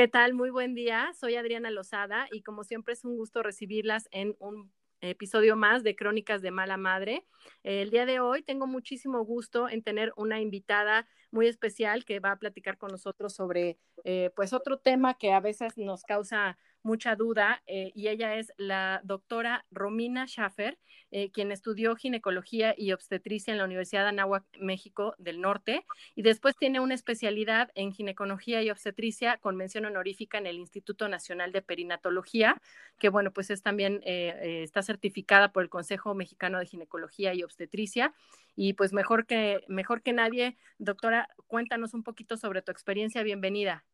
¿Qué 0.00 0.08
tal? 0.08 0.32
Muy 0.32 0.48
buen 0.48 0.74
día. 0.74 1.12
Soy 1.12 1.36
Adriana 1.36 1.70
Lozada 1.70 2.26
y 2.32 2.40
como 2.40 2.64
siempre 2.64 2.94
es 2.94 3.04
un 3.04 3.18
gusto 3.18 3.42
recibirlas 3.42 4.08
en 4.12 4.34
un 4.38 4.72
episodio 5.02 5.56
más 5.56 5.82
de 5.82 5.94
Crónicas 5.94 6.40
de 6.40 6.50
Mala 6.50 6.78
Madre. 6.78 7.26
El 7.64 7.90
día 7.90 8.06
de 8.06 8.18
hoy 8.18 8.42
tengo 8.42 8.66
muchísimo 8.66 9.22
gusto 9.26 9.68
en 9.68 9.82
tener 9.82 10.14
una 10.16 10.40
invitada 10.40 11.06
muy 11.30 11.48
especial 11.48 12.06
que 12.06 12.18
va 12.18 12.30
a 12.30 12.38
platicar 12.38 12.78
con 12.78 12.90
nosotros 12.90 13.34
sobre 13.34 13.76
eh, 14.04 14.30
pues 14.34 14.54
otro 14.54 14.78
tema 14.78 15.18
que 15.18 15.34
a 15.34 15.40
veces 15.40 15.76
nos 15.76 16.02
causa 16.04 16.56
mucha 16.82 17.16
duda 17.16 17.62
eh, 17.66 17.92
y 17.94 18.08
ella 18.08 18.36
es 18.36 18.52
la 18.56 19.00
doctora 19.04 19.64
Romina 19.70 20.26
Schaffer, 20.26 20.78
eh, 21.10 21.30
quien 21.30 21.52
estudió 21.52 21.96
ginecología 21.96 22.74
y 22.76 22.92
obstetricia 22.92 23.52
en 23.52 23.58
la 23.58 23.64
Universidad 23.64 24.02
de 24.02 24.10
Anáhuac, 24.10 24.44
México 24.60 25.14
del 25.18 25.40
Norte, 25.40 25.84
y 26.14 26.22
después 26.22 26.56
tiene 26.56 26.80
una 26.80 26.94
especialidad 26.94 27.70
en 27.74 27.92
ginecología 27.92 28.62
y 28.62 28.70
obstetricia 28.70 29.38
con 29.38 29.56
mención 29.56 29.84
honorífica 29.84 30.38
en 30.38 30.46
el 30.46 30.56
Instituto 30.56 31.08
Nacional 31.08 31.52
de 31.52 31.62
Perinatología, 31.62 32.60
que 32.98 33.08
bueno, 33.08 33.32
pues 33.32 33.50
es 33.50 33.62
también, 33.62 34.00
eh, 34.04 34.62
está 34.62 34.82
certificada 34.82 35.52
por 35.52 35.62
el 35.62 35.68
Consejo 35.68 36.14
Mexicano 36.14 36.58
de 36.58 36.66
Ginecología 36.66 37.34
y 37.34 37.42
Obstetricia. 37.42 38.12
Y 38.56 38.74
pues 38.74 38.92
mejor 38.92 39.26
que, 39.26 39.64
mejor 39.68 40.02
que 40.02 40.12
nadie, 40.12 40.56
doctora, 40.78 41.28
cuéntanos 41.46 41.94
un 41.94 42.02
poquito 42.02 42.36
sobre 42.36 42.62
tu 42.62 42.72
experiencia. 42.72 43.22
Bienvenida. 43.22 43.84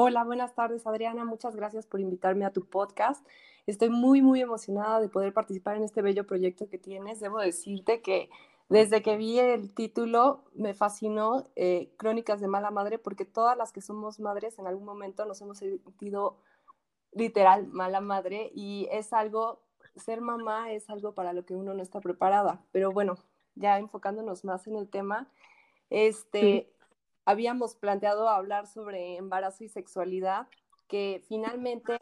Hola, 0.00 0.22
buenas 0.22 0.54
tardes 0.54 0.86
Adriana, 0.86 1.24
muchas 1.24 1.56
gracias 1.56 1.84
por 1.84 1.98
invitarme 1.98 2.44
a 2.44 2.52
tu 2.52 2.64
podcast. 2.64 3.26
Estoy 3.66 3.90
muy, 3.90 4.22
muy 4.22 4.40
emocionada 4.40 5.00
de 5.00 5.08
poder 5.08 5.32
participar 5.32 5.76
en 5.76 5.82
este 5.82 6.02
bello 6.02 6.24
proyecto 6.24 6.68
que 6.68 6.78
tienes. 6.78 7.18
Debo 7.18 7.40
decirte 7.40 8.00
que 8.00 8.30
desde 8.68 9.02
que 9.02 9.16
vi 9.16 9.40
el 9.40 9.74
título 9.74 10.44
me 10.54 10.72
fascinó 10.72 11.48
eh, 11.56 11.90
Crónicas 11.96 12.40
de 12.40 12.46
Mala 12.46 12.70
Madre 12.70 13.00
porque 13.00 13.24
todas 13.24 13.56
las 13.56 13.72
que 13.72 13.80
somos 13.80 14.20
madres 14.20 14.56
en 14.60 14.68
algún 14.68 14.84
momento 14.84 15.24
nos 15.24 15.40
hemos 15.40 15.58
sentido 15.58 16.38
literal 17.10 17.66
mala 17.66 18.00
madre 18.00 18.52
y 18.54 18.86
es 18.92 19.12
algo, 19.12 19.64
ser 19.96 20.20
mamá 20.20 20.70
es 20.70 20.88
algo 20.90 21.12
para 21.12 21.32
lo 21.32 21.44
que 21.44 21.56
uno 21.56 21.74
no 21.74 21.82
está 21.82 22.00
preparada. 22.00 22.62
Pero 22.70 22.92
bueno, 22.92 23.16
ya 23.56 23.80
enfocándonos 23.80 24.44
más 24.44 24.64
en 24.68 24.76
el 24.76 24.88
tema, 24.88 25.26
este 25.90 26.70
habíamos 27.28 27.74
planteado 27.74 28.26
hablar 28.26 28.66
sobre 28.66 29.16
embarazo 29.16 29.62
y 29.62 29.68
sexualidad, 29.68 30.46
que 30.86 31.22
finalmente 31.28 31.98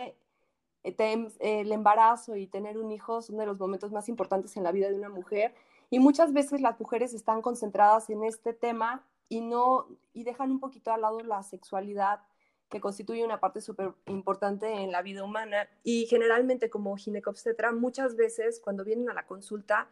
eh, 0.85 1.27
el 1.41 1.73
embarazo 1.73 2.37
y 2.37 2.47
tener 2.47 2.79
un 2.79 2.93
hijo 2.93 3.21
son 3.23 3.39
de 3.39 3.47
los 3.47 3.59
momentos 3.59 3.91
más 3.91 4.09
importantes 4.09 4.57
en 4.57 4.63
la 4.63 4.71
vida 4.71 4.89
de 4.89 4.95
una 4.95 5.09
mujer 5.09 5.53
y 5.91 5.99
muchas 5.99 6.33
veces 6.33 6.61
las 6.61 6.79
mujeres 6.79 7.13
están 7.13 7.43
concentradas 7.43 8.09
en 8.09 8.23
este 8.23 8.53
tema 8.53 9.05
y 9.29 9.41
no 9.41 9.89
y 10.13 10.23
dejan 10.23 10.53
un 10.53 10.61
poquito 10.61 10.93
al 10.93 11.01
lado 11.01 11.19
la 11.19 11.43
sexualidad 11.43 12.21
que 12.69 12.81
constituye 12.81 13.25
una 13.25 13.41
parte 13.41 13.61
súper 13.61 13.95
importante 14.07 14.73
en 14.75 14.93
la 14.93 15.03
vida 15.03 15.25
humana 15.25 15.69
y 15.83 16.07
generalmente 16.07 16.71
como 16.71 16.97
ginecobstetra 16.97 17.73
muchas 17.73 18.15
veces 18.15 18.61
cuando 18.63 18.85
vienen 18.85 19.11
a 19.11 19.15
la 19.15 19.27
consulta 19.27 19.89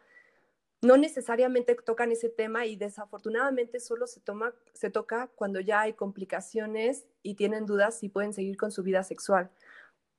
no 0.85 0.97
necesariamente 0.97 1.75
tocan 1.75 2.11
ese 2.11 2.29
tema 2.29 2.65
y 2.65 2.75
desafortunadamente 2.75 3.79
solo 3.79 4.07
se, 4.07 4.19
toma, 4.19 4.53
se 4.73 4.89
toca 4.89 5.27
cuando 5.35 5.59
ya 5.59 5.81
hay 5.81 5.93
complicaciones 5.93 7.05
y 7.23 7.35
tienen 7.35 7.65
dudas 7.65 7.99
si 7.99 8.09
pueden 8.09 8.33
seguir 8.33 8.57
con 8.57 8.71
su 8.71 8.83
vida 8.83 9.03
sexual. 9.03 9.49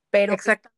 Pero, 0.09 0.33
Exacto. 0.33 0.69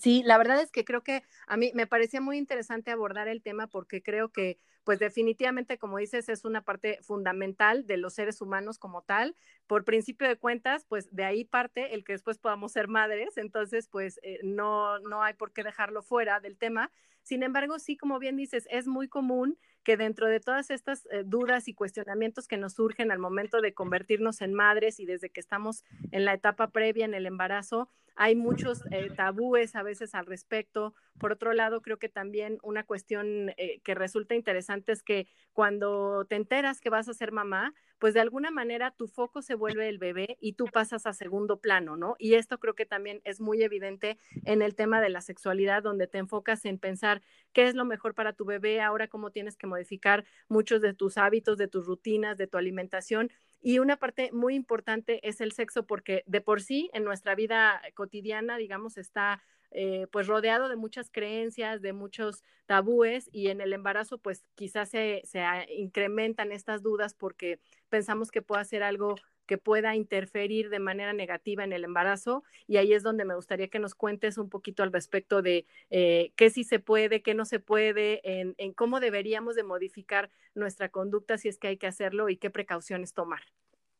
Sí, 0.00 0.22
la 0.24 0.36
verdad 0.36 0.60
es 0.60 0.72
que 0.72 0.84
creo 0.84 1.02
que 1.04 1.22
a 1.46 1.56
mí 1.56 1.70
me 1.74 1.86
parecía 1.86 2.20
muy 2.20 2.38
interesante 2.38 2.90
abordar 2.90 3.28
el 3.28 3.40
tema 3.40 3.68
porque 3.68 4.02
creo 4.02 4.30
que, 4.32 4.58
pues 4.82 4.98
definitivamente, 4.98 5.78
como 5.78 5.98
dices, 5.98 6.28
es 6.28 6.44
una 6.44 6.62
parte 6.62 6.98
fundamental 7.02 7.86
de 7.86 7.96
los 7.96 8.14
seres 8.14 8.40
humanos 8.40 8.78
como 8.80 9.02
tal. 9.02 9.36
Por 9.68 9.84
principio 9.84 10.26
de 10.26 10.36
cuentas, 10.38 10.84
pues 10.88 11.14
de 11.14 11.22
ahí 11.24 11.44
parte 11.44 11.94
el 11.94 12.02
que 12.04 12.14
después 12.14 12.38
podamos 12.38 12.72
ser 12.72 12.88
madres, 12.88 13.36
entonces, 13.36 13.86
pues 13.86 14.18
eh, 14.24 14.40
no, 14.42 14.98
no 15.00 15.22
hay 15.22 15.34
por 15.34 15.52
qué 15.52 15.62
dejarlo 15.62 16.02
fuera 16.02 16.40
del 16.40 16.58
tema. 16.58 16.90
Sin 17.22 17.44
embargo, 17.44 17.78
sí, 17.78 17.96
como 17.96 18.18
bien 18.18 18.36
dices, 18.36 18.66
es 18.70 18.88
muy 18.88 19.06
común 19.08 19.56
que 19.86 19.96
dentro 19.96 20.26
de 20.26 20.40
todas 20.40 20.70
estas 20.70 21.06
eh, 21.12 21.22
dudas 21.24 21.68
y 21.68 21.72
cuestionamientos 21.72 22.48
que 22.48 22.56
nos 22.56 22.72
surgen 22.72 23.12
al 23.12 23.20
momento 23.20 23.60
de 23.60 23.72
convertirnos 23.72 24.42
en 24.42 24.52
madres 24.52 24.98
y 24.98 25.06
desde 25.06 25.30
que 25.30 25.38
estamos 25.38 25.84
en 26.10 26.24
la 26.24 26.34
etapa 26.34 26.72
previa 26.72 27.04
en 27.04 27.14
el 27.14 27.24
embarazo, 27.24 27.88
hay 28.16 28.34
muchos 28.34 28.82
eh, 28.90 29.10
tabúes 29.14 29.76
a 29.76 29.84
veces 29.84 30.16
al 30.16 30.26
respecto. 30.26 30.92
Por 31.20 31.30
otro 31.30 31.52
lado, 31.52 31.82
creo 31.82 32.00
que 32.00 32.08
también 32.08 32.58
una 32.64 32.82
cuestión 32.82 33.50
eh, 33.58 33.78
que 33.84 33.94
resulta 33.94 34.34
interesante 34.34 34.90
es 34.90 35.04
que 35.04 35.28
cuando 35.52 36.24
te 36.24 36.34
enteras 36.34 36.80
que 36.80 36.90
vas 36.90 37.08
a 37.08 37.14
ser 37.14 37.30
mamá, 37.30 37.72
pues 37.98 38.14
de 38.14 38.20
alguna 38.20 38.50
manera 38.50 38.90
tu 38.90 39.08
foco 39.08 39.42
se 39.42 39.54
vuelve 39.54 39.88
el 39.88 39.98
bebé 39.98 40.36
y 40.40 40.52
tú 40.54 40.66
pasas 40.66 41.06
a 41.06 41.12
segundo 41.12 41.60
plano, 41.60 41.96
¿no? 41.96 42.16
Y 42.18 42.34
esto 42.34 42.58
creo 42.58 42.74
que 42.74 42.86
también 42.86 43.20
es 43.24 43.40
muy 43.40 43.62
evidente 43.62 44.18
en 44.44 44.62
el 44.62 44.74
tema 44.74 45.00
de 45.00 45.08
la 45.10 45.20
sexualidad, 45.20 45.82
donde 45.82 46.06
te 46.06 46.18
enfocas 46.18 46.64
en 46.64 46.78
pensar 46.78 47.22
qué 47.52 47.64
es 47.68 47.74
lo 47.74 47.84
mejor 47.84 48.14
para 48.14 48.32
tu 48.32 48.44
bebé, 48.44 48.80
ahora 48.80 49.08
cómo 49.08 49.30
tienes 49.30 49.56
que 49.56 49.66
modificar 49.66 50.24
muchos 50.48 50.80
de 50.82 50.94
tus 50.94 51.18
hábitos, 51.18 51.58
de 51.58 51.68
tus 51.68 51.86
rutinas, 51.86 52.36
de 52.36 52.46
tu 52.46 52.58
alimentación. 52.58 53.30
Y 53.60 53.78
una 53.78 53.96
parte 53.96 54.30
muy 54.32 54.54
importante 54.54 55.26
es 55.26 55.40
el 55.40 55.52
sexo, 55.52 55.86
porque 55.86 56.22
de 56.26 56.40
por 56.40 56.60
sí 56.60 56.90
en 56.92 57.04
nuestra 57.04 57.34
vida 57.34 57.80
cotidiana, 57.94 58.58
digamos, 58.58 58.98
está 58.98 59.42
eh, 59.70 60.06
pues 60.10 60.26
rodeado 60.26 60.68
de 60.68 60.76
muchas 60.76 61.10
creencias, 61.10 61.82
de 61.82 61.92
muchos 61.92 62.42
tabúes 62.66 63.28
y 63.32 63.48
en 63.48 63.60
el 63.60 63.72
embarazo 63.72 64.18
pues 64.18 64.44
quizás 64.54 64.90
se, 64.90 65.22
se 65.24 65.44
incrementan 65.76 66.52
estas 66.52 66.82
dudas 66.82 67.14
porque 67.14 67.60
pensamos 67.88 68.30
que 68.30 68.42
puede 68.42 68.64
ser 68.64 68.82
algo 68.82 69.16
que 69.46 69.58
pueda 69.58 69.94
interferir 69.94 70.70
de 70.70 70.80
manera 70.80 71.12
negativa 71.12 71.64
en 71.64 71.72
el 71.72 71.84
embarazo 71.84 72.42
y 72.66 72.76
ahí 72.78 72.92
es 72.92 73.02
donde 73.02 73.24
me 73.24 73.34
gustaría 73.34 73.68
que 73.68 73.78
nos 73.78 73.94
cuentes 73.94 74.38
un 74.38 74.50
poquito 74.50 74.82
al 74.82 74.92
respecto 74.92 75.40
de 75.42 75.66
eh, 75.90 76.32
qué 76.36 76.50
sí 76.50 76.64
se 76.64 76.80
puede, 76.80 77.22
qué 77.22 77.34
no 77.34 77.44
se 77.44 77.60
puede, 77.60 78.20
en, 78.24 78.54
en 78.58 78.72
cómo 78.72 79.00
deberíamos 79.00 79.54
de 79.54 79.62
modificar 79.62 80.30
nuestra 80.54 80.88
conducta 80.88 81.38
si 81.38 81.48
es 81.48 81.58
que 81.58 81.68
hay 81.68 81.76
que 81.76 81.86
hacerlo 81.86 82.28
y 82.28 82.36
qué 82.36 82.50
precauciones 82.50 83.14
tomar. 83.14 83.42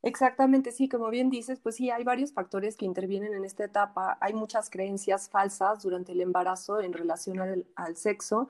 Exactamente, 0.07 0.71
sí, 0.71 0.89
como 0.89 1.11
bien 1.11 1.31
dices, 1.31 1.59
pues 1.59 1.75
sí, 1.75 1.91
hay 1.91 2.05
varios 2.05 2.33
factores 2.33 2.77
que 2.77 2.85
intervienen 2.85 3.35
en 3.35 3.45
esta 3.45 3.65
etapa. 3.65 4.17
Hay 4.21 4.35
muchas 4.35 4.71
creencias 4.71 5.29
falsas 5.29 5.83
durante 5.83 6.13
el 6.13 6.21
embarazo 6.21 6.81
en 6.81 6.93
relación 6.93 7.67
al, 7.75 7.97
sexo, 7.97 8.49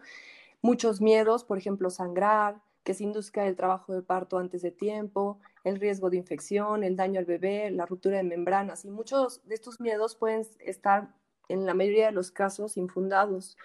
muchos 0.60 1.00
miedos, 1.00 1.44
por 1.44 1.56
ejemplo, 1.56 1.88
sangrar, 1.88 2.60
que 2.84 2.92
se 2.92 3.04
induzca 3.04 3.46
el 3.46 3.56
trabajo 3.56 3.94
de 3.94 4.02
parto 4.02 4.36
antes 4.36 4.60
de 4.60 4.70
tiempo, 4.70 5.40
el 5.64 5.80
riesgo 5.80 6.10
de 6.10 6.18
infección, 6.18 6.84
el 6.84 6.94
daño 6.94 7.20
al 7.20 7.24
bebé, 7.24 7.70
la 7.70 7.86
ruptura 7.86 8.18
de 8.18 8.24
membranas 8.24 8.84
y 8.84 8.90
muchos 8.90 9.40
de 9.48 9.54
estos 9.54 9.80
miedos 9.80 10.14
pueden 10.14 10.42
estar 10.60 11.08
en 11.48 11.64
la 11.64 11.72
mayoría 11.72 12.06
de 12.06 12.12
los 12.12 12.30
casos 12.32 12.76
infundados. 12.76 13.56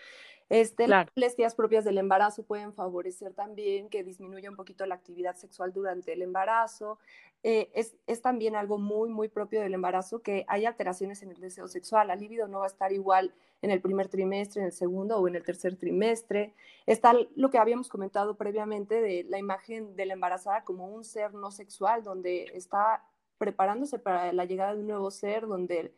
Este, 0.52 0.86
Las 0.86 1.08
molestias 1.16 1.56
propias 1.56 1.86
del 1.86 1.98
embarazo 1.98 2.44
pueden 2.44 2.74
favorecer 2.74 3.34
también 3.34 3.88
que 3.88 4.04
disminuya 4.04 4.50
un 4.50 4.58
poquito 4.58 4.86
la 4.86 4.96
actividad 4.96 5.38
sexual 5.38 5.72
durante 5.72 6.12
el 6.12 6.22
embarazo. 6.22 7.00
Eh, 7.42 7.72
es, 7.74 7.96
es, 8.06 8.22
también 8.22 8.58
algo 8.58 8.78
muy, 8.78 9.08
muy 9.08 9.30
propio 9.30 9.62
del 9.62 9.74
embarazo 9.74 10.22
que 10.22 10.44
hay 10.50 10.66
alteraciones 10.66 11.24
en 11.24 11.32
el 11.32 11.40
deseo 11.40 11.70
sexual. 11.70 12.10
La 12.10 12.18
libido 12.18 12.50
no 12.50 12.60
va 12.60 12.66
a 12.66 12.68
estar 12.68 12.92
igual 12.92 13.34
en 13.62 13.72
el 13.72 13.80
primer 13.80 14.10
trimestre, 14.10 14.60
en 14.60 14.66
el 14.66 14.74
segundo 14.74 15.18
o 15.20 15.28
en 15.30 15.38
el 15.38 15.44
tercer 15.46 15.78
trimestre. 15.78 16.54
Está 16.86 17.14
lo 17.38 17.50
que 17.50 17.58
habíamos 17.58 17.88
comentado 17.88 18.36
previamente 18.36 19.00
de 19.00 19.24
la 19.30 19.40
imagen 19.40 19.96
de 19.96 20.06
la 20.06 20.16
embarazada 20.16 20.66
como 20.66 20.86
un 20.86 21.06
ser 21.06 21.34
no 21.34 21.52
sexual, 21.52 22.04
donde 22.04 22.52
está 22.56 23.06
preparándose 23.38 24.00
para 24.00 24.34
la 24.34 24.44
llegada 24.44 24.74
de 24.74 24.82
un 24.82 24.88
nuevo 24.88 25.12
ser, 25.12 25.48
donde 25.48 25.94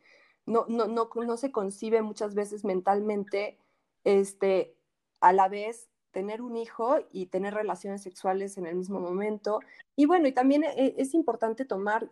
no, 0.46 0.64
no, 0.68 0.86
no, 0.86 1.10
no 1.12 1.36
se 1.36 1.50
concibe 1.50 2.02
muchas 2.02 2.36
veces 2.36 2.64
mentalmente 2.64 3.58
este, 4.04 4.76
a 5.20 5.32
la 5.32 5.48
vez 5.48 5.88
tener 6.10 6.40
un 6.42 6.56
hijo 6.56 6.98
y 7.12 7.26
tener 7.26 7.54
relaciones 7.54 8.02
sexuales 8.02 8.56
en 8.56 8.66
el 8.66 8.76
mismo 8.76 9.00
momento. 9.00 9.60
Y 9.96 10.06
bueno, 10.06 10.28
y 10.28 10.32
también 10.32 10.64
eh, 10.64 10.94
es 10.96 11.12
importante 11.12 11.64
tomar, 11.64 12.08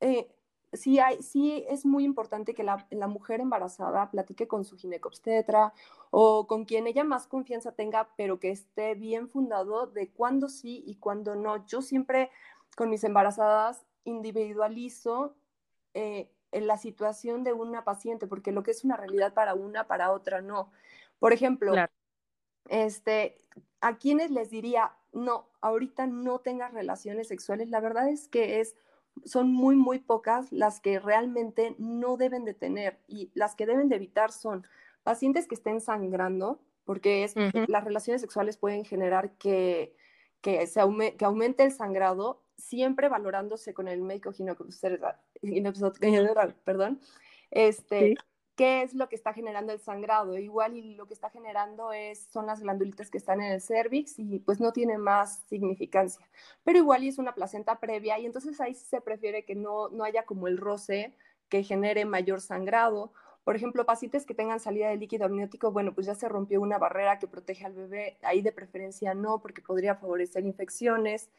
eh, 0.00 0.28
sí, 0.72 0.98
hay, 0.98 1.22
sí 1.22 1.64
es 1.68 1.86
muy 1.86 2.04
importante 2.04 2.54
que 2.54 2.62
la, 2.62 2.86
la, 2.90 3.08
mujer 3.08 3.40
embarazada 3.40 4.10
platique 4.10 4.46
con 4.46 4.64
su 4.64 4.76
ginecobstetra 4.76 5.72
o 6.10 6.46
con 6.46 6.66
quien 6.66 6.86
ella 6.86 7.02
más 7.02 7.26
confianza 7.26 7.72
tenga, 7.72 8.10
pero 8.16 8.38
que 8.38 8.50
esté 8.50 8.94
bien 8.94 9.28
fundado 9.28 9.86
de 9.86 10.10
cuándo 10.10 10.48
sí 10.48 10.84
y 10.86 10.96
cuándo 10.96 11.34
no. 11.34 11.66
Yo 11.66 11.80
siempre 11.80 12.30
con 12.76 12.90
mis 12.90 13.04
embarazadas 13.04 13.86
individualizo 14.04 15.34
eh, 15.94 16.30
en 16.52 16.66
la 16.66 16.78
situación 16.78 17.42
de 17.42 17.52
una 17.52 17.84
paciente, 17.84 18.26
porque 18.26 18.52
lo 18.52 18.62
que 18.62 18.70
es 18.70 18.84
una 18.84 18.96
realidad 18.96 19.34
para 19.34 19.54
una, 19.54 19.86
para 19.86 20.12
otra 20.12 20.40
no. 20.40 20.70
Por 21.18 21.32
ejemplo, 21.32 21.74
este, 22.68 23.38
a 23.80 23.96
quienes 23.98 24.30
les 24.30 24.50
diría, 24.50 24.92
no, 25.12 25.48
ahorita 25.60 26.06
no 26.06 26.40
tengas 26.40 26.72
relaciones 26.72 27.28
sexuales, 27.28 27.70
la 27.70 27.80
verdad 27.80 28.08
es 28.08 28.28
que 28.28 28.60
es 28.60 28.76
son 29.24 29.52
muy, 29.52 29.76
muy 29.76 29.98
pocas 29.98 30.52
las 30.52 30.80
que 30.80 30.98
realmente 30.98 31.74
no 31.78 32.16
deben 32.16 32.44
de 32.44 32.54
tener 32.54 32.98
y 33.08 33.30
las 33.34 33.54
que 33.54 33.66
deben 33.66 33.88
de 33.88 33.96
evitar 33.96 34.30
son 34.30 34.66
pacientes 35.02 35.46
que 35.46 35.54
estén 35.54 35.80
sangrando, 35.80 36.60
porque 36.84 37.24
es, 37.24 37.34
las 37.68 37.84
relaciones 37.84 38.20
sexuales 38.20 38.56
pueden 38.56 38.84
generar 38.84 39.32
que, 39.38 39.96
que, 40.40 40.66
se 40.66 40.80
que 41.16 41.24
aumente 41.24 41.64
el 41.64 41.72
sangrado, 41.72 42.42
siempre 42.56 43.08
valorándose 43.08 43.72
con 43.74 43.88
el 43.88 44.02
médico 44.02 44.32
ginecobstetra, 44.32 45.22
perdón, 46.64 47.00
este, 47.50 48.16
qué 48.56 48.82
es 48.82 48.94
lo 48.94 49.08
que 49.08 49.16
está 49.16 49.32
generando 49.32 49.72
el 49.72 49.78
sangrado. 49.80 50.36
Igual 50.38 50.76
y 50.76 50.94
lo 50.94 51.06
que 51.06 51.14
está 51.14 51.30
generando 51.30 51.92
es, 51.92 52.26
son 52.32 52.46
las 52.46 52.60
glandulitas 52.60 53.10
que 53.10 53.18
están 53.18 53.40
en 53.40 53.52
el 53.52 53.60
cervix 53.60 54.18
y 54.18 54.40
pues 54.40 54.60
no 54.60 54.72
tiene 54.72 54.98
más 54.98 55.44
significancia. 55.48 56.26
Pero 56.64 56.78
igual 56.78 57.04
y 57.04 57.08
es 57.08 57.18
una 57.18 57.34
placenta 57.34 57.78
previa 57.78 58.18
y 58.18 58.26
entonces 58.26 58.60
ahí 58.60 58.74
se 58.74 59.00
prefiere 59.00 59.44
que 59.44 59.54
no, 59.54 59.90
no 59.90 60.04
haya 60.04 60.24
como 60.24 60.48
el 60.48 60.56
roce 60.56 61.14
que 61.48 61.62
genere 61.62 62.04
mayor 62.06 62.40
sangrado. 62.40 63.12
Por 63.44 63.54
ejemplo, 63.54 63.86
pacientes 63.86 64.26
que 64.26 64.34
tengan 64.34 64.58
salida 64.58 64.88
de 64.88 64.96
líquido 64.96 65.26
amniótico, 65.26 65.70
bueno, 65.70 65.94
pues 65.94 66.06
ya 66.06 66.14
se 66.14 66.28
rompió 66.28 66.60
una 66.60 66.78
barrera 66.78 67.18
que 67.18 67.28
protege 67.28 67.64
al 67.64 67.74
bebé, 67.74 68.18
ahí 68.22 68.42
de 68.42 68.50
preferencia 68.50 69.14
no, 69.14 69.40
porque 69.40 69.62
podría 69.62 69.94
favorecer 69.94 70.44
infecciones 70.44 71.30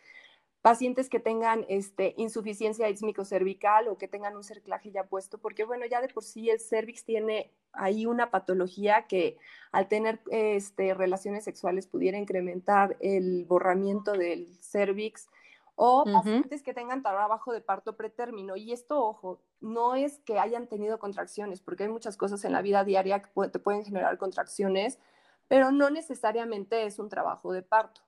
pacientes 0.68 1.08
que 1.08 1.22
tengan 1.22 1.66
este, 1.70 2.14
insuficiencia 2.18 2.86
cervical 3.24 3.88
o 3.88 3.98
que 3.98 4.10
tengan 4.10 4.36
un 4.36 4.44
cerclaje 4.44 4.92
ya 4.92 5.06
puesto, 5.06 5.38
porque 5.38 5.64
bueno, 5.64 5.86
ya 5.86 6.02
de 6.02 6.10
por 6.10 6.26
sí 6.26 6.50
el 6.50 6.60
cervix 6.60 7.06
tiene 7.06 7.54
ahí 7.72 8.06
una 8.06 8.32
patología 8.32 9.08
que 9.08 9.38
al 9.72 9.88
tener 9.88 10.20
este, 10.30 10.94
relaciones 10.94 11.46
sexuales 11.46 11.88
pudiera 11.88 12.18
incrementar 12.18 12.98
el 13.00 13.46
borramiento 13.46 14.12
del 14.12 14.58
cervix 14.62 15.30
o 15.76 16.04
pacientes 16.04 16.64
que 16.64 16.74
tengan 16.74 17.02
trabajo 17.02 17.54
de 17.54 17.62
parto 17.62 17.96
pretérmino. 17.96 18.58
Y 18.58 18.74
esto, 18.74 19.02
ojo, 19.02 19.40
no 19.62 19.96
es 19.96 20.20
que 20.26 20.38
hayan 20.38 20.68
tenido 20.68 21.00
contracciones, 21.00 21.62
porque 21.62 21.84
hay 21.84 21.90
muchas 21.90 22.18
cosas 22.18 22.44
en 22.44 22.52
la 22.52 22.62
vida 22.62 22.84
diaria 22.84 23.22
que 23.22 23.30
te 23.48 23.60
pueden 23.60 23.86
generar 23.86 24.18
contracciones, 24.18 25.00
pero 25.48 25.72
no 25.72 25.90
necesariamente 25.90 26.86
es 26.86 27.00
un 27.00 27.08
trabajo 27.08 27.54
de 27.54 27.62
parto. 27.62 28.02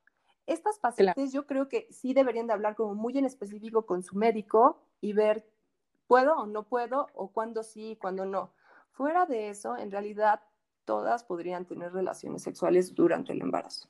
Estas 0.50 0.80
pacientes 0.80 1.32
yo 1.32 1.46
creo 1.46 1.70
que 1.70 1.88
sí 1.92 2.16
deberían 2.16 2.48
de 2.48 2.54
hablar 2.54 2.76
como 2.76 2.96
muy 2.96 3.16
en 3.20 3.26
específico 3.26 3.86
con 3.86 4.02
su 4.02 4.16
médico 4.16 4.82
y 5.00 5.14
ver, 5.14 5.46
¿puedo 6.08 6.36
o 6.38 6.48
no 6.48 6.64
puedo? 6.64 7.06
O 7.14 7.32
cuándo 7.32 7.62
sí 7.62 7.92
y 7.92 7.96
cuándo 7.96 8.26
no. 8.26 8.52
Fuera 8.90 9.28
de 9.28 9.50
eso, 9.50 9.78
en 9.78 9.92
realidad, 9.92 10.42
todas 10.86 11.24
podrían 11.24 11.66
tener 11.66 11.94
relaciones 11.94 12.42
sexuales 12.42 12.96
durante 12.96 13.32
el 13.32 13.42
embarazo. 13.42 13.90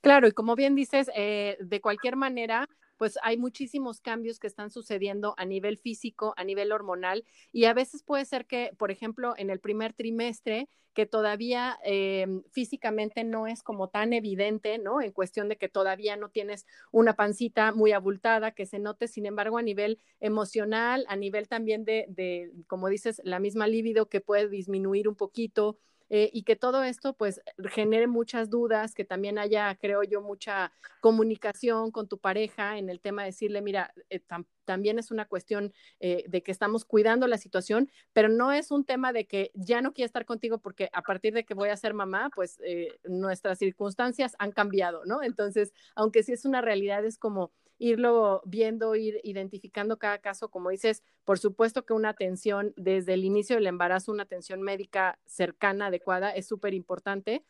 Claro, 0.00 0.28
y 0.28 0.32
como 0.32 0.54
bien 0.54 0.76
dices, 0.76 1.10
eh, 1.16 1.58
de 1.60 1.80
cualquier 1.80 2.14
manera, 2.14 2.68
pues 2.96 3.18
hay 3.22 3.36
muchísimos 3.36 4.00
cambios 4.00 4.38
que 4.38 4.46
están 4.46 4.70
sucediendo 4.70 5.34
a 5.36 5.44
nivel 5.44 5.78
físico, 5.78 6.34
a 6.36 6.44
nivel 6.44 6.72
hormonal, 6.72 7.24
y 7.52 7.64
a 7.64 7.74
veces 7.74 8.02
puede 8.02 8.24
ser 8.24 8.46
que, 8.46 8.72
por 8.78 8.90
ejemplo, 8.90 9.34
en 9.36 9.50
el 9.50 9.60
primer 9.60 9.92
trimestre, 9.94 10.68
que 10.94 11.06
todavía 11.06 11.76
em, 11.84 12.42
físicamente 12.52 13.24
no 13.24 13.46
es 13.48 13.62
como 13.62 13.88
tan 13.88 14.12
evidente, 14.12 14.78
¿no? 14.78 15.02
En 15.02 15.10
cuestión 15.12 15.48
de 15.48 15.56
que 15.56 15.68
todavía 15.68 16.16
no 16.16 16.30
tienes 16.30 16.66
una 16.92 17.14
pancita 17.14 17.72
muy 17.72 17.92
abultada, 17.92 18.52
que 18.52 18.64
se 18.64 18.78
note, 18.78 19.08
sin 19.08 19.26
embargo, 19.26 19.58
a 19.58 19.62
nivel 19.62 19.98
emocional, 20.20 21.04
a 21.08 21.16
nivel 21.16 21.48
también 21.48 21.84
de, 21.84 22.06
de 22.08 22.52
como 22.68 22.88
dices, 22.88 23.20
la 23.24 23.40
misma 23.40 23.66
libido 23.66 24.08
que 24.08 24.20
puede 24.20 24.48
disminuir 24.48 25.08
un 25.08 25.16
poquito, 25.16 25.78
eh, 26.10 26.30
y 26.32 26.42
que 26.42 26.56
todo 26.56 26.82
esto 26.82 27.14
pues 27.14 27.40
genere 27.70 28.06
muchas 28.06 28.50
dudas, 28.50 28.94
que 28.94 29.04
también 29.04 29.38
haya, 29.38 29.74
creo 29.76 30.02
yo, 30.02 30.20
mucha 30.20 30.72
comunicación 31.00 31.90
con 31.90 32.08
tu 32.08 32.18
pareja 32.18 32.78
en 32.78 32.90
el 32.90 33.00
tema 33.00 33.22
de 33.22 33.28
decirle, 33.28 33.62
mira, 33.62 33.92
eh, 34.10 34.20
también 34.64 34.98
es 34.98 35.10
una 35.10 35.26
cuestión 35.26 35.72
eh, 36.00 36.24
de 36.28 36.42
que 36.42 36.52
estamos 36.52 36.84
cuidando 36.84 37.26
la 37.26 37.38
situación, 37.38 37.90
pero 38.12 38.28
no 38.28 38.52
es 38.52 38.70
un 38.70 38.84
tema 38.84 39.12
de 39.12 39.26
que 39.26 39.50
ya 39.54 39.80
no 39.82 39.92
quiero 39.92 40.06
estar 40.06 40.24
contigo 40.24 40.58
porque 40.58 40.88
a 40.92 41.02
partir 41.02 41.34
de 41.34 41.44
que 41.44 41.54
voy 41.54 41.68
a 41.68 41.76
ser 41.76 41.94
mamá, 41.94 42.30
pues 42.34 42.58
nuestras 43.04 43.58
circunstancias 43.58 44.34
han 44.38 44.52
cambiado, 44.52 45.04
¿no? 45.04 45.22
Entonces, 45.22 45.72
aunque 45.94 46.22
sí 46.22 46.32
es 46.32 46.44
una 46.44 46.60
realidad, 46.60 47.04
es 47.04 47.18
como 47.18 47.52
irlo 47.78 48.42
viendo, 48.44 48.94
ir 48.94 49.20
identificando 49.24 49.98
cada 49.98 50.18
caso, 50.18 50.48
como 50.48 50.70
dices, 50.70 51.02
por 51.24 51.38
supuesto 51.38 51.84
que 51.84 51.92
una 51.92 52.10
atención 52.10 52.72
desde 52.76 53.14
el 53.14 53.24
inicio 53.24 53.56
del 53.56 53.66
embarazo, 53.66 54.12
una 54.12 54.22
atención 54.24 54.62
médica 54.62 55.18
cercana, 55.26 55.86
adecuada, 55.86 56.30
es 56.30 56.46
súper 56.46 56.74
importante, 56.74 57.44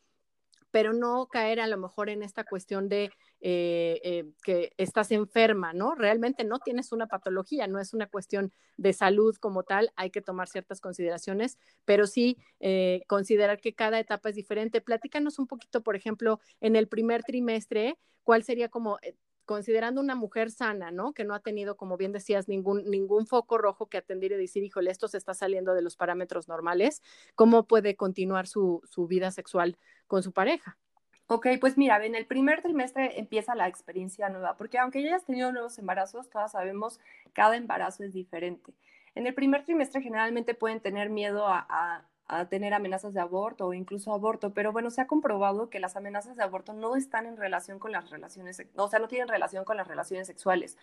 pero 0.75 0.93
no 0.93 1.29
caer 1.29 1.61
a 1.61 1.69
lo 1.69 1.79
mejor 1.79 2.09
en 2.09 2.25
esta 2.25 2.43
cuestión 2.43 2.89
de 2.89 3.05
eh, 3.41 4.01
eh, 4.03 4.25
que 4.43 4.73
estás 4.77 5.13
enferma, 5.13 5.73
¿no? 5.73 5.95
Realmente 5.95 6.43
no 6.43 6.59
tienes 6.59 6.91
una 6.91 7.07
patología, 7.07 7.69
no 7.69 7.79
es 7.79 7.95
una 7.95 8.09
cuestión 8.09 8.53
de 8.77 8.93
salud 8.93 9.37
como 9.37 9.63
tal, 9.63 9.93
hay 9.95 10.11
que 10.11 10.21
tomar 10.21 10.49
ciertas 10.49 10.81
consideraciones, 10.81 11.59
pero 11.85 12.09
sí 12.09 12.39
eh, 12.59 13.03
considerar 13.07 13.61
que 13.61 13.75
cada 13.75 14.01
etapa 14.01 14.31
es 14.31 14.35
diferente. 14.35 14.81
Platícanos 14.81 15.39
un 15.39 15.47
poquito, 15.47 15.81
por 15.85 15.95
ejemplo, 15.95 16.41
en 16.61 16.75
el 16.75 16.89
primer 16.89 17.23
trimestre, 17.23 17.97
¿cuál 18.25 18.43
sería 18.43 18.69
como 18.69 18.99
considerando 19.45 20.01
una 20.01 20.15
mujer 20.15 20.51
sana, 20.51 20.91
¿no? 20.91 21.13
Que 21.13 21.25
no 21.25 21.35
ha 21.35 21.41
tenido, 21.41 21.77
como 21.77 21.97
bien 21.97 22.13
decías, 22.13 22.49
ningún, 22.49 22.85
ningún 22.91 23.27
foco 23.27 23.59
rojo 23.59 23.87
que 23.87 23.99
atender 23.99 24.33
y 24.33 24.37
decir, 24.37 24.63
híjole, 24.63 24.91
esto 24.91 25.09
se 25.09 25.19
está 25.19 25.35
saliendo 25.35 25.75
de 25.75 25.83
los 25.83 25.97
parámetros 25.97 26.49
normales, 26.49 27.03
¿cómo 27.35 27.67
puede 27.67 27.97
continuar 27.97 28.47
su, 28.47 28.81
su 28.85 29.07
vida 29.07 29.31
sexual 29.31 29.79
con 30.07 30.23
su 30.23 30.33
pareja? 30.33 30.79
Ok, 31.27 31.47
pues 31.59 31.79
mira, 31.79 32.05
en 32.05 32.15
el 32.15 32.27
primer 32.27 32.61
trimestre 32.61 33.19
empieza 33.19 33.55
la 33.55 33.67
experiencia 33.67 34.29
nueva, 34.29 34.57
porque 34.57 34.79
aunque 34.79 35.03
ya 35.03 35.09
hayas 35.09 35.25
tenido 35.25 35.53
nuevos 35.53 35.79
embarazos, 35.79 36.29
todas 36.29 36.53
sabemos, 36.53 37.01
cada 37.33 37.57
embarazo 37.57 38.05
es 38.05 38.13
diferente. 38.13 38.75
En 39.15 39.27
el 39.27 39.35
primer 39.35 39.65
trimestre 39.65 40.03
generalmente 40.03 40.55
pueden 40.55 40.81
tener 40.81 41.09
miedo 41.09 41.47
a 41.47 41.67
a 41.69 42.05
tener 42.49 42.73
amenazas 42.75 43.15
de 43.15 43.21
aborto 43.21 43.67
o 43.67 43.75
incluso 43.75 44.13
aborto, 44.13 44.55
pero 44.55 44.73
bueno, 44.73 44.91
se 44.91 45.01
ha 45.01 45.07
comprobado 45.07 45.69
que 45.69 45.81
las 45.81 45.97
amenazas 45.97 46.37
de 46.37 46.43
aborto 46.43 46.73
no 46.73 46.97
están 46.97 47.27
en 47.27 47.37
relación 47.37 47.79
con 47.79 47.93
las 47.93 48.11
relaciones, 48.11 48.63
o 48.77 48.89
sea, 48.89 48.99
no 48.99 49.09
tienen 49.09 49.29
relación 49.29 49.65
con 49.65 49.77
las 49.77 49.89
relaciones 49.89 50.27
sexuales. 50.27 50.77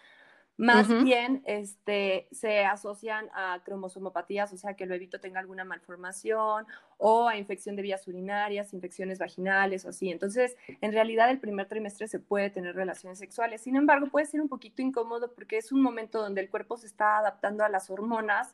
Más 0.57 0.87
bien 1.03 1.41
este, 1.45 2.27
se 2.31 2.65
asocian 2.65 3.29
a 3.33 3.61
cromosomopatías, 3.63 4.53
o 4.53 4.57
sea, 4.57 4.75
que 4.75 4.83
el 4.83 4.89
bebito 4.89 5.19
tenga 5.19 5.39
alguna 5.39 5.63
malformación 5.63 6.67
o 6.97 7.27
a 7.27 7.37
infección 7.37 7.75
de 7.75 7.81
vías 7.81 8.07
urinarias, 8.07 8.73
infecciones 8.73 9.17
vaginales 9.17 9.85
o 9.85 9.89
así. 9.89 10.11
Entonces, 10.11 10.55
en 10.81 10.91
realidad 10.91 11.31
el 11.31 11.39
primer 11.39 11.67
trimestre 11.67 12.07
se 12.07 12.19
puede 12.19 12.51
tener 12.51 12.75
relaciones 12.75 13.17
sexuales. 13.17 13.61
Sin 13.61 13.75
embargo, 13.75 14.07
puede 14.11 14.27
ser 14.27 14.39
un 14.39 14.49
poquito 14.49 14.83
incómodo 14.83 15.33
porque 15.33 15.57
es 15.57 15.71
un 15.71 15.81
momento 15.81 16.21
donde 16.21 16.41
el 16.41 16.49
cuerpo 16.49 16.77
se 16.77 16.85
está 16.85 17.17
adaptando 17.17 17.63
a 17.63 17.69
las 17.69 17.89
hormonas 17.89 18.53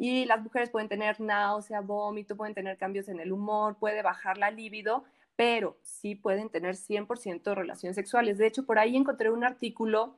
y 0.00 0.24
las 0.24 0.42
mujeres 0.42 0.70
pueden 0.70 0.88
tener 0.88 1.20
náusea, 1.20 1.82
vómito, 1.82 2.34
pueden 2.34 2.54
tener 2.54 2.78
cambios 2.78 3.10
en 3.10 3.20
el 3.20 3.32
humor, 3.32 3.76
puede 3.78 4.00
bajar 4.00 4.38
la 4.38 4.50
libido, 4.50 5.04
pero 5.36 5.76
sí 5.82 6.14
pueden 6.14 6.48
tener 6.48 6.74
100% 6.74 7.54
relaciones 7.54 7.96
sexuales. 7.96 8.38
De 8.38 8.46
hecho, 8.46 8.64
por 8.64 8.78
ahí 8.78 8.96
encontré 8.96 9.30
un 9.30 9.44
artículo 9.44 10.16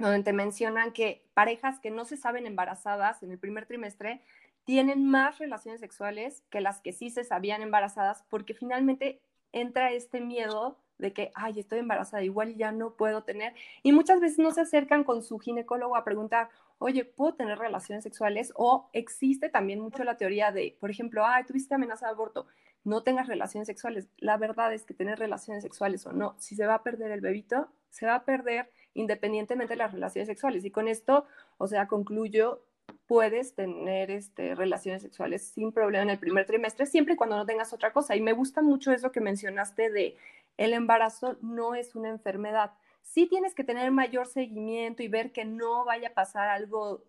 donde 0.00 0.24
te 0.24 0.32
mencionan 0.32 0.92
que 0.92 1.24
parejas 1.34 1.78
que 1.78 1.92
no 1.92 2.04
se 2.04 2.16
saben 2.16 2.48
embarazadas 2.48 3.22
en 3.22 3.30
el 3.30 3.38
primer 3.38 3.66
trimestre 3.66 4.22
tienen 4.64 5.08
más 5.08 5.38
relaciones 5.38 5.80
sexuales 5.80 6.42
que 6.50 6.60
las 6.60 6.80
que 6.80 6.92
sí 6.92 7.08
se 7.08 7.22
sabían 7.22 7.62
embarazadas 7.62 8.24
porque 8.28 8.54
finalmente 8.54 9.20
entra 9.52 9.92
este 9.92 10.20
miedo 10.20 10.78
de 10.98 11.12
que, 11.12 11.30
ay, 11.34 11.60
estoy 11.60 11.80
embarazada, 11.80 12.22
igual 12.22 12.56
ya 12.56 12.72
no 12.72 12.94
puedo 12.94 13.22
tener. 13.22 13.54
Y 13.82 13.92
muchas 13.92 14.20
veces 14.20 14.38
no 14.38 14.52
se 14.52 14.62
acercan 14.62 15.04
con 15.04 15.22
su 15.22 15.38
ginecólogo 15.38 15.96
a 15.96 16.04
preguntar, 16.04 16.48
oye, 16.82 17.04
¿puedo 17.04 17.34
tener 17.34 17.58
relaciones 17.58 18.04
sexuales? 18.04 18.52
O 18.56 18.88
existe 18.92 19.48
también 19.48 19.80
mucho 19.80 20.04
la 20.04 20.16
teoría 20.16 20.52
de, 20.52 20.76
por 20.80 20.90
ejemplo, 20.90 21.24
ay, 21.24 21.44
tuviste 21.44 21.74
amenaza 21.74 22.06
de 22.06 22.12
aborto, 22.12 22.46
no 22.84 23.02
tengas 23.02 23.28
relaciones 23.28 23.66
sexuales. 23.66 24.08
La 24.18 24.36
verdad 24.36 24.72
es 24.72 24.84
que 24.84 24.94
tener 24.94 25.18
relaciones 25.18 25.62
sexuales 25.62 26.06
o 26.06 26.12
no, 26.12 26.34
si 26.38 26.56
se 26.56 26.66
va 26.66 26.74
a 26.74 26.82
perder 26.82 27.10
el 27.12 27.20
bebito, 27.20 27.68
se 27.90 28.06
va 28.06 28.16
a 28.16 28.24
perder 28.24 28.68
independientemente 28.94 29.74
de 29.74 29.78
las 29.78 29.92
relaciones 29.92 30.28
sexuales. 30.28 30.64
Y 30.64 30.70
con 30.70 30.88
esto, 30.88 31.24
o 31.58 31.66
sea, 31.66 31.86
concluyo, 31.86 32.64
puedes 33.06 33.54
tener 33.54 34.10
este, 34.10 34.54
relaciones 34.54 35.02
sexuales 35.02 35.46
sin 35.48 35.72
problema 35.72 36.02
en 36.02 36.10
el 36.10 36.18
primer 36.18 36.46
trimestre, 36.46 36.86
siempre 36.86 37.14
y 37.14 37.16
cuando 37.16 37.36
no 37.36 37.46
tengas 37.46 37.72
otra 37.72 37.92
cosa. 37.92 38.16
Y 38.16 38.20
me 38.20 38.32
gusta 38.32 38.62
mucho 38.62 38.92
eso 38.92 39.12
que 39.12 39.20
mencionaste 39.20 39.90
de 39.90 40.16
el 40.56 40.72
embarazo 40.72 41.36
no 41.40 41.74
es 41.74 41.94
una 41.94 42.08
enfermedad. 42.08 42.72
Sí 43.02 43.26
tienes 43.26 43.54
que 43.54 43.64
tener 43.64 43.90
mayor 43.90 44.26
seguimiento 44.26 45.02
y 45.02 45.08
ver 45.08 45.32
que 45.32 45.44
no 45.44 45.84
vaya 45.84 46.08
a 46.08 46.14
pasar 46.14 46.48
algo 46.48 47.04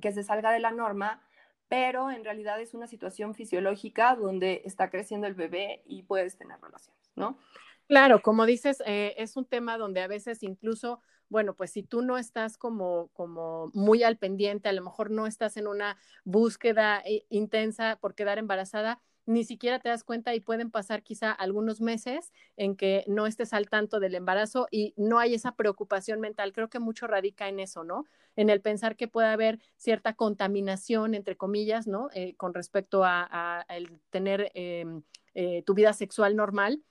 que 0.00 0.12
se 0.12 0.22
salga 0.22 0.52
de 0.52 0.60
la 0.60 0.70
norma, 0.70 1.22
pero 1.68 2.10
en 2.10 2.24
realidad 2.24 2.60
es 2.60 2.74
una 2.74 2.88
situación 2.88 3.34
fisiológica 3.34 4.16
donde 4.16 4.62
está 4.64 4.90
creciendo 4.90 5.26
el 5.26 5.34
bebé 5.34 5.82
y 5.86 6.02
puedes 6.02 6.36
tener 6.36 6.60
relaciones, 6.60 7.12
¿no? 7.14 7.38
Claro, 7.86 8.22
como 8.22 8.46
dices, 8.46 8.82
eh, 8.86 9.14
es 9.18 9.36
un 9.36 9.44
tema 9.44 9.76
donde 9.76 10.00
a 10.00 10.06
veces 10.06 10.42
incluso, 10.42 11.00
bueno, 11.28 11.54
pues 11.54 11.72
si 11.72 11.82
tú 11.82 12.02
no 12.02 12.18
estás 12.18 12.56
como, 12.56 13.08
como 13.14 13.70
muy 13.74 14.02
al 14.04 14.16
pendiente, 14.16 14.68
a 14.68 14.72
lo 14.72 14.82
mejor 14.82 15.10
no 15.10 15.26
estás 15.26 15.56
en 15.56 15.66
una 15.66 15.96
búsqueda 16.24 17.02
eh, 17.04 17.24
intensa 17.30 17.96
por 18.00 18.14
quedar 18.14 18.38
embarazada, 18.38 19.00
ni 19.30 19.44
siquiera 19.44 19.78
te 19.78 19.88
das 19.88 20.02
cuenta 20.02 20.34
y 20.34 20.40
pueden 20.40 20.72
pasar 20.72 21.04
quizá 21.04 21.30
algunos 21.30 21.80
meses 21.80 22.32
en 22.56 22.74
que 22.74 23.04
no 23.06 23.28
estés 23.28 23.52
al 23.52 23.68
tanto 23.68 24.00
del 24.00 24.16
embarazo 24.16 24.66
y 24.72 24.92
no 24.96 25.20
hay 25.20 25.34
esa 25.34 25.52
preocupación 25.52 26.18
mental. 26.18 26.52
Creo 26.52 26.68
que 26.68 26.80
mucho 26.80 27.06
radica 27.06 27.48
en 27.48 27.60
eso, 27.60 27.84
¿no? 27.84 28.06
En 28.34 28.50
el 28.50 28.60
pensar 28.60 28.96
que 28.96 29.06
puede 29.06 29.28
haber 29.28 29.60
cierta 29.76 30.14
contaminación, 30.14 31.14
entre 31.14 31.36
comillas, 31.36 31.86
¿no? 31.86 32.10
Eh, 32.12 32.34
con 32.34 32.54
respecto 32.54 33.04
a, 33.04 33.64
el 33.68 34.00
tener 34.10 34.50
em, 34.54 35.02
eh, 35.34 35.62
tu 35.64 35.74
vida 35.74 35.92
sexual 35.92 36.34
normal. 36.34 36.82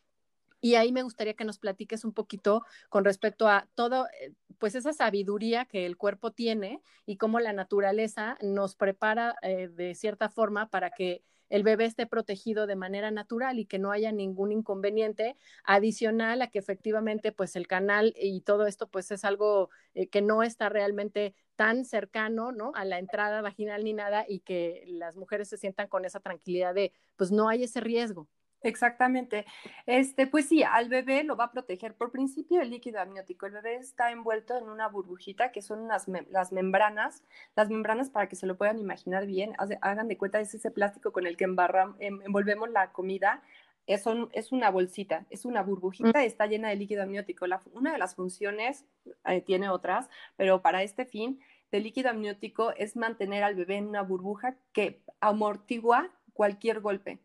Y 0.61 0.75
ahí 0.75 0.93
me 0.93 1.03
gustaría 1.03 1.33
que 1.33 1.45
nos 1.45 1.59
platiques 1.59 2.05
un 2.05 2.13
poquito 2.13 2.63
con 2.87 3.03
respecto 3.03 3.49
a 3.49 3.67
todo, 3.75 4.07
eh, 4.21 4.31
pues 4.59 4.75
esa 4.75 4.93
sabiduría 4.93 5.65
que 5.65 5.85
el 5.85 5.97
cuerpo 5.97 6.31
tiene 6.31 6.79
y 7.05 7.17
cómo 7.17 7.41
la 7.41 7.51
naturaleza 7.51 8.37
nos 8.41 8.75
prepara 8.75 9.35
de 9.41 9.93
cierta 9.95 10.29
forma 10.29 10.69
para 10.69 10.91
que 10.91 11.21
el 11.49 11.63
bebé 11.63 11.85
esté 11.85 12.05
protegido 12.07 12.67
de 12.67 12.75
manera 12.75 13.11
natural 13.11 13.59
y 13.59 13.65
que 13.65 13.79
no 13.79 13.91
haya 13.91 14.11
ningún 14.11 14.51
inconveniente 14.51 15.35
adicional 15.63 16.41
a 16.41 16.47
que 16.47 16.59
efectivamente 16.59 17.31
pues 17.31 17.55
el 17.55 17.67
canal 17.67 18.13
y 18.17 18.41
todo 18.41 18.67
esto 18.67 18.87
pues 18.87 19.11
es 19.11 19.25
algo 19.25 19.69
eh, 19.93 20.07
que 20.07 20.21
no 20.21 20.43
está 20.43 20.69
realmente 20.69 21.35
tan 21.55 21.83
cercano, 21.85 22.51
¿no? 22.51 22.71
A 22.75 22.85
la 22.85 22.99
entrada 22.99 23.41
vaginal 23.41 23.83
ni 23.83 23.93
nada 23.93 24.25
y 24.27 24.39
que 24.39 24.83
las 24.87 25.17
mujeres 25.17 25.49
se 25.49 25.57
sientan 25.57 25.87
con 25.87 26.05
esa 26.05 26.19
tranquilidad 26.19 26.73
de 26.73 26.93
pues 27.17 27.31
no 27.31 27.49
hay 27.49 27.63
ese 27.63 27.81
riesgo. 27.81 28.27
Exactamente. 28.61 29.45
Este, 29.85 30.27
pues 30.27 30.49
sí, 30.49 30.63
al 30.63 30.89
bebé 30.89 31.23
lo 31.23 31.37
va 31.37 31.45
a 31.45 31.51
proteger 31.51 31.95
por 31.95 32.11
principio 32.11 32.61
el 32.61 32.69
líquido 32.69 32.99
amniótico. 32.99 33.45
El 33.45 33.53
bebé 33.53 33.75
está 33.75 34.11
envuelto 34.11 34.57
en 34.57 34.67
una 34.67 34.87
burbujita 34.89 35.51
que 35.51 35.61
son 35.61 35.87
las 35.87 36.07
membranas. 36.51 37.23
Las 37.55 37.69
membranas, 37.69 38.09
para 38.09 38.27
que 38.27 38.35
se 38.35 38.47
lo 38.47 38.57
puedan 38.57 38.79
imaginar 38.79 39.25
bien, 39.25 39.53
hagan 39.81 40.07
de 40.09 40.17
cuenta, 40.17 40.41
es 40.41 40.53
ese 40.53 40.71
plástico 40.71 41.11
con 41.13 41.25
el 41.25 41.37
que 41.37 41.45
em, 41.45 41.55
envolvemos 41.99 42.69
la 42.69 42.91
comida. 42.91 43.41
Es, 43.87 44.03
es, 44.33 44.51
una 44.51 44.69
bolsita, 44.69 45.25
es 45.31 45.45
una 45.45 45.63
burbujita, 45.63 46.23
está 46.23 46.45
llena 46.45 46.69
de 46.69 46.75
líquido 46.75 47.01
amniótico. 47.03 47.45
una 47.73 47.93
de 47.93 47.97
las 47.97 48.13
funciones, 48.13 48.85
eh, 49.25 49.41
tiene 49.41 49.69
otras, 49.69 50.09
pero 50.35 50.61
para 50.61 50.83
este 50.83 51.05
fin, 51.05 51.39
del 51.71 51.83
líquido 51.83 52.09
amniótico 52.09 52.71
es 52.75 52.95
mantener 52.95 53.43
al 53.43 53.55
bebé 53.55 53.77
en 53.77 53.87
una 53.87 54.03
burbuja 54.03 54.55
que 54.73 55.01
amortigua 55.21 56.11
cualquier 56.33 56.81
golpe. 56.81 57.19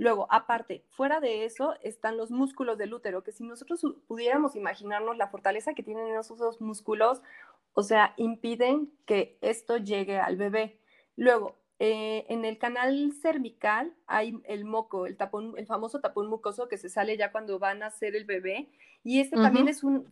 Luego, 0.00 0.26
aparte, 0.30 0.82
fuera 0.88 1.20
de 1.20 1.44
eso 1.44 1.74
están 1.82 2.16
los 2.16 2.30
músculos 2.30 2.78
del 2.78 2.94
útero, 2.94 3.22
que 3.22 3.32
si 3.32 3.44
nosotros 3.44 3.84
pudiéramos 4.06 4.56
imaginarnos 4.56 5.18
la 5.18 5.28
fortaleza 5.28 5.74
que 5.74 5.82
tienen 5.82 6.14
esos 6.18 6.58
músculos, 6.58 7.20
o 7.74 7.82
sea, 7.82 8.14
impiden 8.16 8.90
que 9.04 9.36
esto 9.42 9.76
llegue 9.76 10.18
al 10.18 10.38
bebé. 10.38 10.78
Luego, 11.16 11.58
eh, 11.78 12.24
en 12.30 12.46
el 12.46 12.56
canal 12.56 13.12
cervical 13.12 13.92
hay 14.06 14.40
el 14.44 14.64
moco, 14.64 15.04
el, 15.04 15.18
tapón, 15.18 15.52
el 15.58 15.66
famoso 15.66 16.00
tapón 16.00 16.30
mucoso 16.30 16.66
que 16.66 16.78
se 16.78 16.88
sale 16.88 17.18
ya 17.18 17.30
cuando 17.30 17.58
van 17.58 17.82
a 17.82 17.86
nacer 17.90 18.16
el 18.16 18.24
bebé. 18.24 18.70
Y 19.04 19.20
este 19.20 19.36
también 19.36 19.68
es 19.68 19.84
un, 19.84 20.10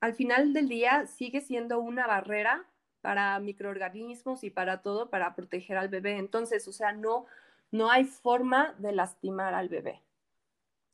al 0.00 0.12
final 0.12 0.52
del 0.52 0.68
día 0.68 1.06
sigue 1.06 1.40
siendo 1.40 1.78
una 1.78 2.06
barrera 2.06 2.66
para 3.00 3.40
microorganismos 3.40 4.44
y 4.44 4.50
para 4.50 4.82
todo, 4.82 5.08
para 5.08 5.34
proteger 5.34 5.78
al 5.78 5.88
bebé. 5.88 6.18
Entonces, 6.18 6.68
o 6.68 6.72
sea, 6.72 6.92
no, 6.92 7.24
no 7.70 7.90
hay 7.90 8.04
forma 8.04 8.74
de 8.78 8.92
lastimar 8.92 9.54
al 9.54 9.68
bebé. 9.68 10.02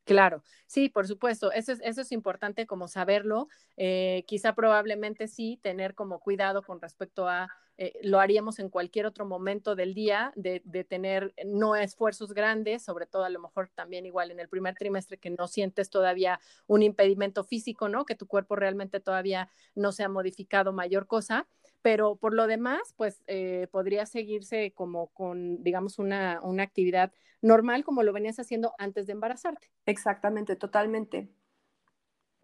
Claro, 0.04 0.42
sí, 0.66 0.88
por 0.88 1.06
supuesto, 1.06 1.52
eso 1.52 1.72
es, 1.72 1.80
eso 1.82 2.00
es 2.00 2.10
importante 2.10 2.66
como 2.66 2.88
saberlo. 2.88 3.48
Eh, 3.76 4.24
quizá 4.26 4.52
probablemente 4.52 5.28
sí 5.28 5.60
tener 5.62 5.94
como 5.94 6.18
cuidado 6.18 6.62
con 6.62 6.80
respecto 6.80 7.28
a, 7.28 7.48
eh, 7.78 8.00
lo 8.02 8.18
haríamos 8.18 8.58
en 8.58 8.68
cualquier 8.68 9.06
otro 9.06 9.24
momento 9.26 9.76
del 9.76 9.94
día, 9.94 10.32
de, 10.34 10.60
de, 10.64 10.82
tener 10.82 11.32
no 11.46 11.76
esfuerzos 11.76 12.34
grandes, 12.34 12.82
sobre 12.82 13.06
todo 13.06 13.24
a 13.24 13.30
lo 13.30 13.38
mejor 13.38 13.70
también 13.74 14.04
igual 14.04 14.32
en 14.32 14.40
el 14.40 14.48
primer 14.48 14.74
trimestre 14.74 15.18
que 15.18 15.30
no 15.30 15.46
sientes 15.46 15.88
todavía 15.88 16.40
un 16.66 16.82
impedimento 16.82 17.44
físico, 17.44 17.88
¿no? 17.88 18.04
Que 18.04 18.16
tu 18.16 18.26
cuerpo 18.26 18.56
realmente 18.56 18.98
todavía 18.98 19.48
no 19.76 19.92
se 19.92 20.02
ha 20.02 20.08
modificado 20.08 20.72
mayor 20.72 21.06
cosa 21.06 21.46
pero 21.82 22.16
por 22.16 22.34
lo 22.34 22.46
demás, 22.46 22.94
pues 22.96 23.22
eh, 23.26 23.68
podría 23.70 24.06
seguirse 24.06 24.72
como 24.72 25.08
con, 25.08 25.62
digamos, 25.62 25.98
una, 25.98 26.40
una 26.42 26.62
actividad 26.62 27.12
normal 27.42 27.84
como 27.84 28.02
lo 28.02 28.12
venías 28.12 28.38
haciendo 28.38 28.74
antes 28.78 29.06
de 29.06 29.12
embarazarte. 29.12 29.70
Exactamente, 29.86 30.56
totalmente. 30.56 31.28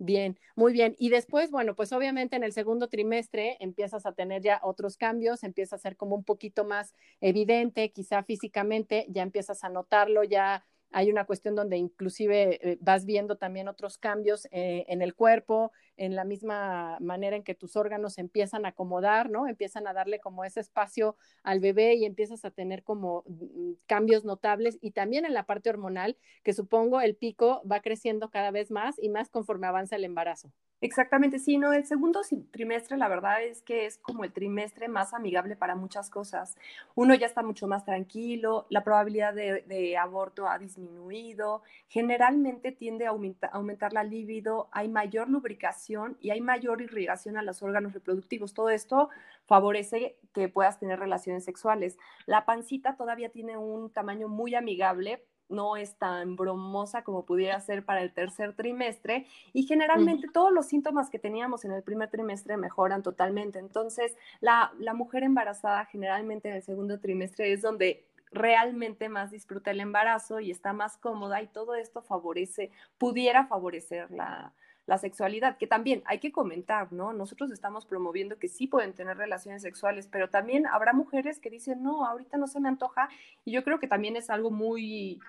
Bien, 0.00 0.38
muy 0.54 0.72
bien. 0.72 0.94
Y 0.98 1.08
después, 1.10 1.50
bueno, 1.50 1.74
pues 1.74 1.92
obviamente 1.92 2.36
en 2.36 2.44
el 2.44 2.52
segundo 2.52 2.88
trimestre 2.88 3.56
empiezas 3.58 4.06
a 4.06 4.12
tener 4.12 4.42
ya 4.42 4.60
otros 4.62 4.96
cambios, 4.96 5.42
empieza 5.42 5.74
a 5.74 5.78
ser 5.80 5.96
como 5.96 6.14
un 6.14 6.22
poquito 6.22 6.64
más 6.64 6.94
evidente, 7.20 7.90
quizá 7.90 8.22
físicamente, 8.22 9.06
ya 9.08 9.22
empiezas 9.22 9.64
a 9.64 9.68
notarlo, 9.70 10.22
ya 10.22 10.64
hay 10.90 11.10
una 11.10 11.24
cuestión 11.24 11.54
donde 11.54 11.76
inclusive 11.76 12.58
eh, 12.62 12.78
vas 12.80 13.04
viendo 13.04 13.36
también 13.36 13.68
otros 13.68 13.98
cambios 13.98 14.46
eh, 14.50 14.84
en 14.88 15.02
el 15.02 15.14
cuerpo, 15.14 15.72
en 15.96 16.16
la 16.16 16.24
misma 16.24 16.98
manera 17.00 17.36
en 17.36 17.42
que 17.42 17.54
tus 17.54 17.76
órganos 17.76 18.18
empiezan 18.18 18.64
a 18.64 18.70
acomodar, 18.70 19.30
¿no? 19.30 19.46
Empiezan 19.46 19.86
a 19.86 19.92
darle 19.92 20.20
como 20.20 20.44
ese 20.44 20.60
espacio 20.60 21.16
al 21.42 21.60
bebé 21.60 21.94
y 21.94 22.04
empiezas 22.04 22.44
a 22.44 22.50
tener 22.50 22.82
como 22.82 23.24
mm, 23.26 23.72
cambios 23.86 24.24
notables 24.24 24.78
y 24.80 24.92
también 24.92 25.24
en 25.24 25.34
la 25.34 25.44
parte 25.44 25.70
hormonal, 25.70 26.16
que 26.42 26.52
supongo 26.52 27.00
el 27.00 27.16
pico 27.16 27.62
va 27.70 27.80
creciendo 27.80 28.30
cada 28.30 28.50
vez 28.50 28.70
más 28.70 28.96
y 28.98 29.08
más 29.08 29.28
conforme 29.28 29.66
avanza 29.66 29.96
el 29.96 30.04
embarazo. 30.04 30.52
Exactamente, 30.80 31.40
sí, 31.40 31.58
no, 31.58 31.72
el 31.72 31.84
segundo 31.86 32.20
trimestre 32.52 32.96
la 32.96 33.08
verdad 33.08 33.42
es 33.42 33.62
que 33.62 33.84
es 33.86 33.98
como 33.98 34.22
el 34.22 34.32
trimestre 34.32 34.86
más 34.86 35.12
amigable 35.12 35.56
para 35.56 35.74
muchas 35.74 36.08
cosas. 36.08 36.56
Uno 36.94 37.14
ya 37.14 37.26
está 37.26 37.42
mucho 37.42 37.66
más 37.66 37.84
tranquilo, 37.84 38.64
la 38.70 38.84
probabilidad 38.84 39.34
de, 39.34 39.96
aborto 39.96 40.46
ha 40.48 40.56
disminuido, 40.56 41.62
generalmente 41.88 42.70
tiende 42.70 43.06
a 43.06 43.10
aumentar 43.10 43.92
la 43.92 44.04
libido, 44.04 44.68
hay 44.70 44.88
mayor 44.88 45.28
lubricación 45.28 46.16
y 46.20 46.30
hay 46.30 46.40
mayor 46.40 46.80
irrigación 46.80 47.36
a 47.36 47.42
los 47.42 47.60
órganos 47.60 47.92
reproductivos. 47.92 48.54
Todo 48.54 48.70
esto 48.70 49.08
favorece 49.46 50.16
que 50.32 50.48
puedas 50.48 50.78
tener 50.78 51.00
relaciones 51.00 51.44
sexuales. 51.44 51.98
La 52.24 52.44
pancita 52.44 52.94
todavía 52.96 53.30
tiene 53.30 53.56
un 53.56 53.90
tamaño 53.90 54.28
muy 54.28 54.54
amigable 54.54 55.24
no 55.48 55.76
es 55.76 55.94
tan 55.94 56.36
bromosa 56.36 57.02
como 57.02 57.24
pudiera 57.24 57.58
ser 57.60 57.84
para 57.84 58.02
el 58.02 58.12
tercer 58.12 58.54
trimestre 58.54 59.26
y 59.52 59.64
generalmente 59.64 60.28
todos 60.32 60.52
los 60.52 60.66
síntomas 60.66 61.10
que 61.10 61.18
teníamos 61.18 61.64
en 61.64 61.72
el 61.72 61.82
primer 61.82 62.10
trimestre 62.10 62.56
mejoran 62.56 63.02
totalmente. 63.02 63.58
Entonces, 63.58 64.16
la, 64.40 64.72
mujer 64.94 65.22
embarazada 65.22 65.84
generalmente 65.84 66.48
en 66.48 66.56
el 66.56 66.62
segundo 66.62 66.98
trimestre 66.98 67.52
es 67.52 67.62
donde 67.62 68.04
realmente 68.32 69.08
más 69.08 69.30
disfruta 69.30 69.70
el 69.70 69.80
embarazo 69.80 70.40
y 70.40 70.50
está 70.50 70.72
más 70.72 70.96
cómoda 70.96 71.40
y 71.40 71.46
todo 71.46 71.74
esto 71.76 72.02
favorece, 72.02 72.70
pudiera 72.98 73.46
favorecer 73.46 74.10
la, 74.10 74.52
la 74.88 74.98
sexualidad, 74.98 75.56
que 75.56 75.66
también 75.66 76.02
hay 76.06 76.18
que 76.18 76.32
comentar, 76.32 76.92
¿no? 76.92 77.12
Nosotros 77.12 77.50
estamos 77.52 77.86
promoviendo 77.86 78.38
que 78.38 78.48
sí 78.48 78.66
pueden 78.66 78.94
tener 78.94 79.18
relaciones 79.18 79.62
sexuales, 79.62 80.08
pero 80.10 80.30
también 80.30 80.66
habrá 80.66 80.94
mujeres 80.94 81.38
que 81.38 81.50
dicen, 81.50 81.82
no, 81.82 82.06
ahorita 82.06 82.38
no 82.38 82.46
se 82.46 82.58
me 82.58 82.68
antoja, 82.68 83.08
y 83.44 83.52
yo 83.52 83.62
creo 83.64 83.78
que 83.78 83.86
también 83.86 84.16
es 84.16 84.30
algo 84.30 84.50
muy 84.50 85.20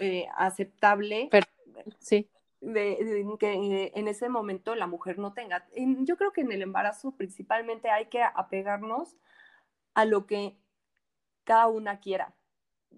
eh, 0.00 0.26
aceptable. 0.36 1.28
sí. 1.98 2.28
De, 2.60 3.24
que 3.38 3.92
en 3.94 4.08
ese 4.08 4.28
momento 4.28 4.74
la 4.74 4.86
mujer 4.86 5.18
no 5.18 5.34
tenga. 5.34 5.68
yo 5.76 6.16
creo 6.16 6.32
que 6.32 6.40
en 6.40 6.52
el 6.52 6.62
embarazo 6.62 7.12
principalmente 7.12 7.90
hay 7.90 8.06
que 8.06 8.22
apegarnos 8.22 9.14
a 9.94 10.04
lo 10.04 10.26
que 10.26 10.56
cada 11.44 11.68
una 11.68 12.00
quiera. 12.00 12.34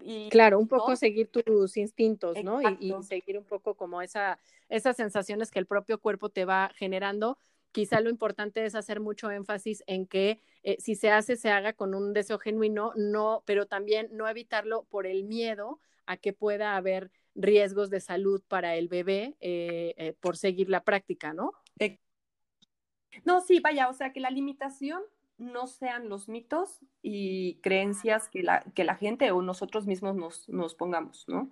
Y, 0.01 0.29
claro, 0.29 0.59
un 0.59 0.67
poco 0.67 0.95
seguir 0.95 1.29
tus 1.29 1.77
instintos, 1.77 2.41
¿no? 2.43 2.61
Y, 2.61 2.93
seguir 3.03 3.37
un 3.37 3.43
poco 3.43 3.75
como 3.75 4.01
esa, 4.01 4.39
esas 4.69 4.95
sensaciones 4.95 5.51
que 5.51 5.59
el 5.59 5.65
propio 5.65 5.99
cuerpo 5.99 6.29
te 6.29 6.45
va 6.45 6.71
generando. 6.75 7.37
Quizá 7.71 7.99
lo 7.99 8.09
importante 8.09 8.65
es 8.65 8.75
hacer 8.75 8.99
mucho 8.99 9.29
énfasis 9.29 9.83
en 9.87 10.07
que 10.07 10.41
eh, 10.63 10.77
si 10.79 10.95
se 10.95 11.11
hace, 11.11 11.35
se 11.35 11.51
haga 11.51 11.73
con 11.73 11.93
un 11.93 12.13
deseo 12.13 12.39
genuino, 12.39 12.93
no, 12.95 13.43
pero 13.45 13.67
también 13.67 14.09
no 14.11 14.27
evitarlo 14.27 14.85
por 14.89 15.05
el 15.05 15.23
miedo 15.23 15.79
a 16.09 16.17
que 16.17 16.33
pueda 16.33 16.75
haber 16.75 17.11
riesgos 17.35 17.91
de 17.91 17.99
salud 17.99 18.41
para 18.47 18.75
el 18.75 18.87
bebé 18.87 19.37
eh, 19.39 19.93
eh, 19.95 20.15
por 20.19 20.37
seguir 20.37 20.67
la 20.67 20.83
práctica, 20.83 21.33
¿no? 21.33 21.53
No, 23.25 23.41
sí, 23.41 23.59
vaya, 23.59 23.89
o 23.89 23.93
sea, 23.93 24.11
que 24.11 24.19
la 24.19 24.29
limitación 24.29 25.01
no 25.37 25.67
sean 25.67 26.09
los 26.09 26.27
mitos 26.27 26.79
y 27.01 27.55
creencias 27.61 28.27
que 28.27 28.43
la, 28.43 28.61
que 28.73 28.83
la 28.83 28.95
gente 28.95 29.31
o 29.31 29.41
nosotros 29.41 29.85
mismos 29.85 30.15
nos, 30.15 30.49
nos 30.49 30.73
pongamos, 30.73 31.25
¿no? 31.27 31.49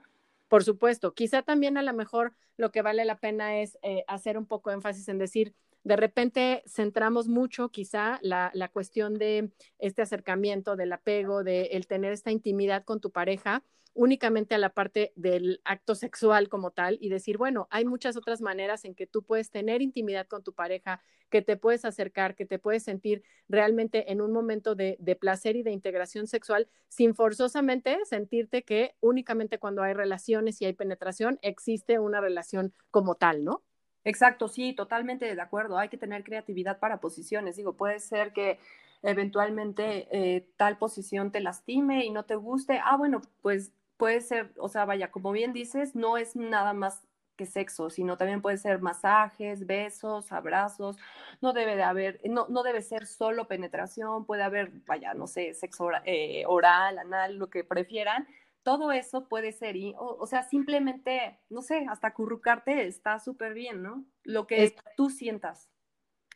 Por 0.47 0.63
supuesto, 0.63 1.13
quizá 1.13 1.43
también 1.43 1.77
a 1.77 1.83
lo 1.83 1.93
mejor 1.93 2.33
lo 2.57 2.71
que 2.71 2.81
vale 2.81 3.05
la 3.05 3.19
pena 3.19 3.59
es 3.59 3.77
eh, 3.83 4.03
hacer 4.07 4.37
un 4.37 4.47
poco 4.47 4.71
énfasis 4.71 5.07
en 5.09 5.19
decir, 5.19 5.53
de 5.87 5.95
repente 5.95 6.63
centramos 6.67 7.29
mucho 7.29 7.69
quizá 7.69 8.19
la, 8.21 8.51
cuestión 8.73 9.13
de 9.13 9.51
este 9.79 10.01
acercamiento, 10.01 10.75
del 10.75 10.91
apego, 10.91 11.45
de 11.45 11.67
el 11.67 11.87
tener 11.87 12.11
esta 12.11 12.29
intimidad 12.29 12.83
con 12.83 12.99
tu 12.99 13.11
pareja 13.11 13.63
únicamente 13.93 14.53
a 14.53 14.57
la 14.57 14.73
parte 14.73 15.13
del 15.15 15.61
acto 15.63 15.95
sexual 15.95 16.49
como 16.49 16.71
tal 16.71 16.97
y 16.99 17.09
decir, 17.09 17.37
bueno, 17.37 17.67
hay 17.71 17.85
muchas 17.85 18.17
otras 18.17 18.41
maneras 18.41 18.83
en 18.83 18.95
que 18.95 19.07
tú 19.07 19.23
puedes 19.23 19.49
tener 19.49 19.81
intimidad 19.81 20.27
con 20.27 20.43
tu 20.43 20.53
pareja, 20.53 21.01
que 21.29 21.41
te 21.41 21.55
puedes 21.55 21.85
acercar, 21.85 22.35
que 22.35 22.45
te 22.45 22.59
puedes 22.59 22.83
sentir 22.83 23.23
realmente 23.47 24.11
en 24.11 24.21
un 24.21 24.33
momento 24.33 24.75
de, 24.75 24.97
placer 25.19 25.55
y 25.55 25.63
de 25.63 25.71
integración 25.71 26.27
sexual 26.27 26.67
sin 26.89 27.15
forzosamente 27.15 27.97
sentirte 28.03 28.63
que 28.63 28.95
únicamente 28.99 29.57
cuando 29.57 29.81
hay 29.81 29.93
relaciones 29.93 30.61
y 30.61 30.65
hay 30.65 30.73
penetración 30.73 31.39
existe 31.41 31.97
una 31.97 32.19
relación 32.19 32.73
como 32.91 33.15
tal, 33.15 33.45
¿no? 33.45 33.63
Exacto, 34.07 34.47
sí, 34.47 34.71
totalmente 34.73 35.35
de 35.35 35.41
acuerdo. 35.41 35.77
Hay 35.77 35.89
que 35.89 35.97
tener 35.97 36.23
creatividad 36.23 36.79
para 36.79 37.01
posiciones. 37.01 37.57
Digo, 37.57 37.73
puede 37.73 37.99
ser 37.99 38.31
que 38.31 38.57
eventualmente 39.03 40.07
eh, 40.11 40.47
tal 40.55 40.77
posición 40.77 41.29
te 41.31 41.41
lastime 41.41 42.05
y 42.05 42.09
no 42.11 42.23
te 42.23 42.35
guste. 42.35 42.79
Ah, 42.85 42.95
bueno, 42.95 43.21
pues 43.41 43.73
puede 43.97 44.21
ser, 44.21 44.53
o 44.59 44.69
sea, 44.69 44.85
vaya, 44.85 45.11
como 45.11 45.31
bien 45.33 45.51
dices, 45.51 45.93
no 45.93 46.17
es 46.17 46.37
nada 46.37 46.71
más 46.73 47.05
que 47.35 47.45
sexo, 47.45 47.89
sino 47.89 48.15
también 48.17 48.41
puede 48.41 48.57
ser 48.57 48.79
masajes, 48.81 49.67
besos, 49.67 50.31
abrazos, 50.31 50.97
no 51.41 51.51
debe 51.53 51.75
de 51.75 51.83
haber, 51.83 52.19
no, 52.29 52.47
no 52.49 52.63
debe 52.63 52.81
ser 52.81 53.05
solo 53.05 53.47
penetración, 53.47 54.25
puede 54.25 54.41
haber, 54.43 54.71
vaya, 54.87 55.13
no 55.13 55.27
sé, 55.27 55.53
sexo 55.53 55.89
eh, 56.05 56.45
oral, 56.47 56.97
anal, 56.97 57.35
lo 57.37 57.49
que 57.49 57.63
prefieran, 57.65 58.25
todo 58.67 58.91
eso 58.91 59.29
puede 59.29 59.53
ser, 59.53 59.77
y, 59.77 59.93
o, 59.97 60.27
sea, 60.27 60.43
simplemente, 60.43 61.39
no 61.47 61.61
sé, 61.61 61.85
hasta 61.89 62.13
currucarte 62.13 62.85
está 62.85 63.17
súper 63.17 63.53
bien, 63.53 63.81
¿no? 63.81 64.05
Lo 64.23 64.45
que 64.45 64.75
tú 64.97 65.09
sientas. 65.09 65.69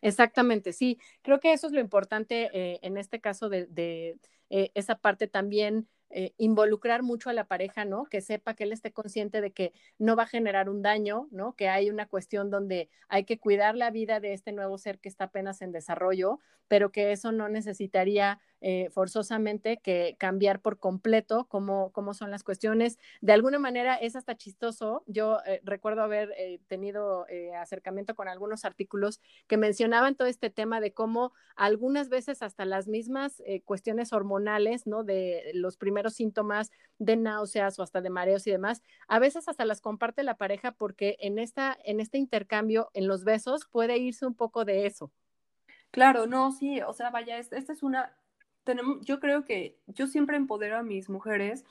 Exactamente, 0.02 0.72
sí, 0.72 0.98
creo 1.24 1.42
que 1.42 1.52
eso 1.52 1.68
es 1.68 1.74
lo 1.74 1.82
importante 1.82 2.50
eh, 2.54 2.80
en 2.84 2.96
este 2.96 3.20
caso 3.20 3.50
de, 3.50 3.66
de 3.66 4.18
eh, 4.50 4.72
esa 4.76 4.96
parte 4.96 5.28
también 5.28 5.90
eh, 6.10 6.34
involucrar 6.38 7.04
mucho 7.04 7.30
a 7.30 7.34
la 7.34 7.48
pareja, 7.48 7.84
¿no? 7.84 8.06
Que 8.06 8.22
sepa 8.22 8.54
que 8.54 8.64
él 8.64 8.72
esté 8.72 8.92
consciente 8.92 9.40
de 9.40 9.52
que 9.52 9.74
no 9.98 10.16
va 10.16 10.24
a 10.24 10.28
generar 10.28 10.70
un 10.70 10.82
daño, 10.82 11.28
¿no? 11.32 11.56
Que 11.58 11.68
hay 11.68 11.90
una 11.90 12.06
cuestión 12.06 12.50
donde 12.50 12.90
hay 13.10 13.26
que 13.26 13.40
cuidar 13.40 13.76
la 13.76 13.92
vida 13.92 14.22
de 14.22 14.34
este 14.34 14.54
nuevo 14.54 14.78
ser 14.78 15.00
que 15.00 15.10
está 15.10 15.26
apenas 15.26 15.62
en 15.62 15.72
desarrollo, 15.72 16.40
pero 16.68 16.92
que 16.92 17.12
eso 17.12 17.32
no 17.32 17.48
necesitaría 17.48 18.40
eh, 18.62 18.90
forzosamente 18.92 19.78
que 19.78 20.16
cambiar 20.18 20.62
por 20.62 20.80
completo 20.80 21.48
cómo, 21.50 21.92
cómo 21.92 22.14
son 22.14 22.32
las 22.32 22.44
cuestiones. 22.44 22.98
De 23.22 23.34
alguna 23.34 23.60
manera 23.60 23.96
es 23.96 24.16
hasta 24.16 24.38
chistoso. 24.38 25.04
Yo 25.08 25.40
eh, 25.46 25.62
recuerdo 25.64 26.02
haber 26.02 26.34
tenido 26.68 27.26
acercamiento 27.60 28.16
con 28.16 28.28
algunos 28.28 28.66
artículos 28.66 29.20
que 29.48 29.58
mencionaban 29.58 30.16
todo 30.16 30.28
este 30.28 30.50
tema 30.50 30.80
de 30.80 30.94
cómo 30.94 31.34
algunas 31.56 32.10
veces 32.10 32.42
hasta 32.42 32.66
las 32.66 32.88
mismas 32.88 33.42
cuestiones 33.66 34.14
hormonales, 34.14 34.88
¿no? 34.88 35.04
De 35.04 35.52
los 35.54 35.78
primeros 35.78 36.14
síntomas 36.14 36.72
de 36.98 37.18
náuseas 37.18 37.78
o 37.80 37.84
hasta 37.84 38.02
de 38.02 38.10
mareos 38.10 38.46
y 38.48 38.52
demás, 38.52 38.82
a 39.08 39.20
veces 39.20 39.48
hasta 39.48 39.66
las 39.66 39.82
comparte 39.82 40.24
la 40.24 40.38
pareja 40.38 40.72
porque 40.72 41.18
en, 41.20 41.40
esta, 41.40 41.78
en 41.84 42.00
este 42.00 42.18
intercambio, 42.18 42.90
en 42.94 43.08
los 43.08 43.24
besos, 43.24 43.66
puede 43.66 43.98
irse 43.98 44.26
un 44.26 44.36
poco 44.36 44.66
de 44.66 44.86
eso. 44.86 45.12
Claro, 45.92 46.26
no, 46.26 46.52
sí, 46.52 46.82
o 46.82 46.94
sea, 46.94 47.10
vaya, 47.10 47.38
esta 47.38 47.58
es 47.58 47.84
una, 47.84 48.16
tenemos, 48.64 49.06
yo 49.06 49.20
creo 49.20 49.46
que 49.46 49.78
yo 49.88 50.08
siempre 50.08 50.38
empodero 50.38 50.78
a 50.78 50.84
mis 50.84 51.10
mujeres 51.10 51.66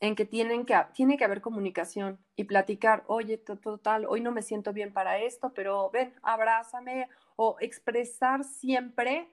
en 0.00 0.14
que 0.14 0.24
tienen 0.24 0.64
que, 0.64 0.74
tiene 0.94 1.18
que 1.18 1.24
haber 1.24 1.40
comunicación 1.40 2.18
y 2.34 2.44
platicar, 2.44 3.04
oye, 3.06 3.36
total, 3.36 4.06
hoy 4.08 4.20
no 4.20 4.32
me 4.32 4.42
siento 4.42 4.72
bien 4.72 4.92
para 4.92 5.18
esto, 5.18 5.52
pero 5.54 5.90
ven, 5.90 6.14
abrázame, 6.22 7.08
o 7.36 7.56
expresar 7.60 8.44
siempre 8.44 9.28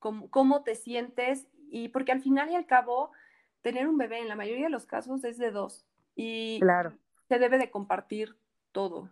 cómo, 0.00 0.28
cómo 0.28 0.64
te 0.64 0.74
sientes, 0.74 1.46
y 1.70 1.88
porque 1.88 2.12
al 2.12 2.20
final 2.20 2.50
y 2.50 2.56
al 2.56 2.66
cabo, 2.66 3.12
tener 3.62 3.86
un 3.86 3.96
bebé 3.96 4.18
en 4.18 4.28
la 4.28 4.36
mayoría 4.36 4.64
de 4.64 4.70
los 4.70 4.86
casos 4.86 5.24
es 5.24 5.38
de 5.38 5.50
dos 5.50 5.86
y 6.14 6.60
claro. 6.60 6.92
se 7.28 7.38
debe 7.38 7.58
de 7.58 7.70
compartir 7.70 8.36
todo. 8.72 9.08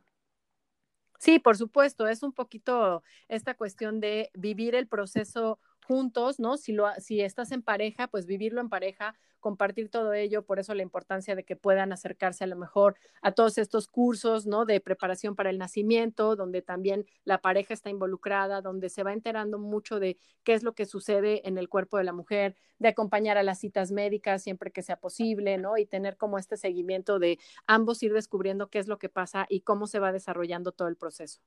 Sí, 1.18 1.38
por 1.38 1.57
supuesto, 1.57 2.09
es 2.09 2.22
un 2.22 2.33
poquito 2.33 3.03
esta 3.29 3.55
cuestión 3.55 4.00
de 4.00 4.31
vivir 4.35 4.74
el 4.74 4.88
proceso 4.88 5.59
juntos, 5.87 6.40
¿no? 6.40 6.57
Si, 6.57 6.73
lo, 6.73 6.87
si 6.99 7.21
estás 7.21 7.53
en 7.53 7.62
pareja, 7.62 8.09
pues 8.09 8.27
vivirlo 8.27 8.61
en 8.61 8.69
pareja, 8.69 9.14
compartir 9.40 9.90
todo 9.90 10.12
ello, 10.12 10.45
por 10.45 10.59
eso 10.59 10.75
la 10.75 10.83
importancia 10.83 11.35
de 11.35 11.45
que 11.45 11.57
puedan 11.57 11.93
acercarse 11.93 12.45
a 12.45 12.47
lo 12.47 12.57
mejor 12.57 12.97
a 13.23 13.33
todos 13.33 13.59
estos 13.59 13.88
cursos, 13.88 14.47
¿no? 14.47 14.66
De 14.66 14.81
preparación 14.81 15.35
para 15.35 15.51
el 15.51 15.59
nacimiento, 15.59 16.37
donde 16.37 16.62
también 16.62 17.07
la 17.25 17.38
pareja 17.40 17.75
está 17.75 17.90
involucrada, 17.90 18.61
donde 18.61 18.88
se 18.90 19.03
va 19.03 19.12
enterando 19.12 19.59
mucho 19.59 19.99
de 19.99 20.19
qué 20.45 20.55
es 20.55 20.62
lo 20.62 20.75
que 20.75 20.87
sucede 20.87 21.47
en 21.49 21.59
el 21.59 21.69
cuerpo 21.69 21.97
de 21.99 22.05
la 22.05 22.12
mujer, 22.12 22.57
de 22.79 22.88
acompañar 22.88 23.38
a 23.38 23.43
las 23.43 23.59
citas 23.59 23.90
médicas 23.93 24.43
siempre 24.43 24.71
que 24.71 24.83
sea 24.83 24.97
posible, 25.01 25.59
¿no? 25.59 25.77
Y 25.79 25.87
tener 25.87 26.16
como 26.16 26.38
este 26.38 26.57
seguimiento 26.57 27.19
de 27.19 27.38
ambos 27.66 28.03
ir 28.03 28.12
descubriendo 28.12 28.69
qué 28.69 28.79
es 28.79 28.88
lo 28.88 28.99
que 28.99 29.09
pasa 29.09 29.47
y 29.49 29.61
cómo 29.62 29.87
se 29.87 29.99
va 29.99 30.12
desarrollando 30.12 30.73
todo 30.73 30.88
el 30.88 30.97
proceso. 30.97 31.40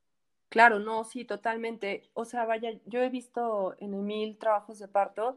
Claro, 0.53 0.77
no, 0.77 1.03
sí, 1.03 1.25
totalmente. 1.25 2.11
O 2.13 2.25
sea, 2.25 2.45
vaya, 2.45 2.69
yo 2.85 3.01
he 3.01 3.09
visto 3.09 3.75
en 3.79 4.05
mil 4.05 4.37
trabajos 4.37 4.77
de 4.77 4.87
parto 4.87 5.35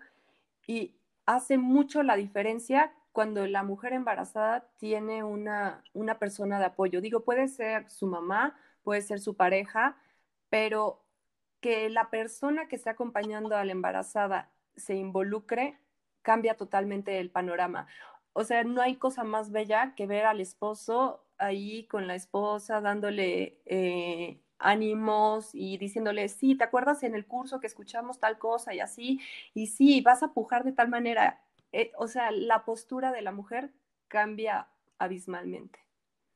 y 0.66 0.94
hace 1.24 1.56
mucho 1.56 2.02
la 2.02 2.16
diferencia 2.16 2.92
cuando 3.12 3.46
la 3.46 3.62
mujer 3.62 3.94
embarazada 3.94 4.68
tiene 4.78 5.24
una, 5.24 5.82
una 5.94 6.18
persona 6.18 6.58
de 6.58 6.66
apoyo. 6.66 7.00
Digo, 7.00 7.20
puede 7.24 7.48
ser 7.48 7.88
su 7.88 8.06
mamá, 8.06 8.58
puede 8.82 9.00
ser 9.00 9.18
su 9.20 9.36
pareja, 9.36 9.96
pero 10.50 11.02
que 11.60 11.88
la 11.88 12.10
persona 12.10 12.68
que 12.68 12.76
está 12.76 12.90
acompañando 12.90 13.56
a 13.56 13.64
la 13.64 13.72
embarazada 13.72 14.50
se 14.76 14.96
involucre 14.96 15.78
cambia 16.20 16.56
totalmente 16.58 17.20
el 17.20 17.30
panorama. 17.30 17.86
O 18.34 18.44
sea, 18.44 18.64
no 18.64 18.82
hay 18.82 18.96
cosa 18.96 19.24
más 19.24 19.50
bella 19.50 19.94
que 19.96 20.06
ver 20.06 20.26
al 20.26 20.40
esposo 20.42 21.24
ahí 21.38 21.86
con 21.86 22.06
la 22.06 22.16
esposa 22.16 22.82
dándole 22.82 23.62
eh, 23.64 24.42
ánimos 24.58 25.50
y 25.52 25.78
diciéndole, 25.78 26.28
sí, 26.28 26.56
¿te 26.56 26.64
acuerdas 26.64 27.02
en 27.02 27.14
el 27.14 27.26
curso 27.26 27.60
que 27.60 27.66
escuchamos 27.66 28.18
tal 28.20 28.38
cosa 28.38 28.74
y 28.74 28.80
así? 28.80 29.20
Y 29.54 29.68
sí, 29.68 30.00
vas 30.00 30.22
a 30.22 30.32
pujar 30.32 30.64
de 30.64 30.72
tal 30.72 30.88
manera. 30.88 31.42
Eh, 31.72 31.92
o 31.98 32.08
sea, 32.08 32.30
la 32.30 32.64
postura 32.64 33.12
de 33.12 33.22
la 33.22 33.32
mujer 33.32 33.70
cambia 34.08 34.68
abismalmente. 34.98 35.80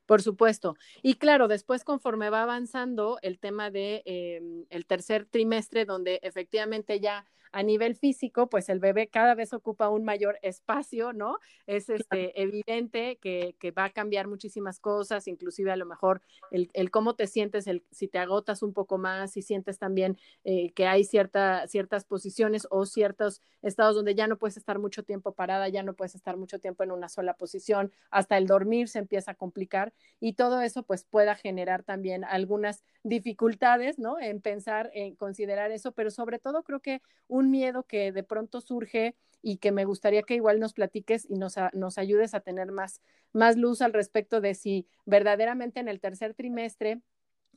Por 0.06 0.22
supuesto. 0.22 0.76
Y 1.02 1.14
claro, 1.14 1.46
después 1.46 1.84
conforme 1.84 2.30
va 2.30 2.42
avanzando 2.42 3.18
el 3.22 3.38
tema 3.38 3.70
de 3.70 4.02
em, 4.06 4.66
el 4.68 4.84
tercer 4.84 5.24
trimestre, 5.24 5.84
donde 5.84 6.18
efectivamente 6.22 6.98
ya 6.98 7.26
a 7.52 7.62
nivel 7.62 7.96
físico, 7.96 8.48
pues 8.48 8.68
el 8.68 8.78
bebé 8.78 9.08
cada 9.08 9.34
vez 9.34 9.52
ocupa 9.52 9.88
un 9.88 10.04
mayor 10.04 10.38
espacio, 10.42 11.12
¿no? 11.12 11.38
Es 11.66 11.88
este, 11.88 12.40
evidente 12.40 13.18
que, 13.20 13.54
va 13.76 13.84
a 13.84 13.90
cambiar 13.90 14.26
muchísimas 14.26 14.80
cosas, 14.80 15.28
inclusive 15.28 15.70
a 15.70 15.76
lo 15.76 15.86
mejor 15.86 16.22
el, 16.50 16.90
cómo 16.90 17.14
te 17.14 17.26
sientes, 17.26 17.66
el, 17.66 17.84
si 17.92 18.08
te 18.08 18.18
agotas 18.18 18.62
un 18.62 18.72
poco 18.72 18.98
más, 18.98 19.32
si 19.32 19.42
sientes 19.42 19.78
también 19.78 20.18
eh, 20.44 20.72
que 20.72 20.86
hay 20.86 21.04
cierta, 21.04 21.66
ciertas 21.68 22.04
posiciones 22.04 22.66
o 22.70 22.84
ciertos 22.84 23.42
estados 23.62 23.94
donde 23.94 24.14
ya 24.14 24.26
no 24.26 24.38
puedes 24.38 24.56
estar 24.56 24.78
mucho 24.78 25.04
tiempo 25.04 25.32
parada, 25.32 25.68
ya 25.68 25.82
no 25.82 25.94
puedes 25.94 26.14
estar 26.14 26.36
mucho 26.36 26.58
tiempo 26.58 26.82
en 26.82 26.90
una 26.90 27.08
sola 27.08 27.34
posición, 27.34 27.92
hasta 28.10 28.38
el 28.38 28.46
dormir 28.46 28.88
se 28.88 28.98
empieza 28.98 29.32
a 29.32 29.34
complicar 29.34 29.92
y 30.18 30.34
todo 30.34 30.60
eso 30.60 30.82
pues 30.82 31.04
pueda 31.04 31.34
generar 31.34 31.82
también 31.82 32.24
algunas 32.24 32.82
dificultades, 33.02 33.98
¿no? 33.98 34.18
En 34.18 34.40
pensar, 34.40 34.90
en 34.94 35.14
considerar 35.14 35.70
eso, 35.70 35.92
pero 35.92 36.10
sobre 36.10 36.38
todo 36.38 36.62
creo 36.62 36.80
que 36.80 37.00
un 37.28 37.39
miedo 37.48 37.84
que 37.84 38.12
de 38.12 38.22
pronto 38.22 38.60
surge 38.60 39.16
y 39.42 39.58
que 39.58 39.72
me 39.72 39.84
gustaría 39.84 40.22
que 40.22 40.34
igual 40.34 40.60
nos 40.60 40.74
platiques 40.74 41.26
y 41.28 41.36
nos, 41.36 41.54
nos 41.72 41.98
ayudes 41.98 42.34
a 42.34 42.40
tener 42.40 42.72
más, 42.72 43.00
más 43.32 43.56
luz 43.56 43.80
al 43.80 43.92
respecto 43.92 44.40
de 44.40 44.54
si 44.54 44.86
verdaderamente 45.06 45.80
en 45.80 45.88
el 45.88 46.00
tercer 46.00 46.34
trimestre 46.34 47.00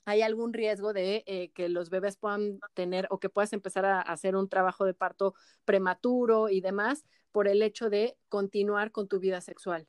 hay 0.05 0.21
algún 0.21 0.53
riesgo 0.53 0.93
de 0.93 1.23
eh, 1.27 1.51
que 1.53 1.69
los 1.69 1.89
bebés 1.89 2.17
puedan 2.17 2.59
tener 2.73 3.07
o 3.09 3.19
que 3.19 3.29
puedas 3.29 3.53
empezar 3.53 3.85
a 3.85 4.01
hacer 4.01 4.35
un 4.35 4.49
trabajo 4.49 4.85
de 4.85 4.93
parto 4.93 5.33
prematuro 5.65 6.49
y 6.49 6.61
demás 6.61 7.05
por 7.31 7.47
el 7.47 7.61
hecho 7.61 7.89
de 7.89 8.17
continuar 8.29 8.91
con 8.91 9.07
tu 9.07 9.19
vida 9.19 9.41
sexual. 9.41 9.87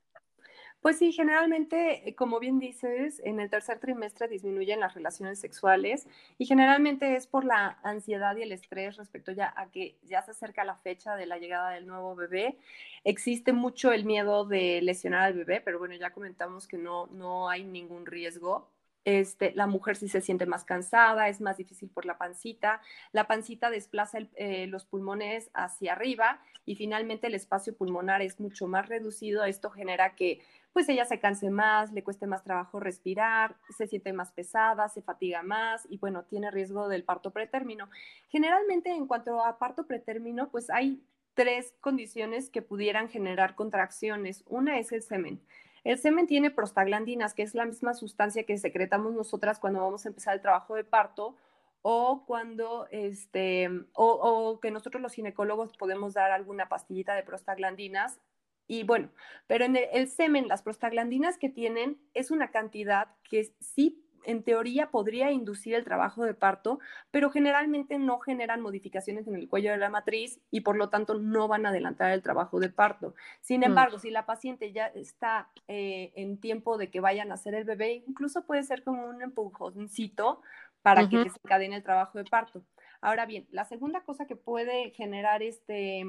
Pues 0.85 0.99
sí, 0.99 1.13
generalmente, 1.13 2.07
eh, 2.07 2.15
como 2.15 2.39
bien 2.41 2.59
dices, 2.59 3.19
en 3.25 3.41
el 3.41 3.49
tercer 3.49 3.79
trimestre 3.81 4.29
disminuyen 4.29 4.81
las 4.81 4.93
relaciones 4.93 5.39
sexuales 5.39 6.07
y 6.37 6.45
generalmente 6.45 7.17
es 7.17 7.27
por 7.27 7.47
la 7.47 7.79
ansiedad 7.83 8.37
y 8.37 8.43
el 8.43 8.53
estrés 8.53 8.99
respecto 8.99 9.33
ya 9.33 9.55
a 9.57 9.71
que 9.71 9.97
ya 10.03 10.21
se 10.21 10.33
acerca 10.33 10.63
la 10.63 10.77
fecha 10.77 11.17
de 11.17 11.25
la 11.25 11.39
llegada 11.39 11.71
del 11.71 11.87
nuevo 11.87 12.15
bebé. 12.15 12.59
Existe 13.03 13.55
mucho 13.55 13.93
el 13.93 14.05
miedo 14.05 14.45
de 14.45 14.83
lesionar 14.83 15.23
al 15.23 15.33
bebé, 15.33 15.63
pero 15.63 15.79
bueno, 15.79 15.95
ya 15.95 16.13
comentamos 16.13 16.69
que 16.69 16.77
no, 16.77 17.07
no 17.07 17.49
hay 17.49 17.65
ningún 17.65 18.05
riesgo 18.05 18.69
este, 19.05 19.53
la 19.55 19.67
mujer 19.67 19.97
sí 19.97 20.09
se 20.09 20.21
siente 20.21 20.47
más 20.47 20.65
cansada, 20.65 21.29
es 21.29 21.41
más 21.41 21.59
difícil 21.59 21.91
por 21.91 22.07
la 22.07 22.17
pancita. 22.17 22.81
La 23.13 23.27
pancita 23.27 23.71
desplaza 23.71 24.19
eh, 24.37 24.67
los 24.67 24.85
pulmones 24.87 25.51
hacia 25.53 25.93
arriba 25.93 26.41
y 26.65 26.77
finalmente 26.77 27.27
el 27.27 27.35
espacio 27.35 27.77
pulmonar 27.77 28.23
es 28.23 28.41
mucho 28.41 28.67
más 28.67 28.89
reducido. 28.89 29.45
Esto 29.45 29.71
genera 29.71 30.15
que 30.15 30.41
pues 30.75 30.89
ella 30.89 31.07
se 31.07 31.21
canse 31.21 31.51
más, 31.51 31.93
le 31.93 32.05
cueste 32.05 32.27
más 32.27 32.43
trabajo 32.43 32.81
respirar, 32.81 33.57
se 33.75 33.87
siente 33.87 34.13
más 34.13 34.33
pesada, 34.33 34.89
se 34.89 35.01
fatiga 35.01 35.43
más 35.43 35.87
y 35.89 35.99
bueno, 35.99 36.25
tiene 36.25 36.51
riesgo 36.51 36.89
del 36.89 37.05
parto 37.05 37.31
pretérmino. 37.31 37.89
Generalmente 38.29 38.91
en 38.91 39.07
cuanto 39.07 39.43
a 39.43 39.59
parto 39.59 39.87
pretérmino, 39.87 40.51
pues 40.51 40.69
hay 40.71 41.01
tres 41.35 41.75
condiciones 41.81 42.51
que 42.51 42.61
pudieran 42.61 43.09
generar 43.09 43.55
contracciones. 43.55 44.43
Una 44.49 44.79
es 44.79 44.91
el 44.91 45.03
semen. 45.03 45.41
El 45.85 45.99
semen 45.99 46.27
tiene 46.27 46.51
prostaglandinas, 46.51 47.35
que 47.35 47.43
es 47.43 47.55
la 47.55 47.67
misma 47.67 47.95
sustancia 47.95 48.45
que 48.45 48.59
secretamos 48.59 49.15
nosotras 49.15 49.61
cuando 49.61 49.81
vamos 49.81 50.05
a 50.05 50.09
empezar 50.09 50.35
el 50.35 50.43
trabajo 50.43 50.75
de 50.75 50.83
parto 50.85 51.37
o 51.83 52.25
cuando, 52.27 52.89
este, 52.91 53.69
o, 53.93 54.59
que 54.61 54.71
nosotros 54.73 55.03
los 55.03 55.13
ginecólogos 55.13 55.77
podemos 55.77 56.15
dar 56.15 56.33
alguna 56.33 56.69
pastillita 56.69 57.15
de 57.15 57.23
prostaglandinas. 57.23 58.19
Y 58.67 58.85
bueno, 58.85 59.11
pero 59.47 59.65
en 59.65 59.77
el 59.77 60.09
semen, 60.09 60.49
las 60.49 60.63
prostaglandinas 60.63 61.39
que 61.39 61.49
tienen 61.49 61.99
es 62.15 62.31
una 62.31 62.51
cantidad 62.51 63.09
que 63.29 63.53
sí 63.61 64.05
en 64.27 64.43
teoría 64.43 64.91
podría 64.91 65.31
inducir 65.31 65.75
el 65.75 65.85
trabajo 65.85 66.25
de 66.25 66.35
parto, 66.35 66.79
pero 67.11 67.31
generalmente 67.31 67.99
no 67.99 68.19
generan 68.19 68.61
modificaciones 68.61 69.27
en 69.27 69.37
el 69.37 69.49
cuello 69.49 69.71
de 69.71 69.79
la 69.79 69.91
matriz 69.91 70.41
y 70.51 70.61
por 70.61 70.77
lo 70.77 70.89
tanto 70.89 71.15
no 71.15 71.49
van 71.49 71.67
a 71.67 71.69
adelantar 71.71 72.11
el 72.13 72.23
trabajo 72.23 72.61
de 72.61 72.71
parto. 72.71 73.15
Sin 73.41 73.61
mm. 73.61 73.65
embargo, 73.65 73.99
si 73.99 74.11
la 74.11 74.27
paciente 74.27 74.73
ya 74.73 74.87
está 74.87 75.51
eh, 75.69 76.13
en 76.17 76.39
tiempo 76.39 76.79
de 76.79 76.91
que 76.91 77.01
vayan 77.01 77.31
a 77.31 77.35
hacer 77.35 77.55
el 77.55 77.65
bebé, 77.65 78.03
incluso 78.07 78.47
puede 78.47 78.63
ser 78.63 78.83
como 78.83 79.07
un 79.07 79.23
empujoncito 79.23 80.41
para 80.83 81.09
que 81.09 81.31
se 81.31 81.39
encadene 81.43 81.77
el 81.77 81.83
trabajo 81.83 82.19
de 82.19 82.25
parto. 82.25 82.63
Ahora 83.01 83.25
bien, 83.25 83.47
la 83.51 83.65
segunda 83.65 84.03
cosa 84.03 84.27
que 84.27 84.37
puede 84.37 84.91
generar 84.91 85.43
este, 85.43 86.05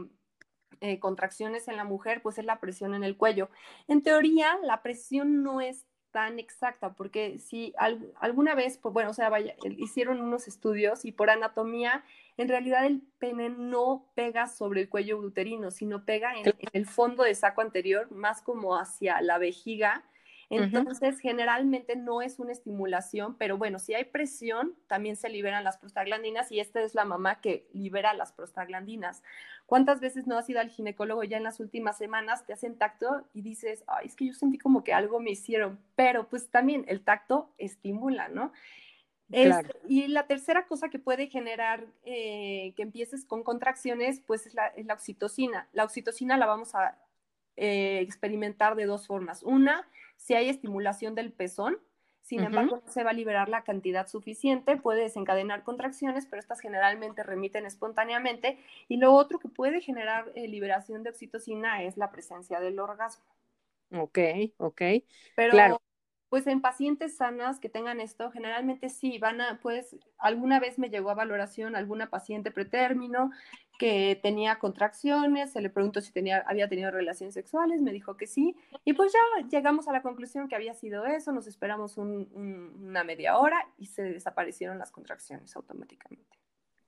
eh, 0.81 0.99
contracciones 0.99 1.67
en 1.67 1.77
la 1.77 1.83
mujer, 1.83 2.21
pues 2.21 2.37
es 2.37 2.45
la 2.45 2.59
presión 2.59 2.93
en 2.93 3.03
el 3.03 3.17
cuello. 3.17 3.49
En 3.87 4.01
teoría, 4.01 4.57
la 4.63 4.81
presión 4.81 5.43
no 5.43 5.61
es 5.61 5.85
tan 6.15 6.39
exacta, 6.39 6.93
porque 6.93 7.39
si 7.39 7.73
alguna 8.21 8.55
vez, 8.55 8.77
pues 8.77 8.93
bueno, 8.93 9.09
o 9.09 9.13
sea, 9.13 9.27
vaya, 9.27 9.53
hicieron 9.77 10.21
unos 10.21 10.47
estudios 10.47 11.03
y 11.03 11.11
por 11.11 11.29
anatomía, 11.29 12.05
en 12.37 12.47
realidad 12.47 12.85
el 12.85 13.01
pene 13.19 13.49
no 13.49 14.05
pega 14.15 14.47
sobre 14.47 14.79
el 14.79 14.87
cuello 14.87 15.17
uterino, 15.17 15.71
sino 15.71 16.05
pega 16.05 16.33
en 16.33 16.53
el 16.71 16.85
fondo 16.85 17.23
de 17.23 17.35
saco 17.35 17.59
anterior, 17.59 18.09
más 18.11 18.41
como 18.41 18.77
hacia 18.77 19.21
la 19.21 19.37
vejiga, 19.39 20.05
entonces, 20.49 21.19
generalmente 21.19 21.95
no 21.95 22.21
es 22.21 22.39
una 22.39 22.51
estimulación, 22.51 23.35
pero 23.37 23.57
bueno, 23.57 23.79
si 23.79 23.93
hay 23.93 24.05
presión, 24.05 24.75
también 24.87 25.15
se 25.15 25.29
liberan 25.29 25.63
las 25.63 25.77
prostaglandinas 25.77 26.51
y 26.51 26.59
esta 26.59 26.81
es 26.81 26.93
la 26.93 27.05
mamá 27.05 27.41
que 27.41 27.67
libera 27.73 28.13
las 28.13 28.31
prostaglandinas. 28.31 29.23
¿Cuántas 29.65 29.99
veces 29.99 30.27
no 30.27 30.37
has 30.37 30.49
ido 30.49 30.59
al 30.59 30.69
ginecólogo 30.69 31.23
ya 31.23 31.37
en 31.37 31.43
las 31.43 31.59
últimas 31.59 31.97
semanas, 31.97 32.45
te 32.45 32.53
hacen 32.53 32.77
tacto 32.77 33.27
y 33.33 33.41
dices, 33.41 33.83
ay, 33.87 34.07
es 34.07 34.15
que 34.15 34.27
yo 34.27 34.33
sentí 34.33 34.57
como 34.57 34.83
que 34.83 34.93
algo 34.93 35.19
me 35.19 35.31
hicieron, 35.31 35.79
pero 35.95 36.29
pues 36.29 36.49
también 36.49 36.85
el 36.87 37.01
tacto 37.01 37.53
estimula, 37.57 38.27
¿no? 38.27 38.51
y 39.87 40.07
la 40.07 40.27
tercera 40.27 40.67
cosa 40.67 40.89
que 40.89 40.99
puede 40.99 41.27
generar 41.27 41.87
eh, 42.03 42.73
que 42.75 42.83
empieces 42.83 43.25
con 43.25 43.43
contracciones, 43.43 44.21
pues 44.25 44.45
es 44.45 44.53
la, 44.53 44.67
es 44.67 44.85
la, 44.85 44.93
oxitocina. 44.93 45.67
La 45.73 45.83
oxitocina 45.83 46.37
la 46.37 46.45
vamos 46.45 46.75
a 46.75 46.97
eh, 47.57 47.99
experimentar 48.01 48.75
de 48.75 48.85
dos 48.85 49.07
formas. 49.07 49.41
Una, 49.41 49.87
si 50.17 50.33
hay 50.33 50.49
estimulación 50.49 51.15
del 51.15 51.31
pezón, 51.31 51.79
sin 52.21 52.41
embargo, 52.41 52.81
no 52.83 52.91
se 52.91 53.03
va 53.03 53.11
a 53.11 53.13
liberar 53.13 53.49
la 53.49 53.63
cantidad 53.63 54.07
suficiente, 54.07 54.77
puede 54.77 55.03
desencadenar 55.03 55.63
contracciones, 55.63 56.25
pero 56.25 56.39
estas 56.39 56.59
generalmente 56.59 57.21
remiten 57.21 57.67
espontáneamente. 57.67 58.57
Y 58.87 58.97
lo 58.97 59.13
otro 59.13 59.37
que 59.37 59.47
puede 59.47 59.79
generar 59.79 60.31
eh, 60.33 60.47
liberación 60.47 61.03
de 61.03 61.11
oxitocina 61.11 61.83
es 61.83 61.97
la 61.97 62.11
presencia 62.11 62.59
del 62.59 62.79
orgasmo. 62.79 63.25
Ok, 63.91 64.17
ok. 64.57 64.81
Pero 65.35 65.51
claro 65.51 65.79
pues 66.35 66.47
en 66.47 66.59
pacientes 66.59 67.15
sanas 67.15 67.61
que 67.61 67.69
tengan 67.69 68.01
esto, 68.01 68.31
generalmente 68.31 68.89
sí, 68.89 69.19
van 69.19 69.39
a, 69.39 69.59
pues 69.61 69.95
alguna 70.17 70.59
vez 70.59 70.77
me 70.77 70.89
llegó 70.89 71.09
a 71.09 71.15
valoración 71.15 71.77
alguna 71.77 72.09
paciente 72.09 72.51
pretérmino 72.51 73.31
que 73.77 74.19
tenía 74.21 74.59
contracciones, 74.59 75.51
se 75.51 75.61
le 75.61 75.69
preguntó 75.69 76.01
si 76.01 76.11
tenía, 76.11 76.43
había 76.47 76.69
tenido 76.69 76.91
relaciones 76.91 77.33
sexuales, 77.33 77.81
me 77.81 77.91
dijo 77.91 78.17
que 78.17 78.27
sí, 78.27 78.55
y 78.83 78.93
pues 78.93 79.13
ya 79.13 79.47
llegamos 79.47 79.87
a 79.87 79.91
la 79.91 80.01
conclusión 80.01 80.47
que 80.47 80.55
había 80.55 80.73
sido 80.73 81.05
eso, 81.05 81.31
nos 81.31 81.47
esperamos 81.47 81.97
una 81.97 83.03
media 83.03 83.37
hora 83.37 83.67
y 83.77 83.87
se 83.87 84.03
desaparecieron 84.03 84.77
las 84.79 84.91
contracciones 84.91 85.55
automáticamente. 85.55 86.37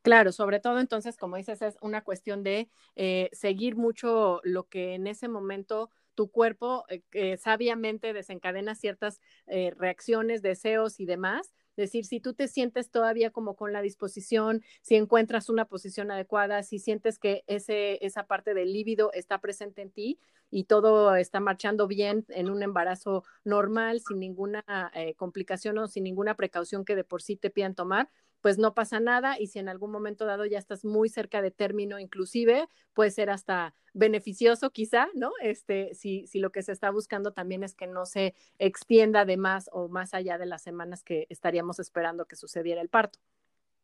Claro, 0.02 0.32
sobre 0.32 0.62
todo 0.62 0.80
entonces, 0.80 1.18
como 1.18 1.36
dices, 1.36 1.62
es 1.62 1.78
una 1.82 2.02
cuestión 2.02 2.42
de 2.42 2.70
eh, 2.96 3.30
seguir 3.34 3.76
mucho 3.76 4.40
lo 4.44 4.64
que 4.64 4.94
en 4.94 5.06
ese 5.06 5.28
momento 5.28 5.90
tu 6.16 6.32
cuerpo 6.32 6.86
eh, 7.12 7.36
sabiamente 7.38 8.14
desencadena 8.14 8.74
ciertas 8.74 9.20
eh, 9.48 9.74
reacciones, 9.78 10.42
deseos 10.42 11.02
y 11.02 11.06
demás. 11.06 11.54
Decir, 11.78 12.06
si 12.06 12.20
tú 12.20 12.34
te 12.34 12.48
sientes 12.48 12.90
todavía 12.90 13.30
como 13.30 13.56
con 13.56 13.72
la 13.72 13.82
disposición, 13.82 14.64
si 14.82 14.96
encuentras 14.96 15.48
una 15.50 15.66
posición 15.66 16.12
adecuada, 16.12 16.64
si 16.64 16.80
sientes 16.80 17.20
que 17.20 17.44
ese, 17.48 18.04
esa 18.06 18.26
parte 18.26 18.54
del 18.54 18.74
líbido 18.74 19.12
está 19.14 19.40
presente 19.40 19.84
en 19.84 19.92
ti 19.92 20.20
y 20.50 20.64
todo 20.64 21.16
está 21.16 21.40
marchando 21.40 21.88
bien 21.88 22.26
en 22.30 22.50
un 22.50 22.64
embarazo 22.64 23.24
normal, 23.44 24.02
sin 24.02 24.20
ninguna 24.20 24.64
eh, 24.96 25.14
complicación 25.16 25.78
o 25.78 25.88
sin 25.88 26.04
ninguna 26.04 26.36
precaución 26.36 26.84
que 26.84 26.96
de 26.96 27.04
por 27.04 27.22
sí 27.22 27.36
te 27.36 27.50
pidan 27.50 27.76
tomar, 27.76 28.10
pues 28.48 28.58
no 28.58 28.74
pasa 28.74 29.02
nada 29.02 29.38
y 29.38 29.48
si 29.48 29.60
en 29.60 29.68
algún 29.68 29.92
momento 29.92 30.26
dado 30.26 30.46
ya 30.46 30.58
estás 30.58 30.86
muy 30.86 31.10
cerca 31.10 31.42
de 31.42 31.52
término 31.52 32.00
inclusive, 32.00 32.70
puede 32.94 33.12
ser 33.12 33.30
hasta 33.30 33.74
beneficioso 33.94 34.70
quizá, 34.70 35.10
¿no? 35.16 35.34
Este, 35.42 35.94
si, 35.94 36.26
si 36.28 36.40
lo 36.40 36.50
que 36.50 36.64
se 36.64 36.72
está 36.72 36.90
buscando 36.90 37.34
también 37.34 37.66
es 37.66 37.76
que 37.76 37.88
no 37.88 38.06
se 38.06 38.36
extienda 38.58 39.26
de 39.26 39.36
más 39.36 39.70
o 39.74 39.90
más 39.90 40.14
allá 40.14 40.38
de 40.38 40.46
las 40.46 40.62
semanas 40.62 41.04
que 41.04 41.28
estaríamos 41.28 41.78
esperando 41.80 42.26
que 42.26 42.38
sucediera 42.38 42.80
el 42.80 42.88
parto. 42.88 43.20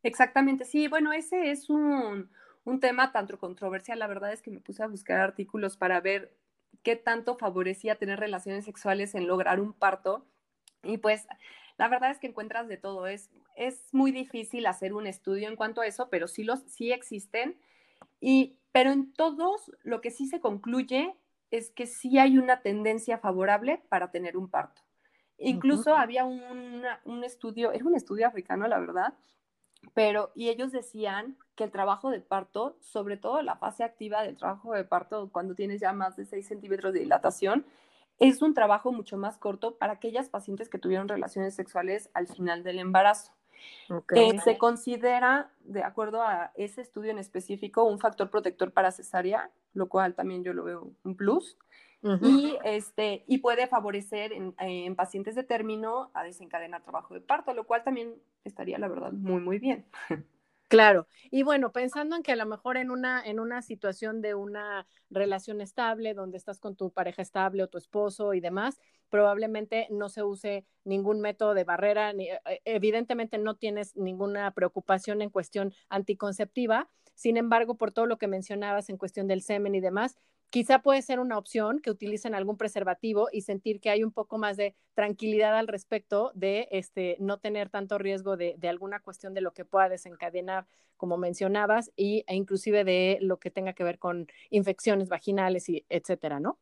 Exactamente, 0.02 0.64
sí, 0.64 0.88
bueno, 0.88 1.12
ese 1.12 1.52
es 1.52 1.70
un, 1.70 2.30
un 2.64 2.80
tema 2.80 3.12
tanto 3.12 3.38
controversial, 3.38 4.00
la 4.00 4.08
verdad 4.08 4.32
es 4.32 4.42
que 4.42 4.52
me 4.52 4.62
puse 4.62 4.82
a 4.82 4.88
buscar 4.88 5.20
artículos 5.20 5.76
para 5.76 6.00
ver 6.00 6.38
qué 6.84 6.96
tanto 6.96 7.36
favorecía 7.36 7.96
tener 7.96 8.18
relaciones 8.18 8.64
sexuales 8.64 9.14
en 9.14 9.28
lograr 9.28 9.60
un 9.60 9.74
parto. 9.74 10.26
Y 10.84 11.00
pues 11.00 11.28
la 11.78 11.88
verdad 11.88 12.12
es 12.12 12.20
que 12.20 12.28
encuentras 12.28 12.68
de 12.68 12.78
todo. 12.78 13.08
Es, 13.08 13.30
es 13.56 13.94
muy 13.94 14.12
difícil 14.12 14.66
hacer 14.66 14.94
un 14.94 15.08
estudio 15.08 15.48
en 15.48 15.56
cuanto 15.56 15.82
a 15.82 15.88
eso, 15.88 16.10
pero 16.10 16.28
sí, 16.28 16.44
los, 16.44 16.62
sí 16.68 16.92
existen. 16.92 17.58
Y, 18.20 18.58
pero 18.72 18.92
en 18.92 19.14
todos 19.14 19.72
lo 19.84 20.02
que 20.02 20.12
sí 20.12 20.28
se 20.28 20.40
concluye 20.40 21.16
es 21.52 21.70
que 21.70 21.86
sí 21.86 22.18
hay 22.18 22.38
una 22.38 22.62
tendencia 22.62 23.18
favorable 23.18 23.82
para 23.90 24.12
tener 24.12 24.38
un 24.38 24.50
parto. 24.50 24.82
Incluso 25.38 25.96
había 25.96 26.26
un, 26.26 26.84
un 27.06 27.24
estudio, 27.24 27.72
era 27.72 27.86
un 27.86 27.96
estudio 27.96 28.28
africano, 28.28 28.68
la 28.68 28.80
verdad, 28.80 29.14
pero 29.94 30.32
y 30.36 30.50
ellos 30.50 30.72
decían 30.72 31.38
que 31.56 31.64
el 31.64 31.72
trabajo 31.72 32.10
de 32.10 32.22
parto, 32.22 32.78
sobre 32.80 33.18
todo 33.18 33.42
la 33.42 33.58
fase 33.58 33.84
activa 33.84 34.24
del 34.24 34.38
trabajo 34.38 34.74
de 34.74 34.84
parto, 34.84 35.30
cuando 35.32 35.56
tienes 35.56 35.82
ya 35.82 35.94
más 35.94 36.16
de 36.16 36.26
6 36.26 36.48
centímetros 36.48 36.94
de 36.94 37.02
dilatación, 37.02 37.66
es 38.24 38.42
un 38.42 38.54
trabajo 38.54 38.92
mucho 38.92 39.18
más 39.18 39.38
corto 39.38 39.76
para 39.78 39.94
aquellas 39.94 40.30
pacientes 40.30 40.70
que 40.70 40.80
tuvieron 40.80 41.08
relaciones 41.08 41.56
sexuales 41.56 42.10
al 42.14 42.28
final 42.28 42.64
del 42.64 42.80
embarazo. 42.80 43.34
se 44.44 44.58
considera, 44.58 45.52
de 45.60 45.84
acuerdo 45.84 46.22
a 46.22 46.52
ese 46.56 46.82
estudio 46.82 47.12
en 47.12 47.20
específico, 47.20 47.84
un 47.84 48.00
factor 48.00 48.30
protector 48.30 48.72
para 48.72 48.92
cesárea, 48.92 49.52
lo 49.74 49.90
cual 49.90 50.16
también 50.16 50.44
yo 50.44 50.54
lo 50.54 50.64
veo 50.64 50.92
un 51.04 51.16
plus. 51.16 51.58
y, 52.22 52.58
este, 52.66 53.24
y 53.28 53.38
puede 53.38 53.68
favorecer 53.68 54.34
en, 54.34 54.54
en, 54.60 54.96
pacientes 54.96 55.36
de 55.36 55.44
término 55.44 56.12
a 56.14 56.24
desencadenar 56.24 56.84
trabajo 56.84 57.14
de 57.14 57.22
parto, 57.22 57.54
lo 57.54 57.66
cual 57.66 57.84
también 57.84 58.16
estaría, 58.44 58.78
la 58.78 58.90
verdad, 58.90 59.14
muy, 59.14 59.42
muy 59.42 59.60
bien. 59.60 59.86
Claro, 60.74 61.06
y 61.30 61.44
bueno, 61.44 61.72
pensando 61.72 62.16
en 62.16 62.24
que 62.24 62.32
a 62.32 62.36
lo 62.36 62.48
mejor 62.48 62.78
en 62.78 62.90
una, 62.90 63.22
en 63.24 63.40
una 63.40 63.62
situación 63.62 64.22
de 64.24 64.34
una 64.34 64.88
relación 65.12 65.62
estable, 65.62 66.16
donde 66.16 66.38
estás 66.38 66.60
con 66.60 66.76
tu 66.76 66.90
pareja 66.92 67.22
estable 67.22 67.62
o 67.62 67.68
tu 67.68 67.78
esposo 67.78 68.34
y 68.34 68.40
demás, 68.40 68.80
probablemente 69.10 69.86
no 69.92 70.10
se 70.10 70.24
use 70.24 70.66
ningún 70.84 71.22
método 71.22 71.54
de 71.54 71.64
barrera, 71.64 72.12
ni, 72.14 72.28
eh, 72.32 72.40
evidentemente 72.66 73.38
no 73.38 73.54
tienes 73.56 73.96
ninguna 73.96 74.50
preocupación 74.50 75.22
en 75.22 75.30
cuestión 75.30 75.74
anticonceptiva, 75.90 76.90
sin 77.14 77.38
embargo, 77.38 77.76
por 77.78 77.92
todo 77.92 78.08
lo 78.08 78.18
que 78.18 78.28
mencionabas 78.28 78.90
en 78.90 78.98
cuestión 78.98 79.28
del 79.28 79.44
semen 79.44 79.76
y 79.76 79.80
demás, 79.80 80.16
Quizá 80.54 80.84
puede 80.84 81.02
ser 81.02 81.20
una 81.20 81.40
opción 81.40 81.80
que 81.80 81.90
utilicen 81.90 82.36
algún 82.36 82.58
preservativo 82.58 83.28
y 83.32 83.42
sentir 83.42 83.80
que 83.80 83.90
hay 83.90 84.04
un 84.04 84.12
poco 84.12 84.38
más 84.38 84.56
de 84.56 84.76
tranquilidad 84.94 85.58
al 85.58 85.68
respecto 85.68 86.32
de 86.36 86.68
este, 86.70 87.18
no 87.20 87.40
tener 87.40 87.72
tanto 87.72 87.98
riesgo 87.98 88.38
de, 88.38 88.56
alguna 88.70 89.00
cuestión 89.00 89.34
de 89.34 89.42
lo 89.42 89.56
que 89.56 89.66
pueda 89.66 89.90
desencadenar, 89.90 90.68
como 90.96 91.18
mencionabas, 91.18 91.92
y, 91.96 92.24
e 92.28 92.36
inclusive 92.36 92.84
de 92.84 93.18
lo 93.20 93.40
que 93.40 93.50
tenga 93.50 93.74
que 93.74 93.84
ver 93.84 93.98
con 93.98 94.28
infecciones 94.52 95.10
vaginales 95.10 95.70
y 95.70 95.88
etcétera, 95.90 96.40
¿no? 96.40 96.60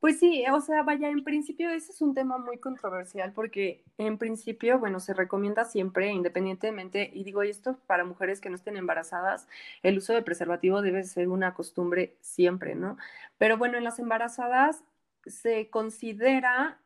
Pues 0.00 0.18
sí, 0.18 0.44
o 0.50 0.60
sea, 0.62 0.82
vaya, 0.82 1.10
en 1.10 1.22
principio 1.24 1.68
ese 1.70 1.92
es 1.92 2.00
un 2.00 2.14
tema 2.14 2.38
muy 2.38 2.56
controversial 2.58 3.34
porque 3.34 3.84
en 3.98 4.16
principio, 4.16 4.78
bueno, 4.78 4.98
se 4.98 5.12
recomienda 5.12 5.66
siempre, 5.66 6.10
independientemente, 6.10 7.10
y 7.12 7.22
digo 7.22 7.42
esto 7.42 7.78
para 7.86 8.04
mujeres 8.04 8.40
que 8.40 8.48
no 8.48 8.56
estén 8.56 8.78
embarazadas, 8.78 9.46
el 9.82 9.98
uso 9.98 10.14
de 10.14 10.22
preservativo 10.22 10.80
debe 10.80 11.04
ser 11.04 11.28
una 11.28 11.52
costumbre 11.52 12.16
siempre, 12.22 12.74
¿no? 12.74 12.96
Pero 13.36 13.58
bueno, 13.58 13.76
en 13.76 13.84
las 13.84 13.98
embarazadas 13.98 14.82
se 15.26 15.68
considera 15.68 16.80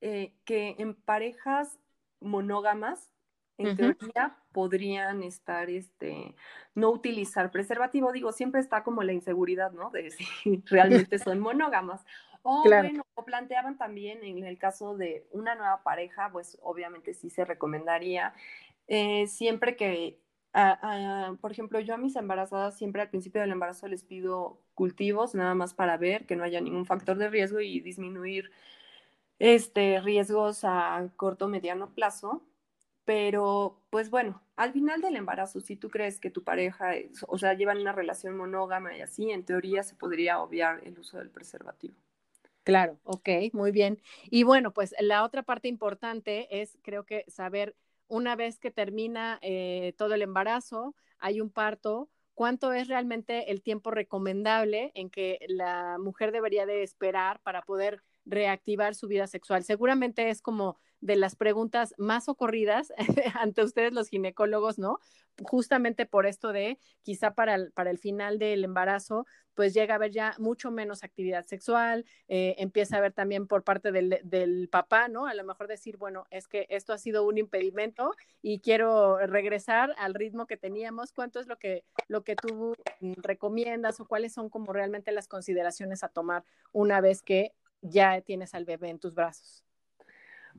eh, 0.00 0.34
que 0.44 0.76
en 0.78 0.94
parejas 0.94 1.80
monógamas, 2.20 3.10
en 3.58 3.76
teoría, 3.76 4.36
podrían 4.52 5.22
estar, 5.22 5.68
este, 5.70 6.34
no 6.74 6.90
utilizar 6.90 7.50
preservativo. 7.50 8.12
Digo, 8.12 8.32
siempre 8.32 8.60
está 8.60 8.82
como 8.82 9.02
la 9.02 9.12
inseguridad, 9.12 9.72
¿no? 9.72 9.90
De 9.90 10.10
si 10.44 10.62
realmente 10.66 11.18
son 11.18 11.40
monógamas. 11.40 12.04
O 12.42 12.62
bueno, 12.64 13.04
o 13.14 13.24
planteaban 13.24 13.78
también 13.78 14.24
en 14.24 14.44
el 14.44 14.58
caso 14.58 14.96
de 14.96 15.26
una 15.30 15.54
nueva 15.54 15.82
pareja, 15.82 16.30
pues 16.32 16.58
obviamente 16.62 17.14
sí 17.14 17.30
se 17.30 17.44
recomendaría 17.44 18.34
eh, 18.88 19.26
siempre 19.26 19.76
que, 19.76 20.18
por 21.40 21.52
ejemplo, 21.52 21.80
yo 21.80 21.94
a 21.94 21.98
mis 21.98 22.16
embarazadas 22.16 22.76
siempre 22.76 23.02
al 23.02 23.10
principio 23.10 23.40
del 23.40 23.52
embarazo 23.52 23.88
les 23.88 24.04
pido 24.04 24.60
cultivos, 24.74 25.34
nada 25.34 25.54
más 25.54 25.74
para 25.74 25.96
ver 25.96 26.26
que 26.26 26.36
no 26.36 26.44
haya 26.44 26.60
ningún 26.60 26.86
factor 26.86 27.16
de 27.16 27.30
riesgo 27.30 27.60
y 27.60 27.80
disminuir 27.80 28.50
este, 29.38 30.00
riesgos 30.00 30.64
a 30.64 31.08
corto 31.16 31.46
o 31.46 31.48
mediano 31.48 31.94
plazo. 31.94 32.42
Pero, 33.04 33.80
pues 33.90 34.10
bueno, 34.10 34.42
al 34.56 34.72
final 34.72 35.00
del 35.00 35.16
embarazo, 35.16 35.60
si 35.60 35.76
tú 35.76 35.90
crees 35.90 36.20
que 36.20 36.30
tu 36.30 36.44
pareja, 36.44 36.92
o 37.26 37.38
sea, 37.38 37.54
llevan 37.54 37.78
una 37.80 37.92
relación 37.92 38.36
monógama 38.36 38.96
y 38.96 39.00
así, 39.00 39.30
en 39.30 39.44
teoría 39.44 39.82
se 39.82 39.96
podría 39.96 40.40
obviar 40.40 40.80
el 40.86 40.98
uso 40.98 41.18
del 41.18 41.30
preservativo. 41.30 41.94
Claro, 42.64 43.00
ok, 43.02 43.28
muy 43.52 43.72
bien. 43.72 44.00
Y 44.30 44.44
bueno, 44.44 44.72
pues 44.72 44.94
la 45.00 45.24
otra 45.24 45.42
parte 45.42 45.68
importante 45.68 46.60
es, 46.62 46.78
creo 46.82 47.04
que, 47.04 47.24
saber 47.28 47.74
una 48.06 48.36
vez 48.36 48.58
que 48.58 48.70
termina 48.70 49.38
eh, 49.42 49.94
todo 49.96 50.14
el 50.14 50.22
embarazo, 50.22 50.94
hay 51.18 51.40
un 51.40 51.50
parto, 51.50 52.08
cuánto 52.34 52.72
es 52.72 52.88
realmente 52.88 53.50
el 53.50 53.62
tiempo 53.62 53.90
recomendable 53.90 54.92
en 54.94 55.10
que 55.10 55.38
la 55.48 55.96
mujer 55.98 56.30
debería 56.30 56.66
de 56.66 56.82
esperar 56.82 57.40
para 57.42 57.62
poder 57.62 58.02
reactivar 58.24 58.94
su 58.94 59.08
vida 59.08 59.26
sexual. 59.26 59.64
Seguramente 59.64 60.28
es 60.30 60.40
como 60.40 60.76
de 61.02 61.16
las 61.16 61.36
preguntas 61.36 61.94
más 61.98 62.28
ocurridas 62.28 62.92
ante 63.34 63.62
ustedes 63.62 63.92
los 63.92 64.08
ginecólogos, 64.08 64.78
¿no? 64.78 64.98
Justamente 65.42 66.06
por 66.06 66.26
esto 66.26 66.52
de 66.52 66.78
quizá 67.02 67.34
para 67.34 67.56
el, 67.56 67.72
para 67.72 67.90
el 67.90 67.98
final 67.98 68.38
del 68.38 68.64
embarazo, 68.64 69.26
pues 69.54 69.74
llega 69.74 69.94
a 69.94 69.96
haber 69.96 70.12
ya 70.12 70.34
mucho 70.38 70.70
menos 70.70 71.02
actividad 71.02 71.44
sexual, 71.44 72.06
eh, 72.28 72.54
empieza 72.58 72.96
a 72.96 72.98
haber 73.00 73.12
también 73.12 73.48
por 73.48 73.64
parte 73.64 73.90
del, 73.90 74.20
del, 74.22 74.68
papá, 74.68 75.08
¿no? 75.08 75.26
A 75.26 75.34
lo 75.34 75.42
mejor 75.42 75.66
decir, 75.66 75.96
bueno, 75.96 76.24
es 76.30 76.46
que 76.46 76.66
esto 76.70 76.92
ha 76.92 76.98
sido 76.98 77.26
un 77.26 77.36
impedimento 77.36 78.14
y 78.40 78.60
quiero 78.60 79.18
regresar 79.26 79.94
al 79.98 80.14
ritmo 80.14 80.46
que 80.46 80.56
teníamos. 80.56 81.12
¿Cuánto 81.12 81.40
es 81.40 81.48
lo 81.48 81.58
que, 81.58 81.84
lo 82.06 82.22
que 82.22 82.36
tú 82.36 82.74
recomiendas 83.16 83.98
o 83.98 84.06
cuáles 84.06 84.32
son 84.32 84.48
como 84.48 84.72
realmente 84.72 85.10
las 85.10 85.26
consideraciones 85.26 86.04
a 86.04 86.08
tomar 86.08 86.44
una 86.70 87.00
vez 87.00 87.22
que 87.22 87.52
ya 87.80 88.20
tienes 88.20 88.54
al 88.54 88.64
bebé 88.64 88.90
en 88.90 89.00
tus 89.00 89.14
brazos? 89.14 89.64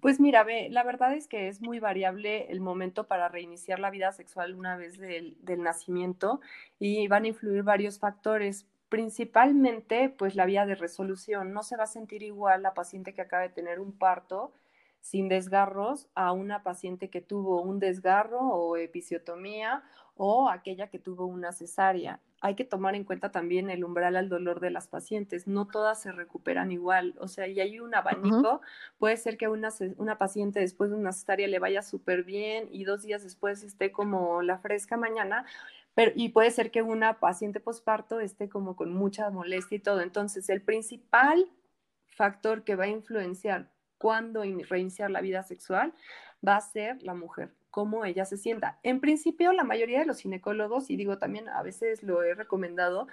Pues 0.02 0.20
mira, 0.20 0.44
ve, 0.44 0.68
la 0.70 0.84
verdad 0.84 1.14
es 1.14 1.28
que 1.28 1.48
es 1.48 1.62
muy 1.62 1.80
variable 1.80 2.52
el 2.52 2.60
momento 2.60 3.08
para 3.08 3.30
reiniciar 3.30 3.80
la 3.80 3.90
vida 3.90 4.12
sexual 4.12 4.56
una 4.56 4.76
vez 4.76 4.98
del, 4.98 5.38
del 5.42 5.62
nacimiento 5.64 6.42
y 6.80 7.08
van 7.08 7.24
a 7.24 7.28
influir 7.28 7.64
varios 7.64 8.00
factores 8.00 8.68
principalmente 8.90 10.10
pues 10.10 10.36
la 10.36 10.46
vía 10.46 10.66
de 10.66 10.76
resolución. 10.76 11.54
No 11.54 11.64
se 11.64 11.78
va 11.78 11.86
a 11.86 11.88
sentir 11.88 12.22
igual 12.22 12.62
la 12.62 12.74
paciente 12.74 13.14
que 13.14 13.22
acaba 13.22 13.44
de 13.44 13.50
tener 13.50 13.80
un 13.80 13.98
parto 13.98 14.54
sin 15.02 15.28
desgarros 15.28 16.08
a 16.16 16.32
una 16.32 16.64
paciente 16.64 17.10
que 17.10 17.20
tuvo 17.20 17.62
un 17.62 17.80
desgarro 17.80 18.40
o 18.40 18.78
episiotomía 18.78 19.84
o 20.16 20.50
aquella 20.50 20.90
que 20.90 21.00
tuvo 21.00 21.26
una 21.26 21.52
cesárea. 21.52 22.22
Hay 22.42 22.56
que 22.56 22.66
tomar 22.66 22.96
en 22.96 23.04
cuenta 23.04 23.32
también 23.32 23.70
el 23.70 23.84
umbral 23.84 24.16
al 24.16 24.30
dolor 24.30 24.60
de 24.60 24.70
las 24.70 24.88
pacientes. 24.88 25.48
No 25.48 25.68
todas 25.68 26.02
se 26.02 26.12
recuperan 26.12 26.72
igual. 26.72 27.16
O 27.20 27.28
sea, 27.28 27.48
y 27.48 27.60
hay 27.60 27.80
un 27.80 27.96
abanico. 27.96 28.62
Puede 28.98 29.18
ser 29.18 29.38
que 29.38 29.48
una, 29.48 29.70
una 29.98 30.18
paciente 30.18 30.60
después 30.60 30.92
de 30.92 30.98
una 30.98 31.14
cesárea 31.14 31.48
le 31.48 31.60
vaya 31.60 31.82
súper 31.82 32.24
bien 32.24 32.68
y 32.72 32.84
dos 32.84 33.02
días 33.02 33.24
después 33.24 33.64
esté 33.64 33.92
como 33.92 34.42
la 34.42 34.60
fresca 34.60 34.98
mañana. 34.98 35.46
Pero, 35.96 36.12
y 36.16 36.30
puede 36.30 36.52
ser 36.52 36.70
que 36.70 36.82
una 36.82 37.20
paciente 37.20 37.60
posparto 37.60 38.20
esté 38.20 38.50
como 38.50 38.76
con 38.76 38.94
mucha 38.94 39.30
molestia 39.30 39.78
y 39.78 39.82
todo. 39.82 40.02
Entonces, 40.02 40.50
el 40.50 40.62
principal 40.62 41.50
factor 42.08 42.64
que 42.64 42.76
va 42.76 42.86
a 42.86 42.88
influenciar 42.88 43.73
cuándo 44.04 44.44
reiniciar 44.68 45.10
la 45.12 45.22
vida 45.22 45.44
sexual 45.44 45.94
va 46.46 46.58
a 46.58 46.62
ser 46.62 47.02
la 47.04 47.14
mujer, 47.14 47.54
cómo 47.72 48.04
ella 48.04 48.26
se 48.26 48.36
sienta. 48.36 48.78
En 48.84 49.00
principio, 49.00 49.54
la 49.54 49.64
mayoría 49.64 50.00
de 50.00 50.06
los 50.06 50.20
ginecólogos, 50.20 50.90
y 50.90 50.98
digo 50.98 51.20
también 51.20 51.48
a 51.48 51.64
veces 51.64 52.04
lo 52.04 52.22
he 52.22 52.36
recomendado, 52.36 53.08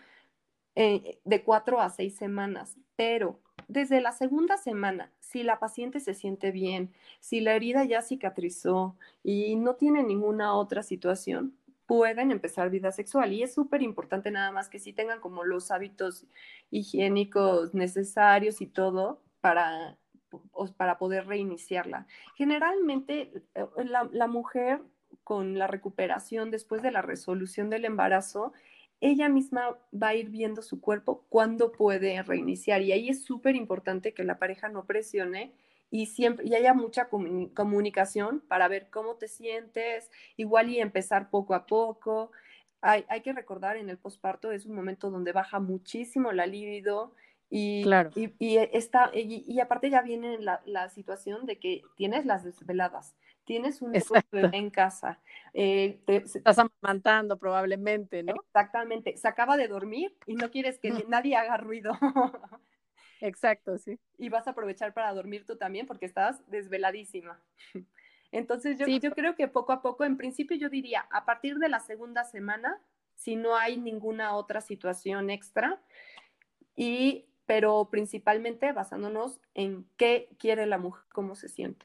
eh, 0.74 1.20
de 1.24 1.44
cuatro 1.44 1.80
a 1.80 1.90
seis 1.90 2.16
semanas, 2.16 2.76
pero 2.96 3.38
desde 3.68 4.00
la 4.00 4.10
segunda 4.10 4.56
semana, 4.56 5.12
si 5.20 5.44
la 5.44 5.60
paciente 5.60 6.00
se 6.00 6.12
siente 6.12 6.50
bien, 6.50 6.92
si 7.20 7.40
la 7.40 7.54
herida 7.54 7.84
ya 7.84 8.02
cicatrizó 8.02 8.96
y 9.22 9.54
no 9.54 9.76
tiene 9.76 10.02
ninguna 10.02 10.54
otra 10.54 10.82
situación, 10.82 11.56
pueden 11.86 12.32
empezar 12.32 12.68
vida 12.68 12.90
sexual. 12.90 13.32
Y 13.32 13.44
es 13.44 13.54
súper 13.54 13.82
importante 13.82 14.32
nada 14.32 14.50
más 14.50 14.68
que 14.68 14.80
si 14.80 14.92
tengan 14.92 15.20
como 15.20 15.44
los 15.44 15.70
hábitos 15.70 16.26
higiénicos 16.72 17.74
necesarios 17.74 18.60
y 18.60 18.66
todo 18.66 19.20
para 19.40 19.99
para 20.76 20.98
poder 20.98 21.26
reiniciarla. 21.26 22.06
Generalmente 22.36 23.32
eh, 23.54 23.64
la, 23.84 24.26
mujer 24.26 24.80
con 25.24 25.58
la 25.58 25.66
recuperación 25.66 26.50
después 26.50 26.82
de 26.82 26.90
la 26.90 27.02
resolución 27.02 27.70
del 27.70 27.84
embarazo, 27.84 28.52
ella 29.00 29.28
misma 29.28 29.78
va 29.92 30.08
a 30.08 30.14
ir 30.14 30.28
viendo 30.28 30.62
su 30.62 30.80
cuerpo 30.80 31.24
cuándo 31.28 31.72
puede 31.72 32.22
reiniciar. 32.22 32.82
Y 32.82 32.92
ahí 32.92 33.08
es 33.08 33.24
súper 33.24 33.56
importante 33.56 34.12
que 34.12 34.24
la 34.24 34.38
pareja 34.38 34.68
no 34.68 34.84
presione 34.84 35.52
y 35.90 36.06
siempre 36.06 36.46
y 36.46 36.54
haya 36.54 36.74
mucha 36.74 37.08
comunicación 37.08 38.40
para 38.40 38.68
ver 38.68 38.90
cómo 38.90 39.16
te 39.16 39.26
sientes, 39.26 40.10
igual 40.36 40.70
y 40.70 40.80
empezar 40.80 41.30
poco 41.30 41.54
a 41.54 41.66
poco. 41.66 42.30
Hay, 42.82 43.04
hay 43.08 43.22
que 43.22 43.32
recordar 43.32 43.76
en 43.76 43.90
el 43.90 43.98
posparto 43.98 44.52
es 44.52 44.66
un 44.66 44.74
momento 44.74 45.10
donde 45.10 45.32
baja 45.32 45.60
muchísimo 45.60 46.32
la 46.32 46.46
libido, 46.46 47.14
y, 47.50 47.82
claro. 47.82 48.10
y, 48.14 48.32
y, 48.38 49.44
y, 49.46 49.60
aparte 49.60 49.90
ya 49.90 50.02
viene 50.02 50.38
la, 50.38 50.62
la, 50.66 50.88
situación 50.88 51.46
de 51.46 51.58
que 51.58 51.82
tienes 51.96 52.24
las 52.24 52.44
desveladas, 52.44 53.16
tienes 53.44 53.82
un 53.82 53.90
bebé 53.90 54.56
en 54.56 54.70
casa. 54.70 55.18
Eh, 55.52 56.00
te, 56.06 56.18
Estás 56.18 56.60
amamantando 56.60 57.38
probablemente, 57.38 58.22
¿no? 58.22 58.34
Exactamente. 58.34 59.16
Se 59.16 59.26
acaba 59.26 59.56
de 59.56 59.66
dormir 59.66 60.16
y 60.26 60.36
no 60.36 60.50
quieres 60.52 60.78
que 60.78 60.90
nadie 61.08 61.34
haga 61.34 61.56
ruido. 61.56 61.92
Exacto, 63.20 63.78
sí. 63.78 63.98
Y 64.16 64.28
vas 64.28 64.46
a 64.46 64.52
aprovechar 64.52 64.94
para 64.94 65.12
dormir 65.12 65.44
tú 65.44 65.56
también 65.56 65.88
porque 65.88 66.06
estás 66.06 66.48
desveladísima. 66.48 67.42
Entonces 68.30 68.78
yo, 68.78 68.86
yo 68.86 69.10
creo 69.10 69.34
que 69.34 69.48
poco 69.48 69.72
a 69.72 69.82
poco, 69.82 70.04
en 70.04 70.16
principio 70.16 70.56
yo 70.56 70.68
diría, 70.68 71.08
a 71.10 71.24
partir 71.24 71.56
de 71.56 71.68
la 71.68 71.80
segunda 71.80 72.22
semana, 72.22 72.80
si 73.16 73.34
no 73.34 73.56
hay 73.56 73.76
ninguna 73.76 74.36
otra 74.36 74.60
situación 74.60 75.30
extra, 75.30 75.82
y 76.76 77.26
pero 77.50 77.88
principalmente 77.90 78.70
basándonos 78.70 79.40
en 79.54 79.84
qué 79.96 80.28
quiere 80.38 80.66
la 80.66 80.78
mujer, 80.78 81.02
cómo 81.12 81.34
se 81.34 81.48
siente. 81.48 81.84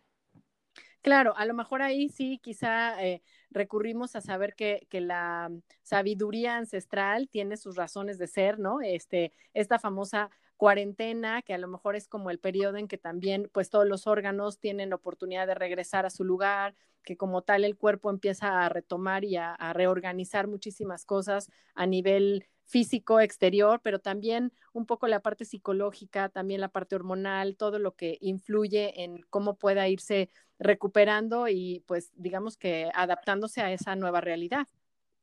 Claro, 1.01 1.35
a 1.37 1.45
lo 1.45 1.55
mejor 1.55 1.81
ahí 1.81 2.07
sí, 2.07 2.37
quizá 2.37 3.03
eh, 3.03 3.23
recurrimos 3.49 4.15
a 4.15 4.21
saber 4.21 4.53
que, 4.53 4.85
que, 4.91 5.01
la 5.01 5.49
sabiduría 5.81 6.57
ancestral 6.57 7.29
tiene 7.29 7.57
sus 7.57 7.77
razones 7.77 8.19
de 8.19 8.27
ser, 8.27 8.59
¿no? 8.59 8.81
Este, 8.81 9.31
esta 9.55 9.79
famosa 9.79 10.29
cuarentena, 10.55 11.41
que 11.41 11.55
a 11.55 11.57
lo 11.57 11.67
mejor 11.67 11.95
es 11.95 12.07
como 12.07 12.29
el 12.29 12.37
periodo 12.37 12.77
en 12.77 12.87
que 12.87 12.99
también, 12.99 13.49
pues 13.51 13.71
todos 13.71 13.87
los 13.87 14.05
órganos 14.05 14.59
tienen 14.59 14.93
oportunidad 14.93 15.47
de 15.47 15.55
regresar 15.55 16.05
a 16.05 16.11
su 16.11 16.23
lugar, 16.23 16.75
que 17.01 17.17
como 17.17 17.41
tal 17.41 17.63
el 17.63 17.75
cuerpo 17.75 18.11
empieza 18.11 18.63
a 18.63 18.69
retomar 18.69 19.23
y 19.23 19.37
a 19.37 19.73
reorganizar 19.73 20.45
muchísimas 20.45 21.05
cosas 21.05 21.49
a 21.73 21.87
nivel 21.87 22.45
físico 22.65 23.19
exterior, 23.19 23.79
pero 23.83 23.99
también 23.99 24.51
un 24.73 24.85
poco 24.85 25.07
la 25.07 25.21
parte 25.21 25.45
psicológica, 25.45 26.29
también 26.29 26.61
la 26.61 26.69
parte 26.69 26.95
hormonal, 26.95 27.57
todo 27.57 27.79
lo 27.79 27.95
que 27.95 28.17
influye 28.21 29.03
en 29.03 29.21
cómo 29.29 29.55
pueda 29.57 29.87
irse 29.87 30.29
recuperando 30.59 31.47
y 31.47 31.83
pues 31.87 32.11
digamos 32.15 32.57
que 32.57 32.89
adaptándose 32.93 33.61
a 33.61 33.71
esa 33.71 33.95
nueva 33.95 34.21
realidad. 34.21 34.67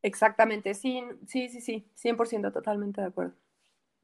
Exactamente, 0.02 0.74
sí, 0.74 1.02
sí, 1.26 1.48
sí, 1.48 1.60
sí, 1.60 1.88
100% 1.94 2.52
totalmente 2.52 3.00
de 3.00 3.06
acuerdo. 3.08 3.34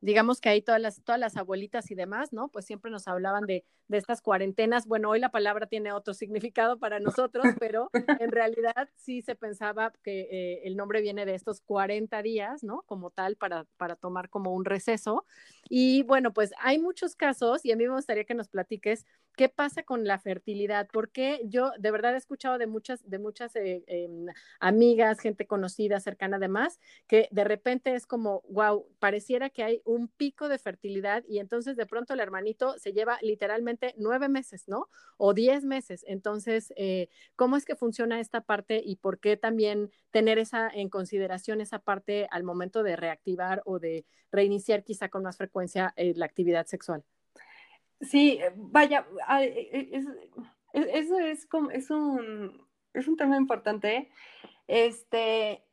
Digamos 0.01 0.41
que 0.41 0.49
ahí 0.49 0.63
todas 0.63 0.81
las, 0.81 1.03
todas 1.03 1.21
las 1.21 1.37
abuelitas 1.37 1.91
y 1.91 1.95
demás, 1.95 2.33
¿no? 2.33 2.49
Pues 2.49 2.67
siempre 2.67 2.91
nos 2.91 3.09
hablaban 3.09 3.47
de, 3.47 3.65
de 3.89 3.99
estas 3.99 4.23
cuarentenas. 4.23 4.87
Bueno, 4.87 5.11
hoy 5.11 5.19
la 5.19 5.31
palabra 5.31 5.67
tiene 5.67 5.93
otro 5.93 6.15
significado 6.15 6.79
para 6.79 7.01
nosotros, 7.01 7.45
pero 7.61 7.91
en 8.21 8.31
realidad 8.31 8.89
sí 8.97 9.23
se 9.23 9.35
pensaba 9.35 9.93
que 10.03 10.29
eh, 10.31 10.61
el 10.65 10.77
nombre 10.77 11.01
viene 11.01 11.27
de 11.27 11.35
estos 11.35 11.61
40 11.63 12.23
días, 12.23 12.63
¿no? 12.63 12.83
Como 12.87 13.11
tal, 13.11 13.37
para, 13.37 13.67
para 13.77 13.97
tomar 13.97 14.29
como 14.29 14.55
un 14.55 14.65
receso. 14.65 15.25
Y 15.69 16.03
bueno, 16.05 16.33
pues 16.33 16.53
hay 16.61 16.79
muchos 16.79 17.17
casos 17.17 17.65
y 17.65 17.73
a 17.73 17.77
mí 17.77 17.87
me 17.87 17.95
gustaría 17.95 18.25
que 18.25 18.35
nos 18.35 18.49
platiques 18.49 19.07
qué 19.37 19.49
pasa 19.49 19.85
con 19.85 20.05
la 20.05 20.19
fertilidad, 20.19 20.89
porque 20.93 21.41
yo 21.45 21.71
de 21.79 21.91
verdad 21.91 22.15
he 22.15 22.19
escuchado 22.19 22.59
de 22.59 22.67
muchas, 22.67 23.09
de 23.09 23.19
muchas 23.19 23.55
eh, 23.57 23.85
em, 23.87 24.27
amigas, 24.59 25.21
gente 25.21 25.47
conocida, 25.47 26.01
cercana 26.01 26.37
además, 26.39 26.81
que 27.07 27.29
de 27.31 27.45
repente 27.45 27.95
es 27.95 28.07
como, 28.07 28.43
wow, 28.49 28.87
pareciera 28.99 29.49
que 29.49 29.63
hay 29.63 29.83
un 29.89 30.09
pico 30.09 30.51
de 30.51 30.59
fertilidad 30.59 31.25
y 31.27 31.39
entonces 31.39 31.75
de 31.75 31.87
pronto 31.87 32.13
el 32.13 32.21
hermanito 32.21 32.79
se 32.79 32.93
lleva 32.93 33.19
literalmente 33.23 33.95
nueve 33.97 34.29
meses, 34.29 34.69
¿no? 34.69 34.89
O 35.17 35.33
diez 35.33 35.65
meses. 35.65 36.05
Entonces, 36.07 36.75
eh, 36.77 37.09
¿cómo 37.37 37.57
es 37.57 37.65
que 37.65 37.75
funciona 37.75 38.21
esta 38.21 38.43
parte 38.43 38.83
y 38.85 38.97
por 38.97 39.19
qué 39.19 39.39
también 39.39 39.91
tener 40.11 40.39
esa 40.39 40.69
en 40.69 40.91
consideración 40.91 41.63
esa 41.63 41.79
parte 41.79 42.29
al 42.31 42.45
momento 42.45 42.83
de 42.83 42.97
reactivar 42.97 43.63
o 43.65 43.79
de 43.79 44.05
reiniciar 44.31 44.85
quizá 44.85 45.09
con 45.09 45.23
más 45.23 45.39
frecuencia 45.39 45.95
eh, 45.97 46.13
la 46.15 46.27
actividad 46.27 46.67
sexual? 46.67 47.03
Sí, 48.03 48.41
vaya, 48.55 49.07
eso 50.73 51.19
es 51.19 51.47
como, 51.47 51.71
es 51.71 51.91
un, 51.91 52.63
es 52.93 53.09
un 53.09 53.17
tema 53.17 53.39
importante. 53.39 54.11
Este, 54.67 55.65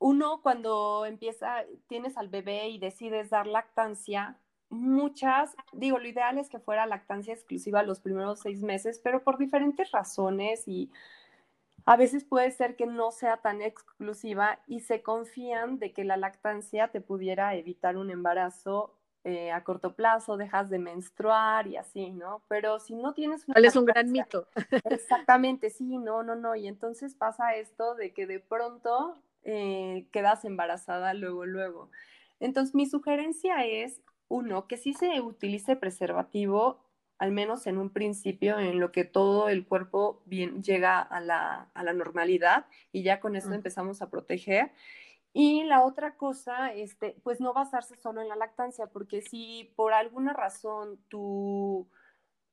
uno 0.00 0.40
cuando 0.42 1.06
empieza, 1.06 1.64
tienes 1.86 2.16
al 2.16 2.28
bebé 2.28 2.68
y 2.68 2.78
decides 2.78 3.30
dar 3.30 3.46
lactancia, 3.46 4.36
muchas, 4.70 5.54
digo, 5.72 5.98
lo 5.98 6.08
ideal 6.08 6.38
es 6.38 6.48
que 6.48 6.58
fuera 6.58 6.86
lactancia 6.86 7.34
exclusiva 7.34 7.82
los 7.82 8.00
primeros 8.00 8.40
seis 8.40 8.62
meses, 8.62 8.98
pero 8.98 9.22
por 9.22 9.36
diferentes 9.36 9.90
razones 9.92 10.66
y 10.66 10.90
a 11.84 11.96
veces 11.96 12.24
puede 12.24 12.50
ser 12.50 12.76
que 12.76 12.86
no 12.86 13.10
sea 13.10 13.38
tan 13.38 13.62
exclusiva 13.62 14.58
y 14.66 14.80
se 14.80 15.02
confían 15.02 15.78
de 15.78 15.92
que 15.92 16.04
la 16.04 16.16
lactancia 16.16 16.88
te 16.88 17.00
pudiera 17.00 17.54
evitar 17.54 17.96
un 17.96 18.10
embarazo 18.10 18.96
eh, 19.24 19.52
a 19.52 19.64
corto 19.64 19.94
plazo, 19.94 20.38
dejas 20.38 20.70
de 20.70 20.78
menstruar 20.78 21.66
y 21.66 21.76
así, 21.76 22.10
¿no? 22.10 22.42
Pero 22.48 22.78
si 22.78 22.94
no 22.94 23.12
tienes 23.12 23.46
una... 23.46 23.60
es 23.60 23.76
un 23.76 23.84
gran 23.84 24.10
mito. 24.10 24.46
Exactamente, 24.84 25.68
sí, 25.68 25.98
no, 25.98 26.22
no, 26.22 26.36
no. 26.36 26.54
Y 26.54 26.66
entonces 26.66 27.14
pasa 27.14 27.54
esto 27.54 27.94
de 27.96 28.14
que 28.14 28.26
de 28.26 28.40
pronto 28.40 29.18
eh, 29.44 30.06
quedas 30.12 30.44
embarazada 30.44 31.14
luego, 31.14 31.46
luego. 31.46 31.90
Entonces, 32.40 32.74
mi 32.74 32.86
sugerencia 32.86 33.64
es, 33.64 34.00
uno, 34.28 34.66
que 34.66 34.76
sí 34.76 34.94
se 34.94 35.20
utilice 35.20 35.76
preservativo, 35.76 36.80
al 37.18 37.32
menos 37.32 37.66
en 37.66 37.78
un 37.78 37.90
principio, 37.90 38.58
en 38.58 38.80
lo 38.80 38.92
que 38.92 39.04
todo 39.04 39.48
el 39.48 39.66
cuerpo 39.66 40.22
bien 40.24 40.62
llega 40.62 41.00
a 41.00 41.20
la, 41.20 41.70
a 41.74 41.82
la 41.82 41.92
normalidad 41.92 42.66
y 42.92 43.02
ya 43.02 43.20
con 43.20 43.36
eso 43.36 43.52
empezamos 43.52 44.00
a 44.00 44.10
proteger. 44.10 44.72
Y 45.32 45.64
la 45.64 45.84
otra 45.84 46.16
cosa, 46.16 46.72
este, 46.72 47.16
pues 47.22 47.40
no 47.40 47.52
basarse 47.52 47.96
solo 47.96 48.20
en 48.20 48.28
la 48.28 48.36
lactancia, 48.36 48.86
porque 48.86 49.22
si 49.22 49.72
por 49.76 49.92
alguna 49.92 50.32
razón 50.32 50.98
tu 51.08 51.88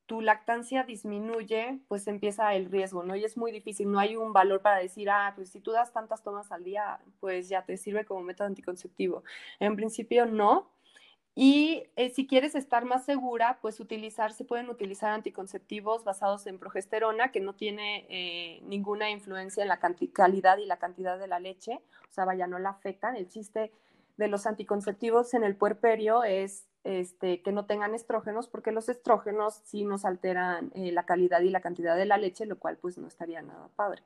tu 0.08 0.22
lactancia 0.22 0.84
disminuye, 0.84 1.80
pues 1.89 2.08
empieza 2.08 2.56
el 2.56 2.72
riesgo, 2.72 3.04
¿no? 3.04 3.15
Y 3.17 3.26
es 3.26 3.38
muy 3.38 3.52
difícil, 3.52 3.91
no 3.91 4.00
hay 4.00 4.15
un 4.15 4.32
valor 4.32 4.62
para 4.62 4.78
decir, 4.78 5.10
ah, 5.10 5.34
pues 5.36 5.50
si 5.50 5.60
tú 5.60 5.72
das 5.72 5.91
tantas 5.91 6.24
tomas 6.24 6.52
al 6.52 6.63
día, 6.63 7.00
pues 7.20 7.50
ya 7.50 7.63
te 7.65 7.76
sirve 7.76 8.06
como 8.06 8.22
método 8.22 8.48
anticonceptivo. 8.48 9.24
En 9.60 9.76
principio 9.76 10.26
no. 10.26 10.72
Y 11.36 11.84
eh, 11.98 12.10
si 12.10 12.26
quieres 12.26 12.56
estar 12.56 12.86
más 12.86 13.06
segura, 13.06 13.60
pues 13.62 13.80
utilizar, 13.82 14.32
se 14.32 14.46
pueden 14.46 14.70
utilizar 14.70 15.12
anticonceptivos 15.12 16.06
basados 16.06 16.48
en 16.48 16.58
progesterona, 16.58 17.32
que 17.32 17.41
no 17.41 17.54
tiene 17.54 18.08
eh, 18.10 18.62
ninguna 18.63 19.12
influencia 19.12 19.62
en 19.62 19.70
la 19.70 19.80
calidad 19.80 20.58
y 20.58 20.65
la 20.65 20.78
cantidad 20.78 21.20
de 21.20 21.28
la 21.28 21.39
leche, 21.39 21.82
o 22.10 22.13
sea, 22.13 22.26
vaya, 22.26 22.48
no 22.48 22.60
la 22.60 22.70
afectan. 22.70 23.17
El 23.17 23.28
chiste 23.28 23.72
de 24.15 24.28
los 24.30 24.48
anticonceptivos 24.48 25.34
en 25.34 25.43
el 25.43 25.56
puerperio 25.56 26.24
es 26.24 26.65
este, 26.84 27.42
que 27.42 27.52
no 27.52 27.66
tengan 27.66 27.96
estrógenos, 27.96 28.48
porque 28.48 28.72
los 28.72 28.90
estrógenos 28.90 29.62
sí 29.66 29.84
nos 29.84 30.06
alteran 30.06 30.72
eh, 30.76 30.92
la 30.92 31.06
calidad 31.06 31.42
y 31.42 31.50
la 31.50 31.62
cantidad 31.62 31.96
de 31.96 32.06
la 32.06 32.18
leche, 32.18 32.46
lo 32.46 32.58
cual 32.60 32.78
pues 32.78 32.98
no 32.98 33.08
estaría 33.08 33.42
nada 33.42 33.70
padre. 33.76 34.04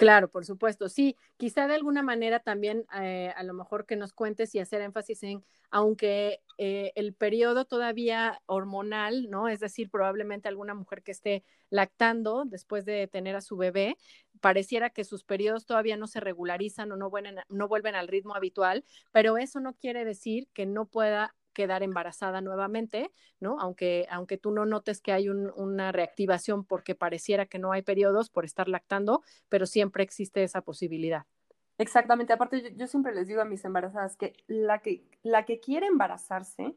Claro, 0.00 0.28
por 0.30 0.46
supuesto. 0.46 0.88
Sí, 0.88 1.14
quizá 1.36 1.68
de 1.68 1.74
alguna 1.74 2.02
manera 2.02 2.40
también 2.40 2.86
eh, 3.02 3.34
a 3.36 3.42
lo 3.42 3.52
mejor 3.52 3.84
que 3.84 3.96
nos 3.96 4.14
cuentes 4.14 4.54
y 4.54 4.58
hacer 4.58 4.80
énfasis 4.80 5.22
en, 5.24 5.44
aunque 5.70 6.40
eh, 6.56 6.92
el 6.94 7.12
periodo 7.12 7.66
todavía 7.66 8.40
hormonal, 8.46 9.28
¿no? 9.28 9.46
Es 9.46 9.60
decir, 9.60 9.90
probablemente 9.90 10.48
alguna 10.48 10.72
mujer 10.72 11.02
que 11.02 11.12
esté 11.12 11.44
lactando 11.68 12.44
después 12.46 12.86
de 12.86 13.08
tener 13.08 13.36
a 13.36 13.42
su 13.42 13.58
bebé, 13.58 13.98
pareciera 14.40 14.88
que 14.88 15.04
sus 15.04 15.22
periodos 15.22 15.66
todavía 15.66 15.98
no 15.98 16.06
se 16.06 16.20
regularizan 16.20 16.90
o 16.92 16.96
no 16.96 17.10
vuelven, 17.10 17.36
no 17.50 17.68
vuelven 17.68 17.94
al 17.94 18.08
ritmo 18.08 18.34
habitual, 18.34 18.86
pero 19.12 19.36
eso 19.36 19.60
no 19.60 19.74
quiere 19.74 20.06
decir 20.06 20.48
que 20.54 20.64
no 20.64 20.86
pueda 20.86 21.34
quedar 21.52 21.82
embarazada 21.82 22.40
nuevamente, 22.40 23.10
¿no? 23.40 23.58
Aunque, 23.60 24.06
aunque 24.10 24.38
tú 24.38 24.50
no 24.50 24.66
notes 24.66 25.00
que 25.00 25.12
hay 25.12 25.28
una 25.28 25.92
reactivación 25.92 26.64
porque 26.64 26.94
pareciera 26.94 27.46
que 27.46 27.58
no 27.58 27.72
hay 27.72 27.82
periodos 27.82 28.30
por 28.30 28.44
estar 28.44 28.68
lactando, 28.68 29.22
pero 29.48 29.66
siempre 29.66 30.02
existe 30.02 30.42
esa 30.42 30.62
posibilidad. 30.62 31.24
Exactamente, 31.78 32.32
aparte 32.32 32.74
yo, 32.76 32.86
siempre 32.86 33.14
les 33.14 33.26
digo 33.26 33.40
a 33.40 33.46
mis 33.46 33.64
embarazadas 33.64 34.16
que 34.16 34.34
la, 34.46 34.80
que 34.80 35.02
la 35.22 35.46
que 35.46 35.60
quiere 35.60 35.86
embarazarse 35.86 36.74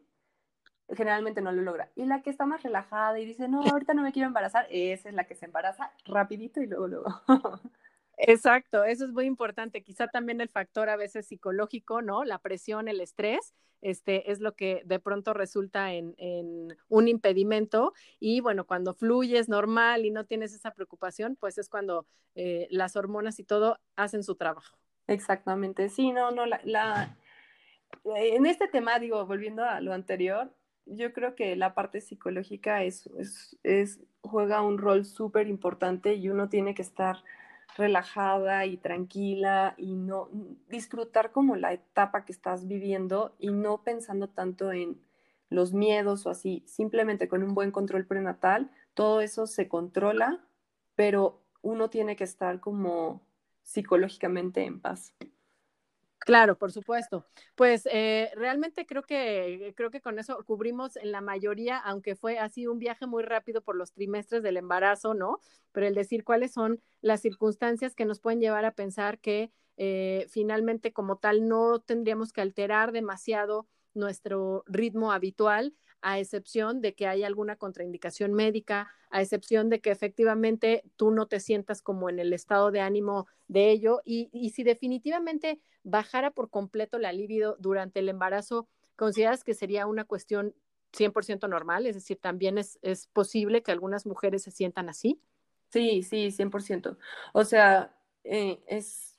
generalmente 0.96 1.42
no 1.42 1.52
lo 1.52 1.62
logra. 1.62 1.90
Y 1.96 2.06
la 2.06 2.22
que 2.22 2.30
está 2.30 2.46
más 2.46 2.64
relajada 2.64 3.20
y 3.20 3.26
dice, 3.26 3.48
no, 3.48 3.62
ahorita 3.64 3.94
no 3.94 4.02
me 4.02 4.12
quiero 4.12 4.28
embarazar, 4.28 4.68
esa 4.70 5.10
es 5.10 5.16
la 5.16 5.26
que 5.26 5.36
se 5.36 5.46
embaraza 5.46 5.92
rapidito 6.06 6.62
y 6.62 6.68
luego 6.68 6.88
luego. 6.88 7.22
Exacto, 8.18 8.84
eso 8.84 9.06
es 9.06 9.12
muy 9.12 9.26
importante. 9.26 9.84
Quizá 9.84 10.08
también 10.08 10.40
el 10.42 10.50
factor 10.50 10.90
a 10.90 10.96
veces 10.96 11.28
psicológico, 11.28 12.02
¿no? 12.02 12.24
La 12.24 12.40
presión, 12.40 12.88
el 12.88 13.02
estrés, 13.02 13.54
este, 13.82 14.32
es 14.32 14.40
lo 14.40 14.56
que 14.56 14.82
de 14.86 15.00
pronto 15.00 15.34
resulta 15.34 15.94
en, 15.94 16.16
un 16.88 17.08
impedimento. 17.08 17.94
Y 18.20 18.40
bueno, 18.40 18.66
cuando 18.66 18.94
fluyes 18.94 19.50
normal 19.50 20.06
y 20.06 20.12
no 20.12 20.26
tienes 20.26 20.54
esa 20.54 20.72
preocupación, 20.72 21.36
pues 21.40 21.58
es 21.58 21.70
cuando 21.70 22.06
eh, 22.36 22.68
las 22.70 22.96
hormonas 22.96 23.40
y 23.40 23.44
todo 23.44 23.80
hacen 23.96 24.24
su 24.24 24.36
trabajo. 24.36 24.78
Exactamente, 25.08 25.90
sí, 25.90 26.14
no, 26.14 26.32
no, 26.32 26.46
la, 26.46 27.18
en 28.06 28.46
este 28.46 28.70
tema, 28.70 29.00
digo, 29.00 29.26
volviendo 29.26 29.66
a 29.66 29.82
lo 29.82 29.94
anterior, 29.94 30.54
yo 30.86 31.12
creo 31.12 31.36
que 31.36 31.56
la 31.58 31.74
parte 31.74 32.00
psicológica 32.00 32.84
es, 32.84 33.10
es 33.64 34.00
juega 34.22 34.62
un 34.62 34.78
rol 34.78 35.06
súper 35.06 35.48
importante 35.48 36.14
y 36.16 36.30
uno 36.30 36.48
tiene 36.48 36.74
que 36.74 36.82
estar 36.82 37.18
relajada 37.76 38.66
y 38.66 38.78
tranquila 38.78 39.76
y 39.78 39.96
no 39.96 40.30
disfrutar 40.70 41.32
como 41.32 41.56
la 41.56 41.74
etapa 41.74 42.26
que 42.26 42.32
estás 42.32 42.68
viviendo 42.68 43.36
y 43.40 43.52
no 43.52 43.84
pensando 43.84 44.30
tanto 44.30 44.72
en 44.72 45.02
los 45.50 45.74
miedos 45.74 46.26
o 46.26 46.30
así, 46.30 46.64
simplemente 46.66 47.28
con 47.28 47.44
un 47.44 47.54
buen 47.54 47.72
control 47.72 48.06
prenatal, 48.06 48.72
todo 48.94 49.22
eso 49.22 49.48
se 49.48 49.68
controla, 49.68 50.44
pero 50.96 51.42
uno 51.62 51.90
tiene 51.90 52.16
que 52.16 52.24
estar 52.24 52.60
como 52.60 53.22
psicológicamente 53.62 54.64
en 54.66 54.80
paz. 54.80 55.14
Claro, 56.26 56.58
por 56.58 56.72
supuesto. 56.72 57.26
Pues 57.56 57.86
eh, 57.92 58.32
realmente 58.36 58.86
creo 58.86 59.04
que, 59.04 59.74
creo 59.76 59.92
que 59.92 60.00
con 60.00 60.20
eso 60.20 60.42
cubrimos 60.46 60.96
en 60.96 61.12
la 61.12 61.20
mayoría, 61.20 61.78
aunque 61.78 62.16
fue 62.16 62.40
así 62.40 62.66
un 62.66 62.80
viaje 62.80 63.06
muy 63.08 63.24
rápido 63.24 63.62
por 63.62 63.76
los 63.76 63.92
trimestres 63.92 64.42
del 64.42 64.56
embarazo, 64.56 65.14
¿no? 65.14 65.40
Pero 65.74 65.86
el 65.86 65.96
decir 65.96 66.24
cuáles 66.24 66.54
son 66.54 66.80
las 67.02 67.22
circunstancias 67.22 67.94
que 67.94 68.06
nos 68.06 68.22
pueden 68.22 68.40
llevar 68.40 68.64
a 68.64 68.72
pensar 68.72 69.20
que 69.20 69.52
eh, 69.76 70.26
finalmente 70.30 70.94
como 70.94 71.18
tal 71.18 71.48
no 71.50 71.80
tendríamos 71.82 72.32
que 72.32 72.42
alterar 72.42 72.94
demasiado 72.94 73.68
nuestro 73.94 74.64
ritmo 74.68 75.12
habitual 75.12 75.74
a 76.04 76.20
excepción 76.20 76.82
de 76.82 76.94
que 76.94 77.08
haya 77.08 77.26
alguna 77.26 77.56
contraindicación 77.56 78.34
médica, 78.34 78.92
a 79.10 79.22
excepción 79.22 79.70
de 79.70 79.80
que 79.80 79.90
efectivamente 79.90 80.84
tú 80.98 81.12
no 81.12 81.28
te 81.28 81.40
sientas 81.40 81.82
como 81.82 82.10
en 82.10 82.20
el 82.20 82.34
estado 82.34 82.72
de 82.72 82.82
ánimo 82.82 83.26
de 83.48 83.72
ello. 83.72 84.02
Y, 84.04 84.52
si 84.54 84.64
definitivamente 84.64 85.60
bajara 85.84 86.32
por 86.32 86.50
completo 86.50 87.00
la 87.00 87.14
libido 87.14 87.56
durante 87.58 88.02
el 88.02 88.10
embarazo, 88.10 88.68
¿consideras 88.98 89.46
que 89.46 89.54
sería 89.54 89.88
una 89.88 90.04
cuestión 90.04 90.54
100% 90.92 91.48
normal? 91.48 91.88
Es 91.88 91.96
decir, 91.96 92.20
¿también 92.20 92.58
es, 92.58 92.80
es 92.82 93.08
posible 93.08 93.64
que 93.64 93.72
algunas 93.72 94.06
mujeres 94.06 94.44
se 94.44 94.52
sientan 94.52 94.90
así? 94.90 95.22
Sí, 95.70 96.04
sí, 96.04 96.32
100%. 96.32 96.98
O 97.32 97.46
sea, 97.46 97.96
eh, 98.26 98.62
es, 98.68 99.18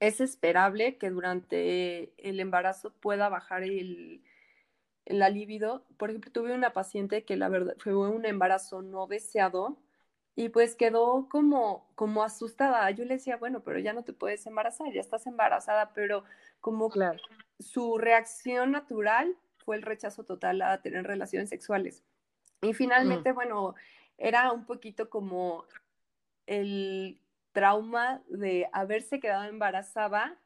es 0.00 0.20
esperable 0.20 0.98
que 0.98 1.08
durante 1.08 2.12
el 2.18 2.40
embarazo 2.40 2.92
pueda 3.00 3.30
bajar 3.30 3.62
el 3.62 4.22
la 5.06 5.28
libido. 5.28 5.84
Por 5.96 6.10
ejemplo, 6.10 6.32
tuve 6.32 6.54
una 6.54 6.72
paciente 6.72 7.24
que 7.24 7.36
la 7.36 7.48
verdad 7.48 7.74
fue 7.78 7.94
un 7.94 8.24
embarazo 8.26 8.82
no 8.82 9.06
deseado 9.06 9.78
y 10.36 10.48
pues 10.48 10.74
quedó 10.74 11.28
como, 11.28 11.88
como 11.94 12.24
asustada. 12.24 12.90
Yo 12.90 13.04
le 13.04 13.14
decía, 13.14 13.36
bueno, 13.36 13.62
pero 13.62 13.78
ya 13.78 13.92
no 13.92 14.04
te 14.04 14.12
puedes 14.12 14.46
embarazar, 14.46 14.92
ya 14.92 15.00
estás 15.00 15.26
embarazada, 15.26 15.92
pero 15.92 16.24
como 16.60 16.90
su 17.58 17.98
reacción 17.98 18.72
natural 18.72 19.36
fue 19.58 19.76
el 19.76 19.82
rechazo 19.82 20.24
total 20.24 20.62
a 20.62 20.82
tener 20.82 21.06
relaciones 21.06 21.48
sexuales. 21.50 22.02
Y 22.62 22.74
finalmente, 22.74 23.32
mm. 23.32 23.34
bueno, 23.34 23.74
era 24.18 24.50
un 24.52 24.66
poquito 24.66 25.10
como 25.10 25.64
el 26.46 27.20
trauma 27.52 28.22
de 28.28 28.68
haberse 28.72 29.20
quedado 29.20 29.44
embarazada 29.44 30.36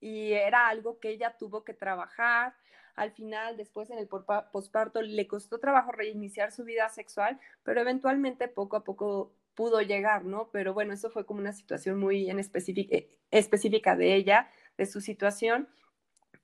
y 0.00 0.32
era 0.32 0.68
algo 0.68 0.98
que 0.98 1.10
ella 1.10 1.36
tuvo 1.38 1.64
que 1.64 1.74
trabajar. 1.74 2.54
Al 2.98 3.12
final, 3.12 3.56
después 3.56 3.90
en 3.90 3.98
el 3.98 4.08
posparto, 4.08 5.02
le 5.02 5.26
costó 5.28 5.58
trabajo 5.58 5.92
reiniciar 5.92 6.50
su 6.50 6.64
vida 6.64 6.88
sexual, 6.88 7.38
pero 7.62 7.80
eventualmente 7.80 8.48
poco 8.48 8.76
a 8.76 8.82
poco 8.84 9.32
pudo 9.54 9.80
llegar, 9.80 10.24
¿no? 10.24 10.50
Pero 10.50 10.74
bueno, 10.74 10.92
eso 10.92 11.08
fue 11.10 11.24
como 11.24 11.40
una 11.40 11.52
situación 11.52 11.98
muy 11.98 12.28
en 12.28 12.38
eh, 12.40 13.08
específica 13.30 13.96
de 13.96 14.14
ella, 14.14 14.50
de 14.76 14.86
su 14.86 15.00
situación. 15.00 15.68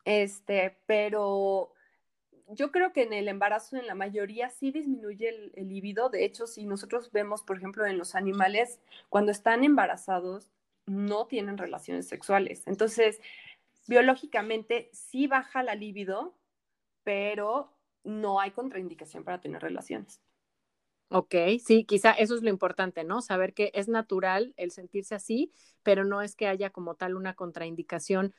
Este, 0.04 0.78
pero 0.86 1.72
yo 2.48 2.70
creo 2.70 2.92
que 2.92 3.02
en 3.02 3.12
el 3.12 3.28
embarazo, 3.28 3.76
en 3.76 3.86
la 3.88 3.94
mayoría, 3.96 4.50
sí 4.50 4.70
disminuye 4.70 5.28
el, 5.28 5.52
el 5.56 5.68
libido. 5.68 6.08
De 6.08 6.24
hecho, 6.24 6.46
si 6.46 6.66
nosotros 6.66 7.10
vemos, 7.10 7.42
por 7.42 7.56
ejemplo, 7.56 7.84
en 7.84 7.98
los 7.98 8.14
animales, 8.14 8.80
cuando 9.08 9.32
están 9.32 9.64
embarazados, 9.64 10.50
no 10.86 11.26
tienen 11.26 11.58
relaciones 11.58 12.06
sexuales. 12.06 12.62
Entonces, 12.66 13.20
biológicamente 13.86 14.90
sí 14.92 15.26
baja 15.26 15.62
la 15.62 15.74
libido, 15.74 16.34
pero 17.04 17.70
no 18.02 18.40
hay 18.40 18.50
contraindicación 18.50 19.24
para 19.24 19.40
tener 19.40 19.62
relaciones. 19.62 20.20
Ok, 21.10 21.34
sí, 21.64 21.84
quizá 21.84 22.12
eso 22.12 22.34
es 22.34 22.42
lo 22.42 22.50
importante, 22.50 23.04
¿no? 23.04 23.20
Saber 23.20 23.54
que 23.54 23.70
es 23.74 23.88
natural 23.88 24.52
el 24.56 24.72
sentirse 24.72 25.14
así, 25.14 25.52
pero 25.82 26.04
no 26.04 26.22
es 26.22 26.34
que 26.34 26.48
haya 26.48 26.70
como 26.70 26.96
tal 26.96 27.14
una 27.14 27.34
contraindicación 27.34 28.34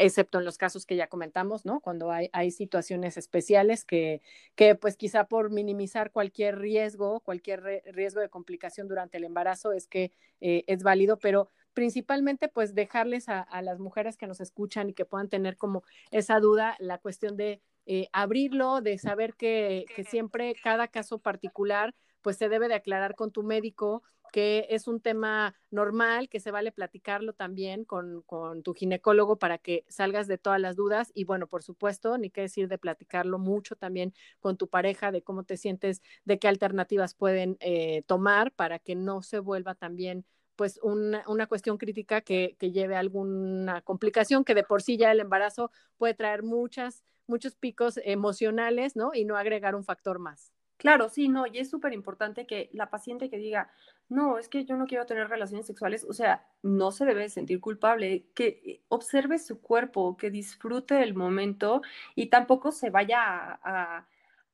excepto 0.00 0.38
en 0.38 0.44
los 0.44 0.58
casos 0.58 0.86
que 0.86 0.96
ya 0.96 1.08
comentamos, 1.08 1.64
¿no? 1.64 1.80
Cuando 1.80 2.10
hay, 2.10 2.30
hay 2.32 2.50
situaciones 2.50 3.16
especiales 3.16 3.84
que, 3.84 4.22
que, 4.54 4.74
pues 4.74 4.96
quizá 4.96 5.28
por 5.28 5.50
minimizar 5.50 6.10
cualquier 6.10 6.58
riesgo, 6.58 7.20
cualquier 7.20 7.82
riesgo 7.86 8.20
de 8.20 8.30
complicación 8.30 8.88
durante 8.88 9.18
el 9.18 9.24
embarazo 9.24 9.72
es 9.72 9.86
que 9.86 10.12
eh, 10.40 10.64
es 10.66 10.82
válido, 10.82 11.18
pero 11.18 11.50
principalmente 11.74 12.48
pues 12.48 12.74
dejarles 12.74 13.28
a, 13.28 13.46
las 13.62 13.78
mujeres 13.78 14.16
que 14.16 14.26
nos 14.26 14.40
escuchan 14.40 14.90
y 14.90 14.94
que 14.94 15.04
puedan 15.04 15.28
tener 15.28 15.56
como 15.56 15.82
esa 16.10 16.40
duda, 16.40 16.76
la 16.78 16.98
cuestión 16.98 17.36
de 17.36 17.62
eh, 17.92 18.08
abrirlo, 18.12 18.80
de 18.82 18.98
saber 18.98 19.34
que, 19.34 19.84
que 19.96 20.04
siempre 20.04 20.54
cada 20.62 20.86
caso 20.86 21.18
particular 21.18 21.92
pues 22.22 22.36
se 22.36 22.48
debe 22.48 22.68
de 22.68 22.74
aclarar 22.74 23.16
con 23.16 23.32
tu 23.32 23.42
médico 23.42 24.04
que 24.30 24.68
es 24.70 24.86
un 24.86 25.00
tema 25.00 25.56
normal, 25.72 26.28
que 26.28 26.38
se 26.38 26.52
vale 26.52 26.70
platicarlo 26.70 27.32
también 27.32 27.84
con, 27.84 28.22
con, 28.22 28.62
tu 28.62 28.74
ginecólogo 28.74 29.40
para 29.40 29.58
que 29.58 29.84
salgas 29.88 30.28
de 30.28 30.38
todas 30.38 30.60
las 30.60 30.76
dudas 30.76 31.10
y 31.16 31.24
bueno, 31.24 31.48
por 31.48 31.64
supuesto, 31.64 32.16
ni 32.16 32.30
qué 32.30 32.42
decir 32.42 32.68
de 32.68 32.78
platicarlo 32.78 33.40
mucho 33.40 33.74
también 33.74 34.14
con 34.38 34.56
tu 34.56 34.68
pareja, 34.68 35.10
de 35.10 35.22
cómo 35.22 35.42
te 35.42 35.56
sientes, 35.56 36.00
de 36.24 36.38
qué 36.38 36.46
alternativas 36.46 37.14
pueden 37.14 37.56
eh, 37.58 38.04
tomar 38.06 38.52
para 38.52 38.78
que 38.78 38.94
no 38.94 39.22
se 39.22 39.40
vuelva 39.40 39.74
también 39.74 40.24
pues 40.54 40.78
una, 40.80 41.24
una 41.26 41.48
cuestión 41.48 41.76
crítica 41.76 42.20
que, 42.20 42.54
que 42.56 42.70
lleve 42.70 42.94
a 42.94 43.00
alguna 43.00 43.82
complicación, 43.82 44.44
que 44.44 44.54
de 44.54 44.62
por 44.62 44.80
sí 44.80 44.96
ya 44.96 45.10
el 45.10 45.18
embarazo 45.18 45.72
puede 45.96 46.14
traer 46.14 46.44
muchas, 46.44 47.02
muchos 47.30 47.56
picos 47.56 47.98
emocionales, 48.04 48.96
¿no? 48.96 49.12
Y 49.14 49.24
no 49.24 49.36
agregar 49.36 49.74
un 49.74 49.84
factor 49.84 50.18
más. 50.18 50.52
Claro, 50.80 51.10
sí, 51.10 51.28
no, 51.28 51.46
y 51.46 51.58
es 51.58 51.68
súper 51.68 51.92
importante 51.92 52.46
que 52.46 52.70
la 52.72 52.88
paciente 52.88 53.28
que 53.28 53.36
diga, 53.36 53.70
no, 54.08 54.38
es 54.38 54.48
que 54.48 54.64
yo 54.64 54.76
no 54.76 54.86
quiero 54.86 55.04
tener 55.04 55.28
relaciones 55.28 55.66
sexuales, 55.66 56.04
o 56.08 56.14
sea, 56.14 56.46
no 56.62 56.90
se 56.90 57.04
debe 57.04 57.28
sentir 57.28 57.60
culpable, 57.60 58.24
que 58.34 58.82
observe 58.88 59.38
su 59.38 59.60
cuerpo, 59.60 60.16
que 60.16 60.30
disfrute 60.30 61.02
el 61.02 61.14
momento 61.14 61.82
y 62.14 62.28
tampoco 62.28 62.72
se 62.72 62.88
vaya 62.88 63.20
a, 63.62 64.06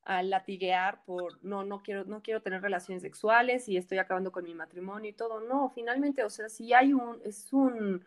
a, 0.02 0.22
latiguear 0.24 1.04
por, 1.04 1.38
no, 1.44 1.64
no 1.64 1.80
quiero, 1.84 2.04
no 2.06 2.22
quiero 2.22 2.42
tener 2.42 2.60
relaciones 2.60 3.02
sexuales 3.02 3.68
y 3.68 3.76
estoy 3.76 3.98
acabando 3.98 4.32
con 4.32 4.42
mi 4.42 4.54
matrimonio 4.54 5.10
y 5.10 5.14
todo. 5.14 5.40
No, 5.40 5.70
finalmente, 5.76 6.24
o 6.24 6.30
sea, 6.30 6.48
si 6.48 6.74
hay 6.74 6.92
un, 6.92 7.20
es 7.24 7.52
un, 7.52 8.04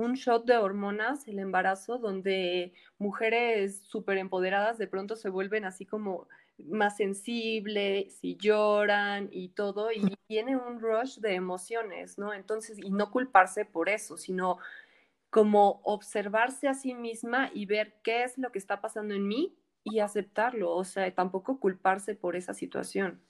un 0.00 0.14
shot 0.14 0.46
de 0.46 0.56
hormonas, 0.56 1.28
el 1.28 1.38
embarazo, 1.38 1.98
donde 1.98 2.72
mujeres 2.98 3.82
súper 3.84 4.18
empoderadas 4.18 4.78
de 4.78 4.86
pronto 4.86 5.14
se 5.14 5.28
vuelven 5.28 5.64
así 5.64 5.84
como 5.86 6.26
más 6.68 6.96
sensible, 6.96 8.08
si 8.10 8.36
lloran 8.36 9.28
y 9.30 9.50
todo, 9.50 9.92
y 9.92 10.16
tiene 10.26 10.56
un 10.56 10.80
rush 10.80 11.18
de 11.18 11.34
emociones, 11.34 12.18
¿no? 12.18 12.32
Entonces, 12.32 12.78
y 12.78 12.90
no 12.90 13.10
culparse 13.10 13.64
por 13.64 13.88
eso, 13.88 14.16
sino 14.16 14.58
como 15.30 15.80
observarse 15.84 16.68
a 16.68 16.74
sí 16.74 16.94
misma 16.94 17.50
y 17.54 17.66
ver 17.66 17.94
qué 18.02 18.24
es 18.24 18.36
lo 18.36 18.50
que 18.52 18.58
está 18.58 18.80
pasando 18.80 19.14
en 19.14 19.28
mí 19.28 19.56
y 19.84 20.00
aceptarlo, 20.00 20.72
o 20.74 20.84
sea, 20.84 21.14
tampoco 21.14 21.60
culparse 21.60 22.14
por 22.14 22.36
esa 22.36 22.52
situación. 22.52 23.22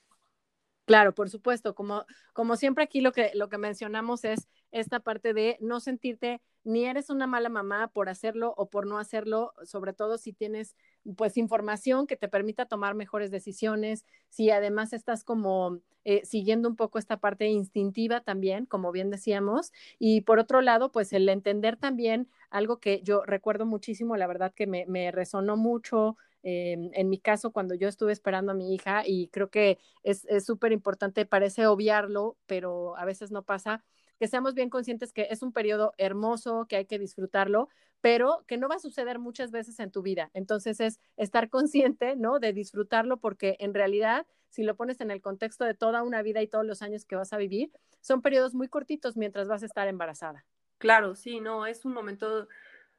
Claro, 0.86 1.14
por 1.14 1.30
supuesto, 1.30 1.74
como, 1.74 2.04
como 2.32 2.56
siempre 2.56 2.82
aquí 2.82 3.00
lo 3.00 3.12
que, 3.12 3.30
lo 3.34 3.48
que 3.48 3.58
mencionamos 3.58 4.24
es 4.24 4.48
esta 4.72 4.98
parte 4.98 5.34
de 5.34 5.56
no 5.60 5.78
sentirte 5.78 6.40
ni 6.64 6.84
eres 6.84 7.10
una 7.10 7.26
mala 7.26 7.48
mamá 7.48 7.88
por 7.88 8.08
hacerlo 8.08 8.54
o 8.56 8.68
por 8.68 8.86
no 8.86 8.98
hacerlo, 8.98 9.52
sobre 9.64 9.92
todo 9.92 10.18
si 10.18 10.32
tienes 10.32 10.76
pues 11.16 11.36
información 11.36 12.06
que 12.06 12.16
te 12.16 12.28
permita 12.28 12.66
tomar 12.66 12.94
mejores 12.94 13.30
decisiones, 13.30 14.04
si 14.28 14.50
además 14.50 14.92
estás 14.92 15.24
como 15.24 15.80
eh, 16.04 16.24
siguiendo 16.24 16.68
un 16.68 16.76
poco 16.76 16.98
esta 16.98 17.18
parte 17.18 17.46
instintiva 17.48 18.20
también, 18.20 18.66
como 18.66 18.92
bien 18.92 19.10
decíamos, 19.10 19.72
y 19.98 20.22
por 20.22 20.38
otro 20.38 20.60
lado, 20.62 20.92
pues 20.92 21.12
el 21.12 21.28
entender 21.28 21.76
también 21.76 22.28
algo 22.50 22.78
que 22.80 23.02
yo 23.02 23.22
recuerdo 23.24 23.66
muchísimo, 23.66 24.16
la 24.16 24.26
verdad 24.26 24.52
que 24.54 24.66
me, 24.66 24.86
me 24.86 25.10
resonó 25.12 25.56
mucho 25.56 26.16
eh, 26.42 26.76
en 26.94 27.08
mi 27.10 27.18
caso 27.18 27.52
cuando 27.52 27.74
yo 27.74 27.86
estuve 27.88 28.12
esperando 28.12 28.52
a 28.52 28.54
mi 28.54 28.74
hija 28.74 29.02
y 29.06 29.28
creo 29.28 29.50
que 29.50 29.78
es 30.02 30.26
súper 30.44 30.72
importante, 30.72 31.26
parece 31.26 31.66
obviarlo, 31.66 32.38
pero 32.46 32.96
a 32.96 33.04
veces 33.04 33.30
no 33.30 33.42
pasa, 33.42 33.84
que 34.20 34.28
seamos 34.28 34.52
bien 34.52 34.68
conscientes 34.68 35.14
que 35.14 35.28
es 35.30 35.42
un 35.42 35.50
periodo 35.50 35.94
hermoso, 35.96 36.66
que 36.68 36.76
hay 36.76 36.84
que 36.84 36.98
disfrutarlo, 36.98 37.70
pero 38.02 38.44
que 38.46 38.58
no 38.58 38.68
va 38.68 38.74
a 38.74 38.78
suceder 38.78 39.18
muchas 39.18 39.50
veces 39.50 39.80
en 39.80 39.90
tu 39.90 40.02
vida. 40.02 40.30
Entonces 40.34 40.78
es 40.80 41.00
estar 41.16 41.48
consciente, 41.48 42.16
¿no? 42.16 42.38
De 42.38 42.52
disfrutarlo 42.52 43.16
porque 43.16 43.56
en 43.60 43.72
realidad, 43.72 44.26
si 44.50 44.62
lo 44.62 44.76
pones 44.76 45.00
en 45.00 45.10
el 45.10 45.22
contexto 45.22 45.64
de 45.64 45.72
toda 45.72 46.02
una 46.02 46.20
vida 46.20 46.42
y 46.42 46.48
todos 46.48 46.66
los 46.66 46.82
años 46.82 47.06
que 47.06 47.16
vas 47.16 47.32
a 47.32 47.38
vivir, 47.38 47.72
son 48.02 48.20
periodos 48.20 48.52
muy 48.52 48.68
cortitos 48.68 49.16
mientras 49.16 49.48
vas 49.48 49.62
a 49.62 49.66
estar 49.66 49.88
embarazada. 49.88 50.44
Claro, 50.76 51.14
sí, 51.14 51.40
no, 51.40 51.64
es 51.64 51.86
un 51.86 51.94
momento 51.94 52.46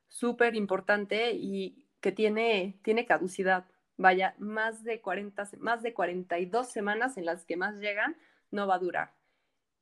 súper 0.07 0.55
importante 0.55 1.33
y 1.33 1.85
que 1.99 2.11
tiene, 2.11 2.79
tiene 2.83 3.05
caducidad. 3.05 3.65
Vaya, 3.95 4.33
más 4.39 4.83
de 4.83 5.01
40, 5.01 5.49
más 5.59 5.83
de 5.83 5.93
42 5.93 6.71
semanas 6.71 7.15
en 7.17 7.25
las 7.25 7.45
que 7.45 7.57
más 7.57 7.75
llegan, 7.75 8.17
no 8.49 8.65
va 8.65 8.75
a 8.75 8.79
durar. 8.79 9.20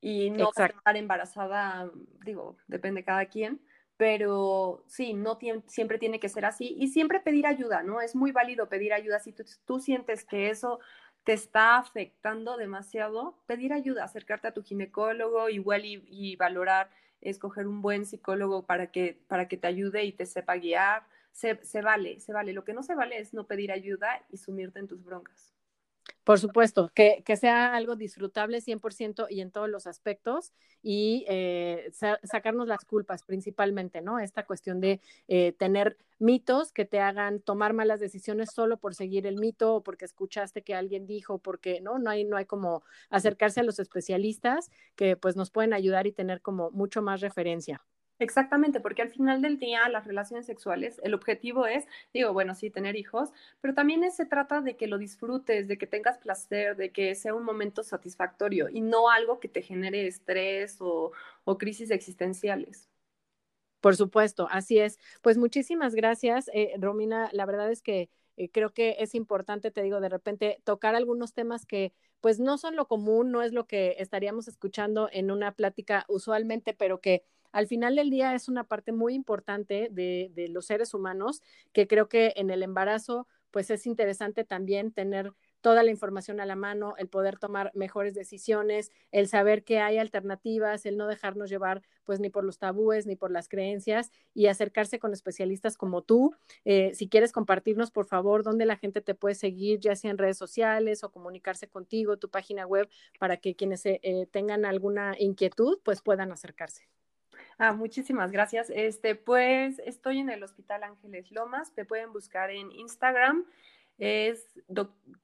Y 0.00 0.30
no 0.30 0.50
a 0.56 0.66
estar 0.66 0.96
embarazada, 0.96 1.90
digo, 2.24 2.56
depende 2.68 3.04
cada 3.04 3.26
quien, 3.26 3.60
pero 3.96 4.82
sí, 4.86 5.12
no 5.12 5.38
siempre 5.66 5.98
tiene 5.98 6.20
que 6.20 6.30
ser 6.30 6.46
así 6.46 6.74
y 6.78 6.88
siempre 6.88 7.20
pedir 7.20 7.46
ayuda, 7.46 7.82
¿no? 7.82 8.00
Es 8.00 8.16
muy 8.16 8.32
válido 8.32 8.68
pedir 8.68 8.94
ayuda. 8.94 9.20
Si 9.20 9.34
tú, 9.66 9.78
sientes 9.78 10.24
que 10.24 10.48
eso 10.48 10.80
te 11.24 11.34
está 11.34 11.76
afectando 11.76 12.56
demasiado, 12.56 13.38
pedir 13.46 13.74
ayuda, 13.74 14.04
acercarte 14.04 14.48
a 14.48 14.54
tu 14.54 14.62
ginecólogo 14.62 15.50
igual 15.50 15.84
y, 15.84 16.02
y 16.08 16.36
valorar, 16.36 16.90
escoger 17.20 17.66
un 17.66 17.82
buen 17.82 18.06
psicólogo 18.06 18.64
para 18.64 18.90
que, 18.90 19.22
para 19.28 19.48
que 19.48 19.58
te 19.58 19.66
ayude 19.66 20.04
y 20.04 20.12
te 20.12 20.24
sepa 20.24 20.56
guiar 20.56 21.04
se, 21.32 21.82
vale, 21.82 22.20
se 22.20 22.32
vale. 22.32 22.52
Lo 22.52 22.64
que 22.64 22.72
no 22.72 22.82
se 22.82 22.94
vale 22.94 23.18
es 23.18 23.32
no 23.32 23.46
pedir 23.46 23.72
ayuda 23.72 24.22
y 24.30 24.36
sumirte 24.36 24.78
en 24.78 24.88
tus 24.88 25.02
broncas. 25.02 25.54
Por 26.24 26.38
supuesto, 26.38 26.90
que, 26.94 27.22
sea 27.36 27.74
algo 27.74 27.96
disfrutable 27.96 28.60
100% 28.60 29.26
y 29.30 29.40
en 29.40 29.50
todos 29.50 29.68
los 29.70 29.86
aspectos 29.86 30.52
y 30.82 31.24
eh, 31.28 31.90
sacarnos 32.24 32.68
las 32.68 32.84
culpas 32.84 33.22
principalmente, 33.22 34.02
¿no? 34.02 34.18
Esta 34.18 34.44
cuestión 34.44 34.80
de 34.80 35.00
eh, 35.28 35.52
tener 35.58 35.96
mitos 36.18 36.72
que 36.72 36.84
te 36.84 37.00
hagan 37.00 37.40
tomar 37.40 37.72
malas 37.72 38.00
decisiones 38.00 38.50
solo 38.52 38.76
por 38.76 38.94
seguir 38.94 39.26
el 39.26 39.36
mito 39.36 39.76
o 39.76 39.82
porque 39.82 40.04
escuchaste 40.04 40.62
que 40.62 40.74
alguien 40.74 41.06
dijo, 41.06 41.38
porque 41.38 41.80
no, 41.80 41.98
no 41.98 42.10
hay, 42.10 42.24
no 42.24 42.36
hay 42.36 42.44
como 42.44 42.82
acercarse 43.08 43.60
a 43.60 43.64
los 43.64 43.78
especialistas 43.78 44.70
que 44.96 45.16
pues 45.16 45.36
nos 45.36 45.50
pueden 45.50 45.72
ayudar 45.72 46.06
y 46.06 46.12
tener 46.12 46.42
como 46.42 46.70
mucho 46.70 47.00
más 47.00 47.22
referencia. 47.22 47.82
Exactamente, 48.20 48.80
porque 48.80 49.00
al 49.00 49.08
final 49.08 49.40
del 49.40 49.58
día 49.58 49.88
las 49.88 50.06
relaciones 50.06 50.44
sexuales, 50.44 51.00
el 51.02 51.14
objetivo 51.14 51.66
es, 51.66 51.86
digo, 52.12 52.34
bueno, 52.34 52.54
sí, 52.54 52.68
tener 52.68 52.94
hijos, 52.94 53.30
pero 53.62 53.72
también 53.72 54.08
se 54.12 54.26
trata 54.26 54.60
de 54.60 54.76
que 54.76 54.88
lo 54.88 54.98
disfrutes, 54.98 55.68
de 55.68 55.78
que 55.78 55.86
tengas 55.86 56.18
placer, 56.18 56.76
de 56.76 56.92
que 56.92 57.14
sea 57.14 57.34
un 57.34 57.44
momento 57.44 57.82
satisfactorio 57.82 58.68
y 58.68 58.82
no 58.82 59.08
algo 59.10 59.40
que 59.40 59.48
te 59.48 59.62
genere 59.62 60.06
estrés 60.06 60.76
o, 60.80 61.12
crisis 61.58 61.90
existenciales. 61.90 62.90
Por 63.80 63.96
supuesto, 63.96 64.48
así 64.50 64.78
es. 64.78 64.98
Pues 65.22 65.38
muchísimas 65.38 65.94
gracias, 65.94 66.50
eh, 66.52 66.74
Romina. 66.78 67.30
La 67.32 67.46
verdad 67.46 67.70
es 67.72 67.80
que 67.80 68.10
eh, 68.36 68.50
creo 68.50 68.74
que 68.74 68.96
es 69.00 69.14
importante, 69.14 69.70
te 69.70 69.82
digo, 69.82 70.00
de 70.00 70.10
repente 70.10 70.60
tocar 70.64 70.94
algunos 70.94 71.32
temas 71.32 71.64
que 71.64 71.94
pues 72.20 72.38
no 72.38 72.58
son 72.58 72.76
lo 72.76 72.86
común, 72.86 73.32
no 73.32 73.42
es 73.42 73.52
lo 73.52 73.66
que 73.66 73.96
estaríamos 73.98 74.46
escuchando 74.46 75.08
en 75.10 75.30
una 75.30 75.52
plática 75.52 76.04
usualmente, 76.08 76.74
pero 76.74 77.00
que 77.00 77.24
al 77.52 77.66
final 77.66 77.96
del 77.96 78.10
día 78.10 78.34
es 78.34 78.48
una 78.48 78.64
parte 78.64 78.92
muy 78.92 79.14
importante 79.14 79.88
de, 79.90 80.30
los 80.50 80.66
seres 80.66 80.94
humanos 80.94 81.42
que 81.72 81.86
creo 81.86 82.08
que 82.08 82.32
en 82.36 82.50
el 82.50 82.62
embarazo 82.62 83.26
pues 83.50 83.70
es 83.70 83.86
interesante 83.86 84.44
también 84.44 84.92
tener 84.92 85.32
toda 85.60 85.82
la 85.82 85.90
información 85.90 86.40
a 86.40 86.46
la 86.46 86.56
mano, 86.56 86.94
el 86.96 87.08
poder 87.08 87.38
tomar 87.38 87.70
mejores 87.74 88.14
decisiones, 88.14 88.92
el 89.10 89.28
saber 89.28 89.64
que 89.64 89.80
hay 89.80 89.98
alternativas, 89.98 90.86
el 90.86 90.96
no 90.96 91.06
dejarnos 91.06 91.50
llevar 91.50 91.82
pues 92.04 92.20
ni 92.20 92.30
por 92.30 92.44
los 92.44 92.58
tabúes 92.58 93.06
ni 93.06 93.16
por 93.16 93.30
las 93.30 93.48
creencias 93.48 94.10
y 94.32 94.46
acercarse 94.46 94.98
con 94.98 95.12
especialistas 95.12 95.76
como 95.76 96.02
tú. 96.02 96.34
Eh, 96.64 96.92
si 96.94 97.08
quieres 97.08 97.32
compartirnos, 97.32 97.90
por 97.90 98.06
favor, 98.06 98.42
dónde 98.42 98.66
la 98.66 98.76
gente 98.76 99.00
te 99.00 99.14
puede 99.14 99.34
seguir, 99.34 99.80
ya 99.80 99.96
sea 99.96 100.10
en 100.10 100.18
redes 100.18 100.38
sociales 100.38 101.04
o 101.04 101.10
comunicarse 101.10 101.68
contigo, 101.68 102.16
tu 102.16 102.30
página 102.30 102.66
web, 102.66 102.88
para 103.18 103.36
que 103.36 103.54
quienes 103.54 103.84
eh, 103.84 104.28
tengan 104.30 104.64
alguna 104.64 105.14
inquietud, 105.18 105.78
pues 105.84 106.00
puedan 106.02 106.32
acercarse. 106.32 106.88
Ah, 107.62 107.74
muchísimas 107.74 108.32
gracias. 108.32 108.70
Este, 108.70 109.14
pues 109.14 109.80
estoy 109.80 110.18
en 110.18 110.30
el 110.30 110.42
Hospital 110.42 110.82
Ángeles 110.82 111.30
Lomas. 111.30 111.74
Te 111.74 111.84
pueden 111.84 112.10
buscar 112.10 112.50
en 112.50 112.72
Instagram 112.72 113.44
es 114.00 114.44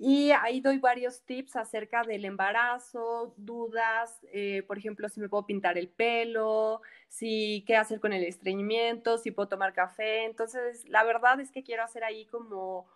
Y 0.00 0.30
ahí 0.30 0.60
doy 0.60 0.78
varios 0.78 1.22
tips 1.22 1.56
acerca 1.56 2.04
del 2.04 2.24
embarazo, 2.24 3.34
dudas, 3.36 4.16
eh, 4.32 4.62
por 4.66 4.78
ejemplo, 4.78 5.10
si 5.10 5.20
me 5.20 5.28
puedo 5.28 5.44
pintar 5.44 5.76
el 5.76 5.88
pelo, 5.88 6.80
si 7.08 7.62
qué 7.66 7.76
hacer 7.76 8.00
con 8.00 8.14
el 8.14 8.24
estreñimiento, 8.24 9.18
si 9.18 9.32
puedo 9.32 9.48
tomar 9.48 9.74
café. 9.74 10.24
Entonces, 10.24 10.88
la 10.88 11.04
verdad 11.04 11.40
es 11.40 11.50
que 11.50 11.62
quiero 11.62 11.82
hacer 11.82 12.04
ahí 12.04 12.24
como 12.26 12.86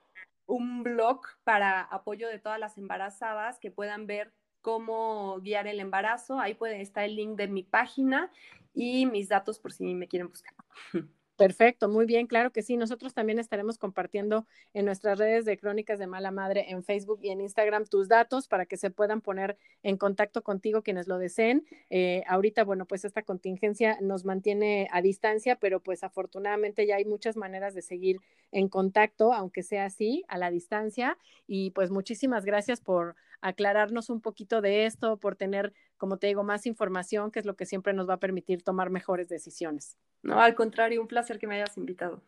un 0.53 0.83
blog 0.83 1.23
para 1.45 1.81
apoyo 1.81 2.29
de 2.29 2.39
todas 2.39 2.61
las 2.61 2.77
embarazadas 2.77 3.59
que 3.59 3.71
puedan 3.71 4.07
ver 4.07 4.35
cómo 4.61 5.41
guiar 5.41 5.67
el 5.67 5.81
embarazo. 5.81 6.39
Ahí 6.39 6.55
puede 6.55 6.83
estar 6.83 7.05
el 7.05 7.17
link 7.17 7.37
de 7.37 7.49
mi 7.49 7.63
página 7.63 8.31
y 8.75 9.07
mis 9.07 9.31
datos 9.31 9.59
por 9.59 9.73
si 9.73 9.95
me 9.95 10.09
quieren 10.09 10.29
buscar. 10.29 10.55
Perfecto, 11.39 11.89
muy 11.89 12.05
bien, 12.07 12.27
claro 12.27 12.53
que 12.53 12.63
sí. 12.63 12.77
Nosotros 12.77 13.15
también 13.15 13.39
estaremos 13.39 13.79
compartiendo 13.79 14.47
en 14.75 14.85
nuestras 14.85 15.19
redes 15.19 15.45
de 15.47 15.57
Crónicas 15.59 15.99
de 15.99 16.07
Mala 16.07 16.31
Madre 16.31 16.67
en 16.71 16.85
Facebook 16.85 17.21
y 17.23 17.31
en 17.31 17.41
Instagram 17.41 17.87
tus 17.87 18.07
datos 18.09 18.47
para 18.49 18.67
que 18.67 18.77
se 18.77 18.91
puedan 18.91 19.23
poner 19.23 19.57
en 19.83 19.97
contacto 19.97 20.43
contigo 20.43 20.83
quienes 20.83 21.09
lo 21.09 21.19
deseen. 21.19 21.65
Eh, 21.91 22.23
ahorita, 22.29 22.65
bueno, 22.65 22.87
pues 22.87 23.05
esta 23.07 23.23
contingencia 23.23 23.99
nos 24.03 24.25
mantiene 24.25 24.89
a 24.93 25.01
distancia, 25.01 25.57
pero 25.57 25.81
pues 25.81 26.05
afortunadamente 26.05 26.87
ya 26.87 26.97
hay 26.97 27.07
muchas 27.07 27.37
maneras 27.37 27.75
de 27.75 27.83
seguir 27.83 28.21
en 28.53 28.69
contacto, 28.69 29.33
aunque 29.33 29.63
sea 29.63 29.87
así, 29.87 30.25
a 30.29 30.37
la 30.39 30.51
distancia. 30.51 31.17
Y 31.47 31.71
pues 31.71 31.91
muchísimas 31.91 32.45
gracias 32.45 32.81
por 32.83 33.17
aclararnos 33.43 34.09
un 34.09 34.21
poquito 34.21 34.61
de 34.61 34.87
esto, 34.87 35.19
por 35.19 35.37
tener, 35.37 35.75
como 35.99 36.17
te 36.17 36.29
digo, 36.29 36.43
más 36.45 36.65
información, 36.67 37.31
que 37.31 37.41
es 37.41 37.45
lo 37.45 37.57
que 37.57 37.67
siempre 37.67 37.93
nos 37.93 38.09
va 38.09 38.15
a 38.15 38.21
permitir 38.21 38.63
tomar 38.63 38.89
mejores 38.89 39.29
decisiones. 39.29 39.99
No, 40.23 40.41
al 40.41 40.55
contrario, 40.55 41.01
un 41.01 41.09
placer 41.09 41.39
que 41.39 41.47
me 41.47 41.57
hayas 41.57 41.77
invitado. 41.77 42.23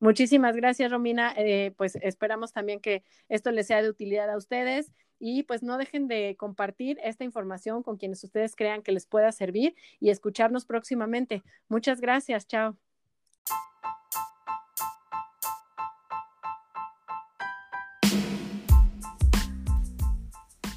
Muchísimas 0.00 0.56
gracias, 0.56 0.90
Romina. 0.90 1.34
Eh, 1.36 1.74
pues 1.76 1.96
esperamos 1.96 2.52
también 2.52 2.80
que 2.80 3.02
esto 3.28 3.50
les 3.50 3.66
sea 3.66 3.82
de 3.82 3.90
utilidad 3.90 4.30
a 4.30 4.36
ustedes 4.36 4.92
y 5.18 5.42
pues 5.44 5.62
no 5.62 5.78
dejen 5.78 6.08
de 6.08 6.36
compartir 6.38 6.98
esta 7.02 7.24
información 7.24 7.82
con 7.82 7.96
quienes 7.96 8.22
ustedes 8.24 8.54
crean 8.54 8.82
que 8.82 8.92
les 8.92 9.06
pueda 9.06 9.32
servir 9.32 9.74
y 10.00 10.10
escucharnos 10.10 10.64
próximamente. 10.64 11.42
Muchas 11.68 12.00
gracias. 12.00 12.46
Chao. 12.46 12.76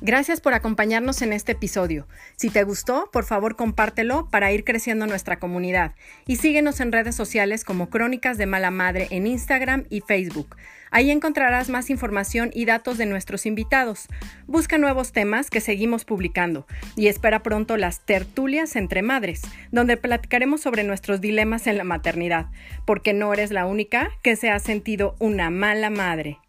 Gracias 0.01 0.39
por 0.39 0.53
acompañarnos 0.53 1.21
en 1.21 1.33
este 1.33 1.51
episodio. 1.51 2.07
Si 2.37 2.49
te 2.49 2.63
gustó, 2.63 3.09
por 3.11 3.25
favor 3.25 3.57
compártelo 3.57 4.29
para 4.29 4.49
ir 4.53 4.63
creciendo 4.63 5.07
nuestra 5.07 5.39
comunidad 5.39 5.93
y 6.25 6.37
síguenos 6.37 6.79
en 6.79 6.93
redes 6.93 7.15
sociales 7.15 7.65
como 7.65 7.89
Crónicas 7.89 8.37
de 8.37 8.45
Mala 8.45 8.71
Madre 8.71 9.07
en 9.11 9.27
Instagram 9.27 9.83
y 9.89 9.99
Facebook. 9.99 10.55
Ahí 10.89 11.11
encontrarás 11.11 11.67
más 11.69 11.89
información 11.89 12.49
y 12.53 12.63
datos 12.63 12.97
de 12.97 13.07
nuestros 13.07 13.45
invitados. 13.45 14.07
Busca 14.47 14.77
nuevos 14.77 15.11
temas 15.11 15.49
que 15.49 15.59
seguimos 15.59 16.05
publicando 16.05 16.65
y 16.95 17.07
espera 17.07 17.43
pronto 17.43 17.75
las 17.75 17.99
tertulias 18.05 18.77
entre 18.77 19.01
madres, 19.01 19.41
donde 19.71 19.97
platicaremos 19.97 20.61
sobre 20.61 20.85
nuestros 20.85 21.19
dilemas 21.19 21.67
en 21.67 21.77
la 21.77 21.83
maternidad, 21.83 22.47
porque 22.85 23.13
no 23.13 23.33
eres 23.33 23.51
la 23.51 23.65
única 23.65 24.11
que 24.23 24.37
se 24.37 24.49
ha 24.49 24.59
sentido 24.59 25.17
una 25.19 25.49
mala 25.49 25.89
madre. 25.89 26.39